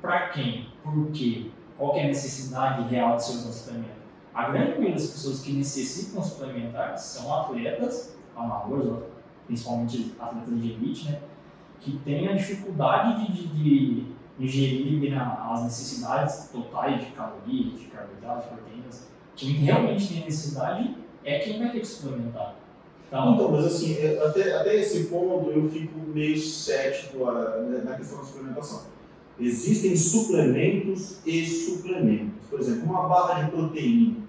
para 0.00 0.28
quem? 0.28 0.68
Por 0.84 1.10
quê? 1.10 1.50
Qual 1.76 1.96
é 1.96 2.04
a 2.04 2.06
necessidade 2.06 2.88
real 2.88 3.16
de 3.16 3.24
ser 3.24 3.48
um 3.48 3.52
suplemento? 3.52 3.98
A 4.34 4.50
grande 4.50 4.70
maioria 4.70 4.92
das 4.92 5.08
pessoas 5.08 5.40
que 5.40 5.52
necessitam 5.52 6.22
suplementar 6.22 6.96
são 6.96 7.34
atletas 7.34 8.16
amadores, 8.36 9.02
principalmente 9.46 10.14
atletas 10.20 10.60
de 10.60 10.72
elite, 10.72 11.10
né? 11.10 11.20
Que 11.80 11.98
têm 11.98 12.28
a 12.28 12.34
dificuldade 12.34 13.26
de, 13.26 13.48
de, 13.48 13.94
de 13.94 14.06
ingerir 14.38 15.10
né, 15.10 15.16
as 15.50 15.64
necessidades 15.64 16.48
totais 16.52 17.00
de 17.00 17.12
calorias, 17.12 17.80
de 17.80 17.86
carboidratos, 17.86 18.46
proteínas. 18.46 19.08
Quem 19.34 19.50
realmente 19.52 20.08
tem 20.08 20.24
necessidade 20.24 20.96
é 21.24 21.38
quem 21.40 21.58
vai 21.58 21.70
ter 21.70 21.80
que 21.80 21.86
suplementar. 21.86 22.56
Então, 23.06 23.34
então 23.34 23.52
mas 23.52 23.66
assim, 23.66 23.96
é, 23.98 24.22
até, 24.24 24.52
até 24.54 24.76
esse 24.76 25.04
ponto 25.04 25.50
eu 25.50 25.68
fico 25.70 25.98
meio 25.98 26.38
cético 26.38 27.24
né, 27.30 27.82
na 27.84 27.94
questão 27.96 28.18
da 28.18 28.24
suplementação. 28.24 28.82
Existem 29.40 29.96
suplementos 29.96 31.18
e 31.24 31.44
suplementos. 31.46 32.48
Por 32.50 32.60
exemplo, 32.60 32.84
uma 32.84 33.08
barra 33.08 33.42
de 33.42 33.50
proteína 33.50 34.27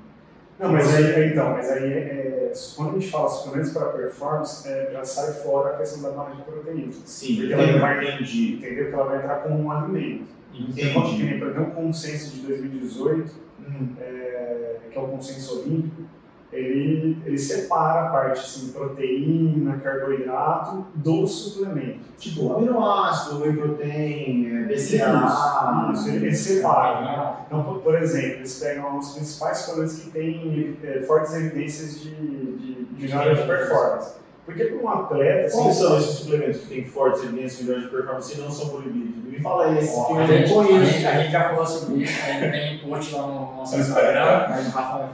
não, 0.59 0.73
mas 0.73 0.93
aí, 0.93 1.29
então, 1.31 1.51
mas 1.51 1.71
aí 1.71 1.93
é, 1.93 2.51
quando 2.75 2.89
a 2.89 2.93
gente 2.99 3.09
fala 3.09 3.29
suplementos 3.29 3.71
para 3.71 3.85
performance, 3.93 4.67
é, 4.67 4.89
já 4.91 5.05
sai 5.05 5.33
fora 5.41 5.73
a 5.73 5.77
questão 5.77 6.01
da 6.01 6.09
barra 6.11 6.35
de 6.35 6.41
proteína. 6.41 6.91
Sim, 7.05 7.37
porque 7.37 7.53
ela 7.53 7.79
vai. 7.79 8.21
Entendeu? 8.21 8.89
Que 8.89 8.93
ela 8.93 9.05
vai 9.05 9.17
entrar 9.19 9.35
como 9.37 9.63
um 9.63 9.71
alimento. 9.71 10.25
Entendi. 10.53 10.89
Então, 10.89 11.53
nem, 11.53 11.59
um 11.59 11.71
consenso 11.71 12.35
de 12.35 12.47
2018, 12.47 13.31
hum. 13.59 13.95
é, 14.01 14.79
que 14.91 14.97
é 14.97 15.01
o 15.01 15.07
consenso 15.07 15.61
olímpico, 15.61 16.03
ele, 16.51 17.17
ele 17.25 17.37
separa 17.37 18.07
a 18.07 18.09
parte 18.09 18.39
assim, 18.39 18.71
proteína, 18.71 19.77
carboidrato 19.77 20.87
do 20.95 21.27
suplemento. 21.27 21.99
Tipo, 22.17 22.53
aminoácido, 22.53 23.41
whey 23.41 23.53
protein, 23.53 24.65
BCA. 24.67 25.91
Isso, 25.93 26.09
ele, 26.09 26.25
ele 26.25 26.35
separa. 26.35 27.45
Então, 27.45 27.63
por, 27.63 27.81
por, 27.81 27.95
exemplo, 27.95 28.37
eles 28.37 28.59
pegam 28.59 28.97
os 28.97 29.13
principais 29.13 29.59
suplementos 29.59 29.99
que 29.99 30.09
têm 30.09 30.77
é, 30.83 31.01
fortes 31.01 31.33
evidências 31.35 32.01
de, 32.01 32.15
de, 32.15 32.85
de 32.85 33.07
melhora 33.07 33.35
de 33.35 33.43
performance. 33.43 34.19
Porque 34.43 34.65
para 34.65 34.83
um 34.83 34.89
atleta. 34.89 35.55
Quais 35.55 35.75
são 35.75 35.97
esses 35.99 36.15
suplementos 36.15 36.61
que 36.61 36.67
têm 36.67 36.83
fortes 36.83 37.23
evidências 37.23 37.59
de 37.59 37.63
melhora 37.65 37.83
de 37.83 37.89
performance 37.89 38.33
e 38.33 38.41
não 38.41 38.51
são 38.51 38.69
proibidos? 38.69 39.23
Me 39.31 39.39
fala 39.39 39.79
esse, 39.79 39.93
oh, 39.95 40.05
que 40.05 40.11
eu 40.13 40.17
não 40.17 40.25
conheço. 40.65 41.07
A 41.07 41.11
gente 41.11 41.31
já 41.31 41.49
falou 41.49 41.65
sobre 41.67 42.03
isso, 42.03 42.25
ainda 42.25 42.51
tem 42.51 42.79
post 42.79 43.13
lá 43.13 43.27
no 43.27 43.55
nosso 43.57 43.77
Instagram, 43.77 44.45
mas 44.49 44.67
o 44.67 44.71
Rafa 44.71 44.97
vai 44.97 45.07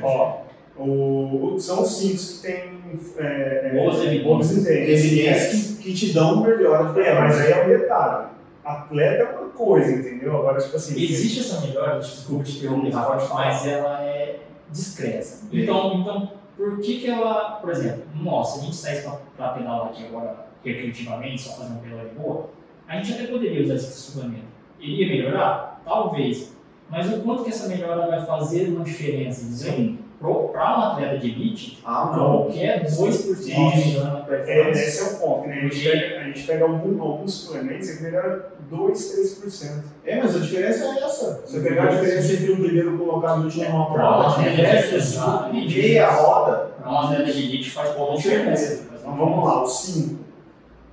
falar. 0.00 0.51
O, 0.76 1.56
são 1.58 1.82
os 1.82 1.98
cinco 1.98 2.16
que 2.16 2.42
têm 2.42 2.82
é, 3.18 3.70
é 3.72 4.22
boas 4.24 4.50
evidências, 4.56 5.76
que, 5.76 5.82
que, 5.82 5.94
te 5.94 6.12
dão 6.12 6.42
melhor. 6.42 6.98
É, 6.98 7.14
mas 7.14 7.40
aí 7.40 7.52
é 7.52 7.64
um 7.64 7.68
detalhe. 7.68 8.28
Atleta 8.64 9.22
é 9.22 9.38
uma 9.38 9.50
coisa, 9.50 9.92
entendeu? 9.92 10.36
Agora, 10.36 10.60
tipo 10.60 10.76
assim. 10.76 11.00
Existe 11.00 11.40
essa 11.40 11.60
melhora, 11.66 11.98
desculpa 11.98 12.44
te 12.44 12.58
interromper, 12.58 12.92
mas 13.34 13.66
ela 13.66 14.02
é 14.02 14.40
discreta. 14.70 15.40
Então, 15.52 16.00
então, 16.00 16.32
por 16.56 16.80
que 16.80 17.00
que 17.00 17.10
ela, 17.10 17.56
por 17.60 17.70
exemplo, 17.70 18.04
nossa, 18.14 18.60
a 18.60 18.64
gente 18.64 18.76
sai 18.76 19.02
para 19.36 19.48
pedalar 19.48 19.88
aqui 19.88 20.06
agora 20.06 20.46
recreativamente, 20.64 21.42
só 21.42 21.56
fazer 21.56 21.72
uma 21.72 21.80
pedala 21.80 22.08
de 22.08 22.14
boa, 22.14 22.50
a 22.88 22.96
gente 22.96 23.12
até 23.12 23.26
poderia 23.30 23.62
usar 23.62 23.74
esse 23.74 23.92
suplemento. 23.92 24.46
Iria 24.80 25.08
melhorar? 25.08 25.82
Talvez. 25.84 26.52
Mas 26.88 27.12
o 27.12 27.20
quanto 27.20 27.44
que 27.44 27.50
essa 27.50 27.68
melhora 27.68 28.06
vai 28.06 28.24
fazer 28.24 28.68
uma 28.68 28.84
diferença? 28.84 29.44
Sim 29.44 30.01
para 30.22 30.78
um 30.78 30.82
atleta 30.82 31.18
de 31.18 31.30
elite, 31.30 31.82
ah, 31.84 32.12
qualquer 32.14 32.86
2% 32.86 33.34
de 33.34 33.88
melhora 33.90 34.10
na 34.10 34.20
performance. 34.20 34.80
É, 34.80 34.86
esse 34.86 35.00
é 35.00 35.06
o 35.06 35.18
ponto, 35.18 35.48
né? 35.48 35.54
A 35.54 35.60
gente 35.62 35.82
pega, 35.82 36.20
a 36.20 36.24
gente 36.24 36.42
pega 36.46 36.64
algum, 36.64 37.02
alguns 37.02 37.34
suplementos 37.34 37.90
e 37.90 38.02
melhora 38.02 38.52
2, 38.70 39.42
3%. 39.42 39.82
É, 40.04 40.22
mas 40.22 40.36
a 40.36 40.38
diferença 40.38 40.84
é 40.84 41.02
essa. 41.02 41.42
Você 41.44 41.60
pegar 41.60 41.84
a 41.84 41.86
diferença 41.86 42.32
entre 42.34 42.52
o 42.52 42.56
primeiro 42.56 42.96
colocado 42.96 43.38
e 43.38 43.42
o 43.42 43.44
último 43.46 43.68
numa 43.68 43.92
prova, 43.92 44.40
a 44.40 44.48
diferença 44.48 45.48
é 45.48 45.52
meia 45.52 46.10
roda. 46.10 46.72
Para 46.80 46.90
um 46.90 46.98
atleta 46.98 47.32
de 47.32 47.42
elite 47.42 47.70
faz 47.70 47.90
pouca 47.90 48.16
diferença. 48.16 48.86
Então 48.94 49.16
vamos 49.16 49.44
lá, 49.44 49.62
o 49.62 49.66
5 49.66 50.18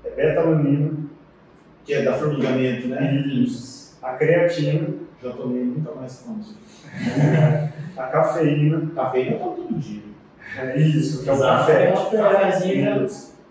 é 0.06 0.10
beta-alanina. 0.10 0.98
Que 1.86 1.94
é 1.94 2.02
da 2.04 2.14
formigamento, 2.14 2.88
né? 2.88 3.24
Isso. 3.28 3.98
A 4.02 4.14
creatina. 4.14 5.09
Já 5.22 5.32
tomei 5.32 5.64
nunca 5.64 5.92
mais 5.96 6.20
como 6.20 6.42
a 7.98 8.04
cafeína. 8.04 8.92
Cafeína 8.96 9.32
eu 9.32 9.40
tomo 9.40 9.56
todo 9.56 9.80
dia. 9.80 10.04
É 10.58 10.80
isso, 10.80 11.24
que 11.24 11.30
é 11.30 11.34
o 11.34 11.40
café. 11.40 11.92
Cafézinho. 11.92 13.08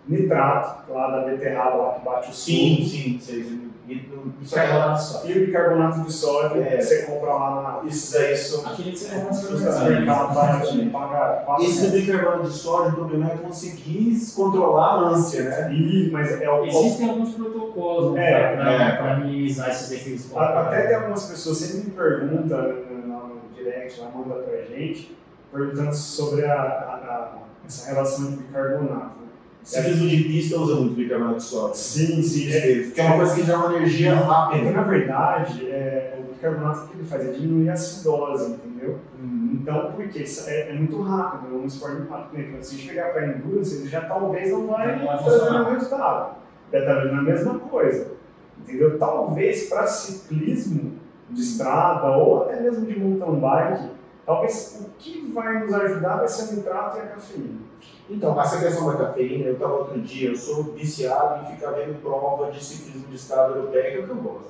Nitrato, 0.07 0.91
lá 0.91 1.11
da 1.11 1.25
beterraba, 1.25 1.77
lá 1.77 1.93
que 1.93 2.05
bate 2.05 2.31
o 2.31 2.33
Sim, 2.33 2.83
sim, 2.83 3.19
sim. 3.19 3.68
Bicarbonato 3.95 4.97
de 4.97 5.03
sódio. 5.03 5.29
E 5.29 5.37
o 5.37 5.45
bicarbonato 5.45 6.01
de 6.01 6.13
sódio 6.13 6.61
é. 6.61 6.79
você 6.79 7.03
compra 7.03 7.33
lá 7.33 7.81
na. 7.83 7.89
Isso 7.89 8.13
daí 8.13 8.37
são. 8.37 8.65
Aquele 8.67 8.91
que 8.91 8.97
você 8.99 9.15
compra 9.15 9.49
no 9.49 9.89
mercado. 9.89 11.63
Esse 11.63 11.87
do 11.87 11.91
bicarbonato 11.91 12.43
de 12.43 12.53
sódio, 12.53 12.91
o 12.91 12.95
problema 12.95 13.31
é 13.31 13.37
conseguir 13.37 14.19
controlar 14.35 14.85
a 14.85 15.09
ânsia, 15.09 15.43
né? 15.43 15.73
E, 15.73 16.09
mas 16.11 16.41
é 16.41 16.49
o, 16.49 16.65
Existem 16.65 17.09
alguns 17.09 17.33
protocolos 17.33 18.13
né, 18.13 18.31
é, 18.31 18.55
para 18.97 19.11
é. 19.11 19.17
minimizar 19.17 19.69
esses 19.69 19.91
efeitos. 19.91 20.35
Até 20.35 20.87
tem 20.87 20.95
algumas 20.95 21.25
pessoas 21.25 21.57
sempre 21.57 21.89
me 21.89 21.95
perguntam 21.95 22.61
no 23.07 23.55
direct, 23.55 23.99
lá 23.99 24.11
manda 24.13 24.35
pra 24.35 24.61
gente, 24.61 25.17
perguntando 25.51 25.95
sobre 25.95 26.45
a, 26.45 26.53
a, 26.53 26.55
a 26.55 27.39
essa 27.65 27.91
relação 27.91 28.31
de 28.31 28.37
bicarbonato. 28.37 29.28
Ciclismo 29.63 30.07
de 30.07 30.23
pista 30.23 30.57
usa 30.57 30.75
muito 30.75 30.95
bicarbonato 30.95 31.37
de 31.37 31.43
sódio. 31.43 31.75
Sim, 31.75 32.23
sim. 32.23 32.51
É, 32.51 32.89
que 32.91 33.01
é 33.01 33.03
uma 33.03 33.17
coisa 33.17 33.35
que 33.35 33.43
dá 33.43 33.57
uma 33.57 33.75
energia 33.75 34.15
rápida. 34.15 34.61
Então, 34.61 34.73
na 34.73 34.83
verdade, 34.83 35.69
é, 35.69 36.17
o 36.19 36.33
bicarbonato 36.33 36.87
que 36.87 36.97
ele 36.97 37.05
faz 37.05 37.27
é 37.27 37.31
diminuir 37.33 37.69
a 37.69 37.73
acidose, 37.73 38.53
entendeu? 38.53 38.99
Hum. 39.21 39.59
Então, 39.61 39.91
porque 39.95 40.23
é, 40.47 40.69
é, 40.69 40.73
muito 40.73 41.01
rápido, 41.01 41.53
é 41.53 41.57
um 41.57 41.65
esporte 41.65 41.97
muito 41.97 42.09
rápido. 42.09 42.41
Então, 42.41 42.63
se 42.63 42.83
a 42.83 42.87
pegar 42.87 43.09
para 43.09 43.27
endurance, 43.27 43.75
ele 43.75 43.89
já 43.89 44.01
talvez 44.01 44.49
não 44.49 44.67
vai, 44.67 45.05
fazer 45.05 45.51
o 45.51 45.69
resultado. 45.69 46.35
Beta 46.71 47.05
na 47.05 47.21
mesma 47.21 47.59
coisa, 47.59 48.13
entendeu? 48.59 48.97
Talvez 48.97 49.67
para 49.67 49.87
ciclismo 49.87 50.93
de 51.29 51.41
estrada 51.41 52.07
ou 52.17 52.43
até 52.43 52.61
mesmo 52.61 52.85
de 52.85 52.99
mountain 52.99 53.39
bike, 53.39 53.89
talvez 54.25 54.79
o 54.81 54.89
que 54.97 55.31
vai 55.31 55.59
nos 55.59 55.73
ajudar 55.73 56.17
vai 56.17 56.27
ser 56.27 56.53
o 56.53 56.57
nitrato 56.57 56.97
e 56.97 57.01
a 57.01 57.05
cafeína. 57.07 57.68
Então, 58.09 58.39
essa 58.41 58.59
questão 58.59 58.87
da 58.87 58.97
cafeína, 58.97 59.45
eu 59.45 59.53
estava 59.53 59.73
outro 59.73 60.01
dia, 60.01 60.29
eu 60.29 60.35
sou 60.35 60.63
viciado 60.63 61.45
em 61.45 61.55
ficar 61.55 61.71
vendo 61.71 62.01
prova 62.01 62.51
de 62.51 62.63
ciclismo 62.63 63.07
de 63.07 63.15
estrada 63.15 63.55
europeia, 63.55 63.91
que 63.91 63.97
é 63.99 64.01
que 64.01 64.09
eu 64.09 64.15
gosto. 64.15 64.49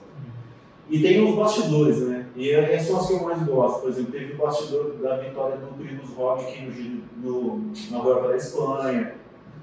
E 0.90 1.02
tem 1.02 1.24
os 1.24 1.36
bastidores, 1.36 2.00
né? 2.00 2.28
E 2.36 2.50
essas 2.52 2.72
é, 2.72 2.80
são 2.80 3.00
as 3.00 3.08
que 3.08 3.14
eu 3.14 3.24
mais 3.24 3.44
gosto. 3.44 3.82
Por 3.82 3.90
exemplo, 3.90 4.12
teve 4.12 4.34
o 4.34 4.38
bastidor 4.38 4.94
da 4.94 5.18
vitória 5.18 5.58
do 5.58 5.68
Primus 5.78 6.10
Roglic 6.16 7.06
no, 7.18 7.58
no, 7.58 7.74
na 7.92 8.00
Volta 8.00 8.30
da 8.30 8.38
Espanha, 8.38 9.16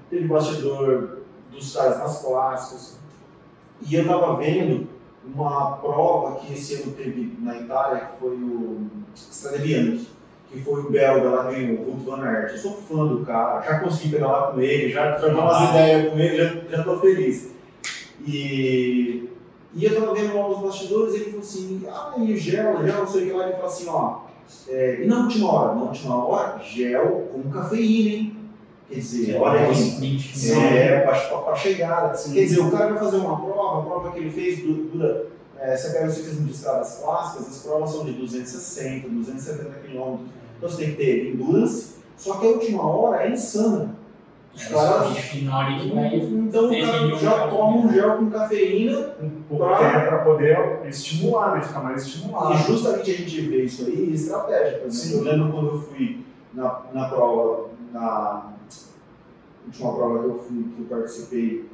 teve 0.09 0.25
o 0.25 0.29
bastidor 0.29 1.17
dos 1.51 1.75
caras 1.75 1.97
nas 1.97 2.21
clássicas. 2.21 2.99
E 3.81 3.95
eu 3.95 4.03
estava 4.03 4.37
vendo 4.37 4.87
uma 5.25 5.77
prova 5.77 6.39
que 6.39 6.53
esse 6.53 6.75
ano 6.75 6.93
teve 6.93 7.35
na 7.39 7.57
Itália, 7.57 8.05
que 8.05 8.19
foi 8.19 8.35
o 8.35 8.87
Strade 9.15 9.63
Bianchi 9.63 10.16
que 10.51 10.61
foi 10.61 10.81
o 10.81 10.89
belga 10.89 11.29
lá 11.29 11.53
que 11.53 11.61
o 11.61 11.87
Wout 11.87 12.05
van 12.05 12.23
Aert. 12.23 12.51
Eu 12.51 12.57
sou 12.57 12.71
fã 12.73 13.05
do 13.05 13.25
cara, 13.25 13.61
já 13.61 13.79
consegui 13.79 14.09
pegar 14.11 14.27
lá 14.27 14.51
com 14.51 14.61
ele, 14.61 14.91
já 14.91 15.13
trocar 15.13 15.39
umas 15.39 15.69
ideias 15.69 16.11
com 16.11 16.19
ele, 16.19 16.37
já, 16.37 16.77
já 16.77 16.83
tô 16.83 16.99
feliz. 16.99 17.51
E, 18.25 19.29
e 19.73 19.85
eu 19.85 19.93
tava 19.93 20.13
vendo 20.13 20.35
lá 20.35 20.47
os 20.47 20.59
bastidores 20.59 21.13
e 21.13 21.17
ele 21.17 21.25
falou 21.25 21.39
assim, 21.41 21.83
ah, 21.87 22.13
e 22.17 22.37
gel, 22.37 22.85
gel, 22.85 22.99
não 22.99 23.07
sei 23.07 23.23
o 23.23 23.25
que 23.25 23.33
lá, 23.33 23.43
ele 23.43 23.53
falou 23.53 23.67
assim, 23.67 23.87
ó, 23.89 24.19
é, 24.69 25.03
e 25.03 25.07
na 25.07 25.23
última 25.23 25.51
hora, 25.51 25.75
na 25.75 25.81
última 25.81 26.25
hora, 26.25 26.59
gel 26.59 27.29
com 27.31 27.49
cafeína, 27.49 28.09
hein? 28.15 28.37
Quer 28.89 28.95
dizer, 28.95 29.35
é, 29.35 29.39
olha 29.39 29.59
aí, 29.59 30.17
é, 30.77 30.99
para 31.01 31.55
chegada. 31.55 32.11
Assim, 32.11 32.33
quer 32.33 32.41
dizer, 32.41 32.61
o 32.61 32.71
cara 32.71 32.93
vai 32.93 32.99
fazer 32.99 33.17
uma 33.17 33.35
prova, 33.35 33.79
a 33.79 33.85
prova 33.85 34.11
que 34.11 34.19
ele 34.19 34.31
fez 34.31 34.59
dura 34.63 35.27
é, 35.59 35.75
você 35.75 35.89
pega 35.91 36.07
o 36.07 36.11
ciclismo 36.11 36.45
de 36.45 36.51
estradas 36.51 36.99
clássicas, 37.01 37.47
as 37.47 37.57
provas 37.63 37.89
são 37.91 38.05
de 38.05 38.13
260, 38.13 39.07
270 39.09 39.69
km. 39.79 40.17
Então 40.57 40.69
você 40.69 40.77
tem 40.77 40.91
que 40.91 40.97
ter 40.97 41.33
endurance, 41.33 41.93
só 42.17 42.35
que 42.37 42.45
a 42.45 42.49
última 42.49 42.83
hora 42.83 43.23
é 43.23 43.31
insana. 43.31 43.95
Os 44.55 44.63
É, 44.65 44.69
caras- 44.73 45.33
Então 45.35 46.65
o 46.65 46.69
cara 46.81 47.15
já 47.17 47.47
toma 47.47 47.77
um 47.77 47.93
gel 47.93 48.17
com 48.17 48.29
cafeína 48.31 49.13
Um 49.21 49.55
para 49.57 50.23
poder 50.23 50.79
estimular, 50.87 51.55
né? 51.55 51.61
Ficar 51.61 51.81
mais 51.81 52.03
estimulado. 52.07 52.53
E 52.55 52.57
justamente 52.63 53.11
a 53.11 53.13
gente 53.13 53.41
vê 53.41 53.63
isso 53.65 53.85
aí 53.85 54.13
estratégia. 54.13 54.79
Por 54.79 54.87
exemplo, 54.87 54.91
Sim. 54.93 55.17
eu 55.17 55.23
lembro 55.23 55.51
quando 55.51 55.67
eu 55.67 55.81
fui 55.81 56.25
na, 56.55 56.81
na 56.91 57.07
prova, 57.07 57.69
na 57.93 58.53
última 59.67 59.93
prova 59.93 60.19
que 60.19 60.25
eu 60.25 60.39
fui, 60.39 60.63
que 60.75 60.81
eu 60.81 60.85
participei, 60.97 61.69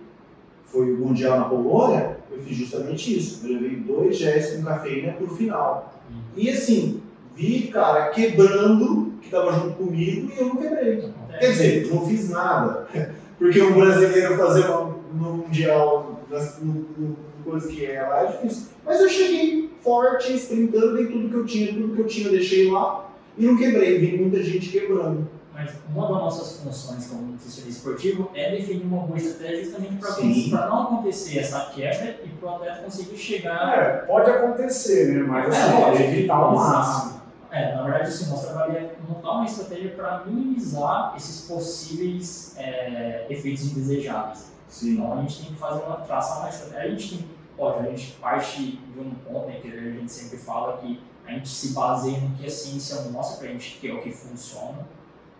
foi 0.73 0.91
o 0.91 0.97
Mundial 0.97 1.37
na 1.39 1.45
Polônia, 1.45 2.17
eu 2.31 2.39
fiz 2.39 2.57
justamente 2.57 3.15
isso. 3.15 3.45
Eu 3.45 3.53
levei 3.53 3.75
dois 3.75 4.17
géis 4.17 4.53
com 4.53 4.63
cafeína 4.63 5.13
pro 5.13 5.27
final. 5.27 5.93
Hum. 6.11 6.15
E 6.35 6.49
assim, 6.49 6.99
vi, 7.35 7.67
cara, 7.67 8.09
quebrando, 8.09 9.13
que 9.21 9.29
tava 9.29 9.53
junto 9.53 9.75
comigo, 9.75 10.31
e 10.35 10.39
eu 10.39 10.47
não 10.47 10.55
quebrei. 10.55 11.09
Quer 11.39 11.51
dizer, 11.51 11.93
não 11.93 12.07
fiz 12.07 12.29
nada. 12.31 12.87
Porque 13.37 13.61
um 13.61 13.73
brasileiro 13.73 14.35
fazer 14.35 14.65
uma, 14.65 14.97
no 15.13 15.33
Mundial, 15.37 16.21
nas- 16.29 16.59
no, 16.59 16.73
no, 16.97 17.15
coisa 17.43 17.67
que 17.67 17.85
é 17.85 18.01
lá, 18.01 18.23
é 18.23 18.31
difícil. 18.31 18.69
Mas 18.83 18.99
eu 18.99 19.09
cheguei 19.09 19.69
forte, 19.83 20.33
sprintando, 20.33 20.95
dei 20.95 21.05
tudo 21.07 21.29
que 21.29 21.35
eu 21.35 21.45
tinha, 21.45 21.73
tudo 21.73 21.93
que 21.95 22.01
eu 22.01 22.07
tinha 22.07 22.27
eu 22.27 22.31
deixei 22.31 22.71
lá 22.71 23.11
e 23.37 23.45
não 23.45 23.57
quebrei. 23.57 23.99
Vi 23.99 24.17
muita 24.17 24.41
gente 24.41 24.69
quebrando. 24.69 25.27
Mas 25.53 25.71
uma 25.93 26.07
das 26.07 26.17
nossas 26.17 26.57
funções 26.61 27.07
como 27.07 27.21
nutricionista 27.33 27.69
esportivo 27.69 28.31
é 28.33 28.51
definir 28.55 28.83
uma 28.85 29.05
boa 29.05 29.17
estratégia 29.17 29.65
justamente 29.65 30.49
para 30.49 30.67
não 30.67 30.83
acontecer 30.83 31.39
essa 31.39 31.65
quebra 31.73 32.19
e 32.25 32.29
para 32.29 32.49
o 32.49 32.55
atleta 32.55 32.81
conseguir 32.81 33.17
chegar. 33.17 33.77
É, 33.77 33.89
pode 34.07 34.31
acontecer, 34.31 35.13
né? 35.13 35.23
Mas 35.23 35.49
assim, 35.55 35.71
É, 35.75 35.79
lógico. 35.79 36.03
evitar 36.03 36.35
ao 36.35 36.53
Exato. 36.55 36.69
máximo. 36.69 37.21
É, 37.51 37.75
na 37.75 37.83
verdade, 37.83 38.07
assim, 38.07 38.29
nosso 38.31 38.47
trabalho 38.47 38.75
é 38.77 38.95
montar 39.07 39.31
uma 39.31 39.45
estratégia 39.45 39.91
para 39.91 40.23
minimizar 40.25 41.13
esses 41.15 41.41
possíveis 41.47 42.55
é, 42.57 43.27
efeitos 43.29 43.65
indesejáveis. 43.65 44.51
Sim. 44.67 44.93
Então 44.93 45.13
a 45.13 45.21
gente 45.21 45.37
tem 45.43 45.53
que 45.53 45.59
fazer 45.59 45.83
uma 45.83 45.97
traçar 45.97 46.39
uma 46.39 46.49
estratégia. 46.49 46.87
A 46.87 46.89
gente 46.89 47.17
tem, 47.17 47.29
óbvio, 47.59 47.87
a 47.87 47.91
gente 47.95 48.11
parte 48.13 48.59
de 48.93 48.99
um 48.99 49.11
ponto 49.11 49.47
né, 49.47 49.59
que 49.61 49.67
a 49.67 49.71
gente 49.91 50.11
sempre 50.11 50.39
fala 50.39 50.77
que 50.77 50.99
a 51.27 51.31
gente 51.31 51.47
se 51.47 51.73
baseia 51.73 52.17
no 52.19 52.35
que 52.35 52.45
a 52.45 52.49
ciência 52.49 53.01
mostra 53.11 53.37
pra 53.37 53.47
gente 53.49 53.77
que 53.79 53.87
é 53.87 53.93
o 53.93 54.01
que 54.01 54.11
funciona, 54.11 54.79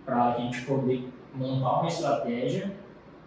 para 0.06 0.34
a 0.34 0.38
gente 0.38 0.62
poder 0.62 1.10
montar 1.34 1.80
uma 1.80 1.88
estratégia 1.88 2.72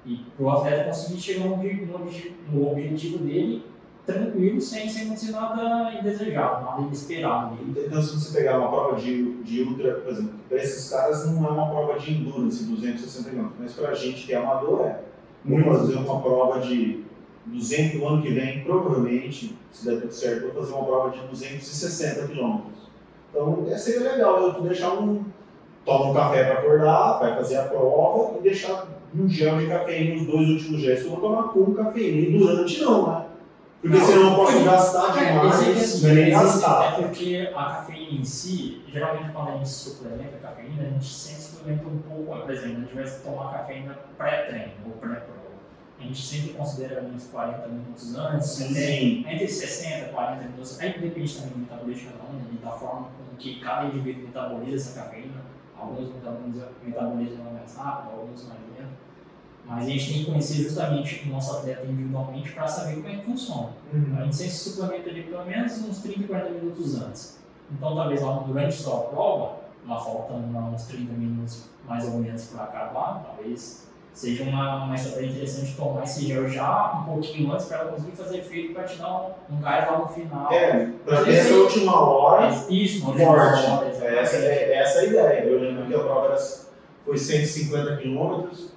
e 0.05 0.16
para 0.37 0.45
o 0.45 0.51
atleta 0.51 0.85
conseguir 0.85 1.20
chegar 1.20 1.47
no, 1.47 1.57
no 1.57 2.11
no 2.53 2.70
objetivo 2.70 3.18
dele 3.18 3.64
tranquilo, 4.07 4.61
sem, 4.61 4.89
sem 4.89 5.03
acontecer 5.03 5.33
nada 5.33 5.93
indesejado, 5.99 6.64
nada 6.64 6.83
inesperado 6.83 7.57
dele. 7.57 7.87
Então, 7.87 8.01
se 8.01 8.14
você 8.14 8.39
pegar 8.39 8.59
uma 8.59 8.68
prova 8.68 8.97
de, 8.97 9.43
de 9.43 9.62
ultra, 9.62 9.95
por 9.95 10.12
exemplo, 10.12 10.35
para 10.49 10.59
esses 10.59 10.89
caras 10.89 11.27
não 11.27 11.45
é 11.45 11.51
uma 11.51 11.68
prova 11.68 11.99
de 11.99 12.12
endurance, 12.12 12.64
260 12.64 13.31
km, 13.31 13.49
mas 13.59 13.72
para 13.72 13.91
a 13.91 13.95
gente 13.95 14.24
que 14.24 14.33
é 14.33 14.37
amador 14.37 14.87
é. 14.87 15.01
Vou 15.45 15.62
fazer 15.62 15.95
uma 15.95 16.20
prova 16.20 16.61
de 16.61 17.05
200 17.47 18.01
o 18.01 18.07
ano 18.07 18.22
que 18.22 18.31
vem, 18.31 18.64
provavelmente, 18.64 19.57
se 19.72 19.85
der 19.85 20.01
tudo 20.01 20.12
certo, 20.12 20.53
vou 20.53 20.62
fazer 20.62 20.72
uma 20.72 20.85
prova 20.85 21.11
de 21.11 21.20
260 21.27 22.29
km. 22.29 22.61
Então, 23.31 23.66
é, 23.68 23.77
seria 23.77 24.12
legal 24.12 24.43
eu 24.43 24.62
deixar 24.62 24.95
um. 24.95 25.24
Toma 25.87 26.11
um 26.11 26.14
café 26.14 26.45
para 26.45 26.59
acordar, 26.59 27.18
vai 27.20 27.37
fazer 27.37 27.57
a 27.59 27.62
prova 27.62 28.39
e 28.39 28.43
deixar 28.43 28.87
um 29.14 29.28
gel 29.28 29.59
de 29.59 29.68
cafeína, 29.68 30.20
os 30.20 30.26
dois 30.26 30.49
últimos 30.51 30.80
gestos 30.82 31.05
eu 31.07 31.12
vou 31.12 31.20
tomar 31.30 31.45
com 31.45 31.72
cafeína. 31.74 32.28
E 32.28 32.39
durante 32.39 32.80
não, 32.82 33.07
né? 33.09 33.24
Porque 33.80 33.97
Não, 33.99 34.07
senão 34.07 34.30
eu 34.30 34.37
posso 34.37 34.64
gastar 34.64 35.22
É, 35.22 35.30
demais. 35.32 35.61
é 36.05 36.09
nem 36.14 36.24
esse- 36.24 36.30
gastar. 36.30 36.84
É 36.99 37.03
porque 37.03 37.51
a 37.55 37.64
cafeína 37.64 38.20
em 38.20 38.24
si, 38.24 38.82
geralmente 38.89 39.30
quando 39.32 39.49
a 39.49 39.53
gente 39.53 39.68
suplementa 39.68 40.37
a 40.37 40.49
cafeína, 40.49 40.82
a 40.82 40.91
gente 40.91 41.05
sempre 41.07 41.43
suplementa 41.43 41.84
um 41.87 41.99
pouco, 41.99 42.41
por 42.43 42.51
exemplo, 42.51 42.76
a 42.78 42.80
gente 42.80 42.95
vai 42.95 43.05
tomar 43.22 43.53
cafeína 43.53 43.99
pré-treino 44.18 44.72
ou 44.87 44.93
pré-prova. 44.93 45.37
A 46.01 46.03
gente 46.03 46.20
sempre 46.26 46.49
considera 46.55 47.01
uns 47.03 47.24
40 47.28 47.68
minutos 47.68 48.16
antes, 48.18 48.49
Sim. 48.49 49.24
entre 49.28 49.47
60 49.49 50.07
e 50.07 50.12
40 50.12 50.43
minutos, 50.43 50.80
aí 50.80 50.99
depende 50.99 51.34
também 51.34 51.51
do 51.53 51.59
metabolismo 51.61 52.01
de 52.11 52.12
cada 52.16 52.24
um, 52.30 52.34
né, 52.34 52.45
da 52.62 52.70
forma 52.72 53.03
com 53.03 53.37
que 53.39 53.61
cada 53.61 53.87
indivíduo 53.87 54.24
metaboliza 54.24 54.91
essa 54.91 55.01
cafeína. 55.05 55.47
Alguns 55.79 56.11
metabolizam, 56.14 57.45
mais 57.53 57.77
rápido, 57.77 58.20
alguns 58.20 58.49
mais 58.49 58.61
lento. 58.77 58.97
Mas 59.66 59.85
a 59.85 59.91
gente 59.91 60.12
tem 60.12 60.24
que 60.24 60.31
conhecer 60.31 60.62
justamente 60.62 61.29
o 61.29 61.33
nosso 61.33 61.57
atleta 61.57 61.87
individualmente 61.87 62.53
para 62.53 62.68
saber 62.68 62.97
como 62.97 63.09
é 63.09 63.16
que 63.16 63.24
funciona. 63.24 63.70
A 64.16 64.24
gente 64.24 64.37
sempre 64.37 64.53
suplementa 64.53 65.11
ali 65.11 65.22
pelo 65.24 65.45
menos 65.45 65.79
uns 65.83 65.99
30, 66.03 66.27
40 66.29 66.51
minutos 66.51 67.03
antes. 67.03 67.39
Então, 67.70 67.95
talvez 67.97 68.22
lá 68.22 68.39
durante 68.39 68.74
sua 68.74 69.01
prova, 69.01 69.57
lá 69.87 69.99
faltando 69.99 70.57
uns 70.57 70.85
30 70.85 71.12
minutos 71.12 71.64
mais 71.85 72.05
ou 72.07 72.18
menos 72.18 72.45
para 72.47 72.64
acabar, 72.64 73.24
talvez 73.24 73.86
seja 74.16 74.44
uma, 74.44 74.84
uma 74.84 74.94
estratégia 74.94 75.28
interessante 75.28 75.76
tomar 75.76 76.02
esse 76.04 76.26
gel 76.26 76.48
já 76.48 77.00
um 77.02 77.12
pouquinho 77.12 77.52
antes 77.52 77.66
para 77.66 77.80
ela 77.80 77.92
conseguir 77.92 78.12
fazer 78.12 78.38
efeito 78.38 78.72
para 78.72 78.84
te 78.84 78.96
dar 78.96 79.34
um, 79.50 79.54
um 79.54 79.60
gás 79.60 79.90
lá 79.90 79.98
no 79.98 80.08
final. 80.08 80.50
É, 80.50 80.88
pra 81.04 81.22
ter 81.22 81.34
essa 81.34 81.54
última 81.54 82.00
hora 82.00 82.48
Isso, 82.70 83.04
forte. 83.04 83.22
hora, 83.22 83.42
Essa 83.50 84.06
exatamente. 84.06 84.42
é, 84.42 84.78
essa 84.78 84.98
é 84.98 85.00
a 85.00 85.04
ideia. 85.04 85.44
Eu 85.44 85.60
lembro 85.60 85.86
que 85.86 85.94
a 85.94 85.98
prova 85.98 86.26
era, 86.28 86.36
foi 87.04 87.18
150 87.18 87.96
quilômetros, 87.98 88.72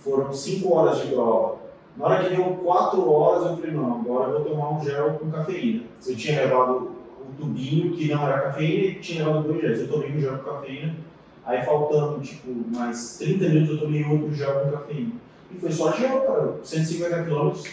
foram 0.00 0.32
5 0.32 0.74
horas 0.74 1.00
de 1.00 1.06
prova. 1.14 1.56
Na 1.96 2.06
hora 2.06 2.24
que 2.24 2.34
deu 2.34 2.44
4 2.44 3.10
horas, 3.12 3.46
eu 3.50 3.56
falei, 3.58 3.70
não, 3.70 4.00
agora 4.00 4.30
eu 4.32 4.42
vou 4.42 4.50
tomar 4.50 4.70
um 4.72 4.84
gel 4.84 5.12
com 5.12 5.30
cafeína. 5.30 5.84
Eu 6.04 6.16
tinha 6.16 6.40
levado 6.40 6.90
um 7.24 7.32
tubinho 7.36 7.92
que 7.96 8.12
não 8.12 8.26
era 8.26 8.40
cafeína 8.40 8.84
e 8.86 8.94
tinha 8.96 9.24
levado 9.24 9.44
dois 9.44 9.60
gels. 9.60 9.78
Eu 9.78 9.88
tomei 9.88 10.10
um 10.10 10.20
gel 10.20 10.38
com 10.38 10.50
cafeína, 10.50 10.96
aí 11.46 11.64
faltando 11.64 12.20
tipo 12.20 12.48
mais 12.76 13.16
30 13.18 13.48
minutos 13.48 13.70
eu 13.70 13.78
tomei 13.80 14.04
outro 14.04 14.34
gel 14.34 14.60
com 14.60 14.72
cafeína. 14.72 15.12
E 15.54 15.58
foi 15.58 15.70
só 15.72 15.92
gel, 15.92 16.20
cara. 16.22 16.54
150 16.62 17.22
quilômetros, 17.24 17.64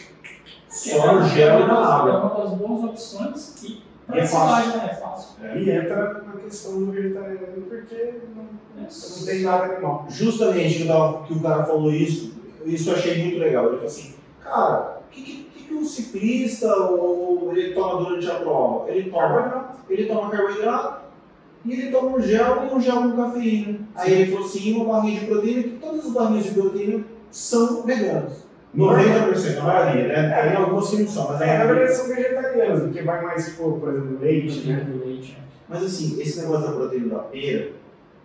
só 0.69 1.19
É 1.19 1.30
gel 1.30 1.59
e 1.59 1.63
uma 1.63 1.74
na 1.74 1.86
água. 1.95 2.11
É 2.11 2.17
uma 2.17 2.43
das 2.43 2.53
boas 2.53 2.84
opções 2.86 3.63
e 3.63 3.82
E 4.13 4.19
é 4.19 4.26
fácil. 4.26 4.71
página 4.71 4.91
é 4.91 4.95
fácil. 4.95 5.30
E 5.55 5.69
entra 5.71 6.24
na 6.26 6.34
questão 6.41 6.80
do 6.80 6.91
vegetariano, 6.91 7.61
porque 7.67 8.13
não, 8.36 8.84
É 8.84 8.88
não 9.19 9.26
tem 9.26 9.41
nada 9.41 9.63
animal. 9.74 10.05
justamente 10.09 10.78
que, 10.80 11.24
que 11.28 11.34
o 11.34 11.41
cara 11.41 11.63
falou 11.65 11.91
isso, 11.91 12.34
isso 12.65 12.89
eu 12.89 12.95
achei 12.95 13.24
muito 13.24 13.39
legal. 13.39 13.65
Ele 13.65 13.76
falou 13.76 13.88
assim, 13.89 14.13
cara, 14.43 14.99
o 15.07 15.11
que, 15.11 15.21
que, 15.24 15.43
que 15.45 15.63
que 15.63 15.74
um 15.74 15.86
ciclista 15.86 16.67
ou 16.76 17.51
ele 17.55 17.74
toma 17.74 18.03
durante 18.03 18.30
a 18.30 18.36
prova? 18.36 18.89
Ele 18.91 19.09
toma, 19.09 19.21
Carboidrato. 19.28 19.78
ele 19.89 20.05
toma 20.05 20.30
carboidrato 20.30 21.03
e 21.66 21.72
ele 21.72 21.91
toma 21.91 22.18
um 22.18 22.22
gel 22.22 22.68
e 22.70 22.74
um 22.76 22.82
gel 22.82 22.95
com 23.03 23.11
cafeína. 23.16 23.80
Aí 23.95 24.11
ele 24.14 24.32
falou 24.32 24.45
assim, 24.47 24.74
uma 24.74 24.93
barrinha 24.93 25.20
de 25.22 25.26
proteína, 25.28 25.64
que 25.64 25.70
todas 25.70 26.05
as 26.05 26.11
barrinhas 26.11 26.45
de 26.45 26.51
proteína 26.51 27.03
são 27.32 27.84
veganas. 27.84 28.43
90%, 28.76 29.59
a 29.59 29.64
maioria, 29.64 30.07
né? 30.07 30.41
Tem 30.49 30.55
algumas 30.55 30.89
que 30.89 30.97
não 30.97 31.07
são, 31.07 31.28
mas 31.30 31.41
É, 31.41 31.45
na 31.45 31.53
a 31.64 31.68
verdade 31.68 31.74
maioria. 31.76 31.95
são 31.95 32.07
vegetarianos, 32.16 32.82
porque 32.84 33.01
vai 33.03 33.22
mais, 33.24 33.45
tipo, 33.45 33.80
por 33.80 33.89
exemplo, 33.89 34.20
leite, 34.20 34.68
né? 34.68 34.88
do 34.89 35.05
leite. 35.05 35.38
Mas 35.70 35.84
assim, 35.84 36.20
esse 36.20 36.41
negócio 36.41 36.66
da 36.68 36.74
proteína 36.74 37.09
da 37.16 37.20
pera, 37.20 37.72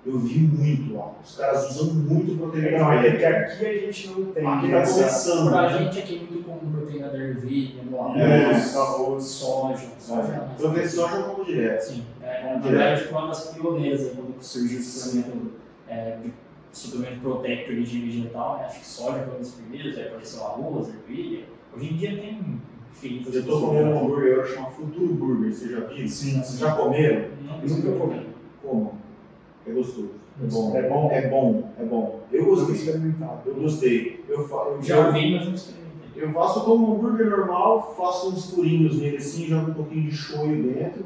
eu 0.07 0.18
vi 0.18 0.39
muito 0.39 0.95
lá. 0.97 1.12
Os 1.22 1.36
caras 1.36 1.70
usam 1.70 1.93
muito 1.95 2.34
proteína 2.39 2.78
Não, 2.78 2.86
da 2.86 2.95
é 2.95 3.11
que 3.11 3.18
pera. 3.18 3.39
aqui 3.47 3.66
a 3.66 3.72
gente 3.93 4.09
não 4.09 4.24
tem. 4.32 4.47
Aqui 4.47 4.70
tá 4.70 4.80
começando. 4.86 5.51
Pra 5.51 5.62
né? 5.70 5.78
gente 5.78 5.99
aqui 5.99 6.14
é 6.16 6.18
muito 6.32 6.45
comum 6.45 6.72
proteína 6.72 7.09
da 7.09 7.18
ervilha, 7.18 7.82
do 7.82 7.99
arroz, 7.99 8.16
É, 8.22 8.78
arroz. 8.78 9.24
soja. 9.24 9.86
Soja 9.99 10.32
é 10.57 10.61
Professor 10.61 11.11
já 11.11 11.22
como 11.24 11.45
direto. 11.45 11.80
Sim, 11.82 12.05
é, 12.39 12.55
na 12.55 12.61
verdade 12.61 13.05
foi 13.05 13.18
uma 13.18 13.28
das 13.28 13.49
pioneiras 13.55 14.01
aí 14.03 14.12
quando 14.16 14.43
surgiu 14.43 14.78
o 14.78 14.82
suplemento, 14.82 15.53
é, 15.89 16.16
de, 16.22 16.32
suplemento 16.72 17.20
proteico 17.20 17.70
de 17.70 17.76
origem 17.76 18.07
vegetal, 18.07 18.59
né? 18.59 18.66
acho 18.66 18.80
que 18.80 18.86
soja 18.86 19.24
foi 19.24 19.36
um 19.36 19.41
dos 19.41 19.51
primeiros, 19.53 19.99
aí 19.99 20.09
apareceu 20.09 20.45
arroz, 20.45 20.89
ervilha. 20.89 21.45
Hoje 21.74 21.93
em 21.93 21.97
dia 21.97 22.16
tem 22.18 22.61
infinitas 22.91 23.34
Eu 23.34 23.47
tô 23.47 23.61
comendo 23.61 23.91
um 23.91 23.99
hambúrguer 24.05 24.39
hoje 24.39 24.55
chama 24.55 24.70
Futuro 24.70 25.14
Burger, 25.14 25.53
vocês 25.53 25.70
já 25.70 25.80
viram? 25.80 26.09
Sim, 26.09 26.39
Vocês 26.43 26.59
já 26.59 26.72
comeram? 26.74 27.28
Não, 27.43 27.59
Nunca 27.59 27.93
comi. 27.93 28.26
Como? 28.62 28.95
É 29.66 29.70
gostoso. 29.70 30.11
É 30.41 30.47
bom. 30.47 30.76
É 30.76 30.89
bom? 30.89 31.11
É 31.11 31.28
bom, 31.28 31.72
é 31.78 31.84
bom. 31.84 32.20
Eu 32.32 32.45
gostei. 32.45 32.74
experimentado. 32.76 33.41
Eu 33.47 33.55
gostei. 33.57 34.24
Eu, 34.28 34.47
fa 34.49 34.57
eu, 34.57 34.82
Já 34.82 34.97
eu, 34.97 35.12
vi, 35.12 35.34
mas 35.34 35.47
não 35.47 35.55
experimentei. 35.55 36.22
eu 36.22 36.32
faço 36.32 36.64
como 36.64 36.89
um 36.89 36.95
hambúrguer 36.95 37.28
normal, 37.28 37.95
faço 37.97 38.30
uns 38.30 38.51
furinhos 38.51 38.99
nele 38.99 39.16
assim, 39.16 39.47
jogo 39.47 39.70
um 39.70 39.74
pouquinho 39.74 40.09
de 40.09 40.16
shoyu 40.16 40.62
dentro, 40.62 41.05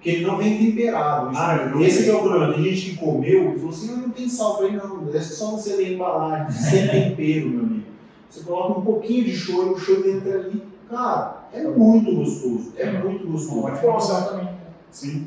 que 0.00 0.10
ele 0.10 0.26
não 0.26 0.36
vem 0.36 0.58
temperado. 0.58 1.32
Isso- 1.32 1.40
Ah, 1.40 1.72
Esse 1.80 2.08
é 2.10 2.14
o 2.14 2.20
problema. 2.20 2.54
Tem 2.54 2.64
gente 2.64 2.90
que 2.90 2.96
comeu 2.96 3.52
e 3.52 3.56
falou 3.56 3.70
assim, 3.70 3.92
"Ah, 3.94 3.96
não 3.96 4.10
tem 4.10 4.28
sal. 4.28 4.50
Eu 4.50 4.56
falei, 4.56 4.72
não, 4.76 5.08
é 5.14 5.20
só 5.20 5.50
você 5.52 5.74
ler 5.76 5.86
a 5.86 5.90
embalagem, 5.90 6.50
sem 6.52 6.88
tempero, 6.88 7.48
meu 7.50 7.60
amigo. 7.64 7.82
Você 8.30 8.40
coloca 8.44 8.78
um 8.80 8.84
pouquinho 8.84 9.24
de 9.24 9.32
shoyu, 9.34 9.72
o 9.72 9.78
shoyu 9.78 10.16
entra 10.16 10.38
ali. 10.38 10.62
Cara, 10.90 11.48
é 11.52 11.62
muito 11.64 12.14
gostoso. 12.14 12.72
É 12.76 12.90
muito 12.92 13.26
gostoso. 13.26 13.62
Pode 13.62 13.78
promoção. 13.80 14.22
também. 14.28 14.48
Sim. 14.90 15.26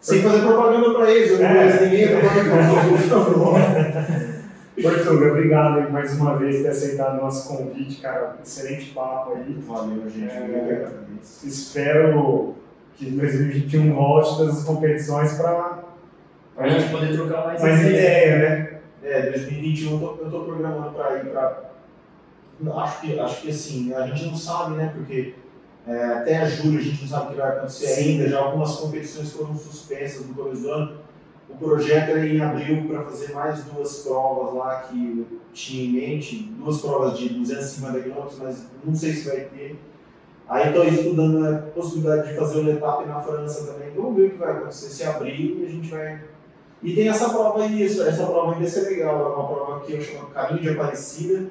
Sem 0.00 0.22
fazer 0.22 0.40
propaganda 0.42 0.94
pra 0.94 1.10
eles, 1.10 1.30
eu 1.32 1.38
não 1.38 1.46
É. 1.46 1.54
conheço 1.54 1.84
ninguém, 1.84 2.08
propaganda 2.08 2.50
pra 3.08 4.26
Portuga, 4.82 5.28
obrigado 5.30 5.78
aí 5.78 5.90
mais 5.90 6.12
uma 6.20 6.36
vez 6.36 6.56
por 6.56 6.62
ter 6.64 6.68
aceitado 6.68 7.18
o 7.18 7.22
nosso 7.24 7.48
convite, 7.48 8.00
cara. 8.00 8.36
Excelente 8.44 8.90
papo 8.92 9.32
aí. 9.32 9.56
Valeu, 9.66 10.02
gente. 10.08 10.30
É. 10.30 10.86
Eu. 11.12 11.48
Espero 11.48 12.54
que 12.96 13.10
2021 13.10 13.94
volte 13.94 14.44
das 14.44 14.64
competições 14.64 15.34
para 15.34 15.84
Pra 16.56 16.70
gente 16.70 16.90
poder 16.90 17.14
trocar 17.14 17.44
mais, 17.44 17.60
mais 17.60 17.80
ideia, 17.82 18.38
né? 18.38 18.80
É, 19.02 19.30
2021 19.30 19.92
eu 19.92 19.98
tô, 19.98 20.24
eu 20.24 20.30
tô 20.30 20.40
programando 20.40 20.90
para 20.92 21.18
ir 21.18 21.26
para. 21.26 21.66
Acho 22.76 23.00
que, 23.02 23.20
acho 23.20 23.42
que 23.42 23.50
assim, 23.50 23.92
a 23.92 24.06
gente 24.06 24.24
não 24.24 24.36
sabe, 24.36 24.76
né? 24.76 24.90
Porque 24.96 25.34
é, 25.86 26.04
até 26.04 26.46
julho 26.46 26.78
a 26.78 26.82
gente 26.82 27.02
não 27.02 27.08
sabe 27.08 27.26
o 27.26 27.30
que 27.30 27.36
vai 27.36 27.50
acontecer 27.50 27.86
Sim. 27.88 28.10
ainda. 28.12 28.28
Já 28.30 28.38
algumas 28.38 28.74
competições 28.76 29.32
foram 29.32 29.54
suspensas 29.54 30.26
no 30.26 30.34
começo 30.34 30.62
do 30.62 30.70
ano. 30.70 30.96
O 31.50 31.56
projeto 31.56 32.10
era 32.10 32.26
em 32.26 32.40
abril 32.40 32.88
para 32.88 33.02
fazer 33.02 33.34
mais 33.34 33.62
duas 33.64 33.98
provas 33.98 34.54
lá 34.54 34.80
que 34.80 35.18
eu 35.18 35.38
tinha 35.52 35.84
em 35.84 35.92
mente, 35.92 36.36
duas 36.58 36.80
provas 36.80 37.18
de 37.18 37.28
250 37.28 38.00
km, 38.00 38.26
mas 38.38 38.66
não 38.82 38.94
sei 38.94 39.12
se 39.12 39.28
vai 39.28 39.40
ter. 39.40 39.78
Aí 40.48 40.68
estou 40.68 40.84
estudando 40.84 41.44
a 41.44 41.58
possibilidade 41.72 42.28
de 42.28 42.36
fazer 42.36 42.60
o 42.60 42.70
etapa 42.70 43.04
na 43.04 43.20
França 43.20 43.72
também. 43.72 43.90
Vamos 43.94 44.16
ver 44.16 44.26
o 44.26 44.30
que 44.30 44.36
vai 44.36 44.52
acontecer 44.52 44.86
se 44.88 45.04
abrir 45.04 45.58
e 45.60 45.66
a 45.66 45.68
gente 45.68 45.88
vai. 45.90 46.20
E 46.82 46.94
tem 46.94 47.08
essa 47.08 47.30
prova 47.30 47.64
aí, 47.64 47.82
essa 47.84 48.26
prova 48.26 48.54
vai 48.54 48.66
ser 48.66 48.88
legal. 48.88 49.20
É 49.20 49.34
uma 49.34 49.46
prova 49.48 49.80
que 49.84 49.94
eu 49.94 50.00
chamo 50.00 50.26
Caminho 50.28 50.62
de 50.62 50.68
Aparecida. 50.68 51.46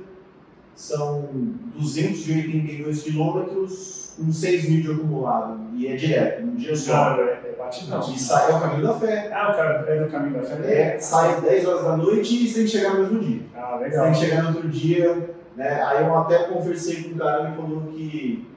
São 0.73 1.29
282 1.75 3.03
quilômetros 3.03 4.13
com 4.17 4.31
6 4.31 4.69
mil 4.69 4.81
de 4.81 4.91
acumulado. 4.91 5.59
E 5.75 5.87
é 5.87 5.95
direto, 5.95 6.45
num 6.45 6.55
dia 6.55 6.75
só. 6.75 7.17
Não, 7.17 7.23
é, 7.23 7.31
é 7.31 7.55
batidão. 7.57 7.99
E 8.13 8.19
sai, 8.19 8.51
é 8.51 8.55
o 8.55 8.59
caminho 8.61 8.83
da 8.87 8.93
fé. 8.99 9.31
Ah, 9.33 9.51
o 9.51 9.55
cara 9.55 9.85
é 9.87 10.03
do 10.03 10.09
caminho 10.11 10.41
da 10.41 10.43
fé? 10.43 10.73
É, 10.73 10.99
sai 10.99 11.41
10 11.41 11.65
horas 11.65 11.83
da 11.83 11.97
noite 11.97 12.33
e 12.43 12.47
você 12.47 12.55
tem 12.55 12.63
que 12.65 12.71
chegar 12.71 12.93
no 12.93 13.01
mesmo 13.01 13.19
dia. 13.19 13.41
Ah, 13.55 13.77
Você 13.77 13.83
legal. 13.85 14.03
tem 14.03 14.13
que 14.13 14.19
chegar 14.19 14.41
no 14.43 14.47
outro 14.49 14.69
dia, 14.69 15.35
né? 15.55 15.81
Aí 15.83 16.05
eu 16.05 16.17
até 16.17 16.43
conversei 16.45 17.03
com 17.03 17.09
um 17.15 17.17
cara 17.17 17.49
me 17.49 17.55
falou 17.55 17.81
que. 17.91 18.54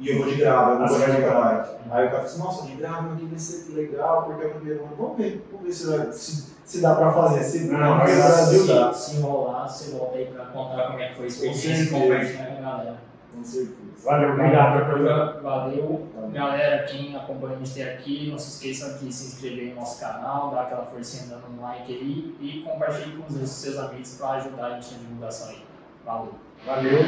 E 0.00 0.08
eu 0.08 0.18
vou 0.18 0.26
de 0.28 0.36
grava, 0.36 0.72
eu 0.72 0.78
não 0.78 0.88
vou 0.88 0.98
vai 0.98 1.10
de 1.10 1.16
grava. 1.20 1.40
grava. 1.52 1.78
Aí 1.90 2.06
o 2.06 2.10
cara 2.10 2.10
falou 2.10 2.24
assim, 2.24 2.38
nossa, 2.38 2.66
de 2.66 2.74
grava 2.76 3.12
aqui 3.12 3.24
vai 3.26 3.38
ser 3.38 3.72
legal, 3.74 4.22
porque 4.24 4.44
é 4.44 4.46
o 4.46 4.50
primeiro 4.54 4.84
ano. 4.84 4.96
Vamos 4.98 5.16
ver, 5.18 5.46
vamos 5.52 5.66
ver 5.66 5.72
se, 5.72 5.86
vai- 5.90 6.12
se, 6.12 6.46
se 6.64 6.80
dá 6.80 6.94
pra 6.94 7.12
fazer. 7.12 7.42
Se 7.44 7.64
Não, 7.70 7.78
não, 7.78 7.98
mas 7.98 8.16
Brasil 8.16 8.62
se, 8.62 8.68
dá. 8.74 8.92
se 8.94 9.16
enrolar, 9.16 9.68
você 9.68 9.90
volta 9.96 10.16
aí 10.18 10.24
pra 10.26 10.46
contar 10.46 10.86
como 10.86 10.98
é 11.00 11.08
que 11.08 11.14
foi 11.16 11.24
a 11.24 11.28
experiência 11.28 11.68
e 11.72 11.86
compartilhar 11.90 12.46
com 12.46 12.58
a 12.58 12.70
galera. 12.70 12.96
Com 13.34 13.44
certeza. 13.44 13.80
Valeu, 14.02 14.30
obrigado. 14.32 14.86
Valeu, 14.86 15.42
valeu. 15.42 16.06
Valeu. 16.14 16.30
Galera, 16.32 16.84
quem 16.84 17.14
acompanha 17.14 17.56
a 17.56 17.58
gente 17.58 17.82
até 17.82 17.92
aqui, 17.94 18.30
não 18.30 18.38
se 18.38 18.48
esqueçam 18.66 18.96
de 18.98 19.12
se 19.12 19.26
inscrever 19.34 19.74
no 19.74 19.80
nosso 19.80 20.00
canal, 20.00 20.50
dar 20.50 20.62
aquela 20.62 20.84
forcinha 20.86 21.26
dando 21.28 21.58
um 21.58 21.60
like 21.62 21.92
aí 21.92 22.34
e 22.40 22.62
compartilhe 22.62 23.16
com 23.18 23.26
os 23.32 23.50
seus 23.50 23.76
amigos 23.78 24.14
para 24.16 24.30
ajudar 24.38 24.64
a 24.66 24.70
gente 24.80 24.92
na 24.94 24.98
divulgação 25.00 25.48
aí. 25.50 25.62
Valeu! 26.06 26.32
Valeu. 26.66 27.00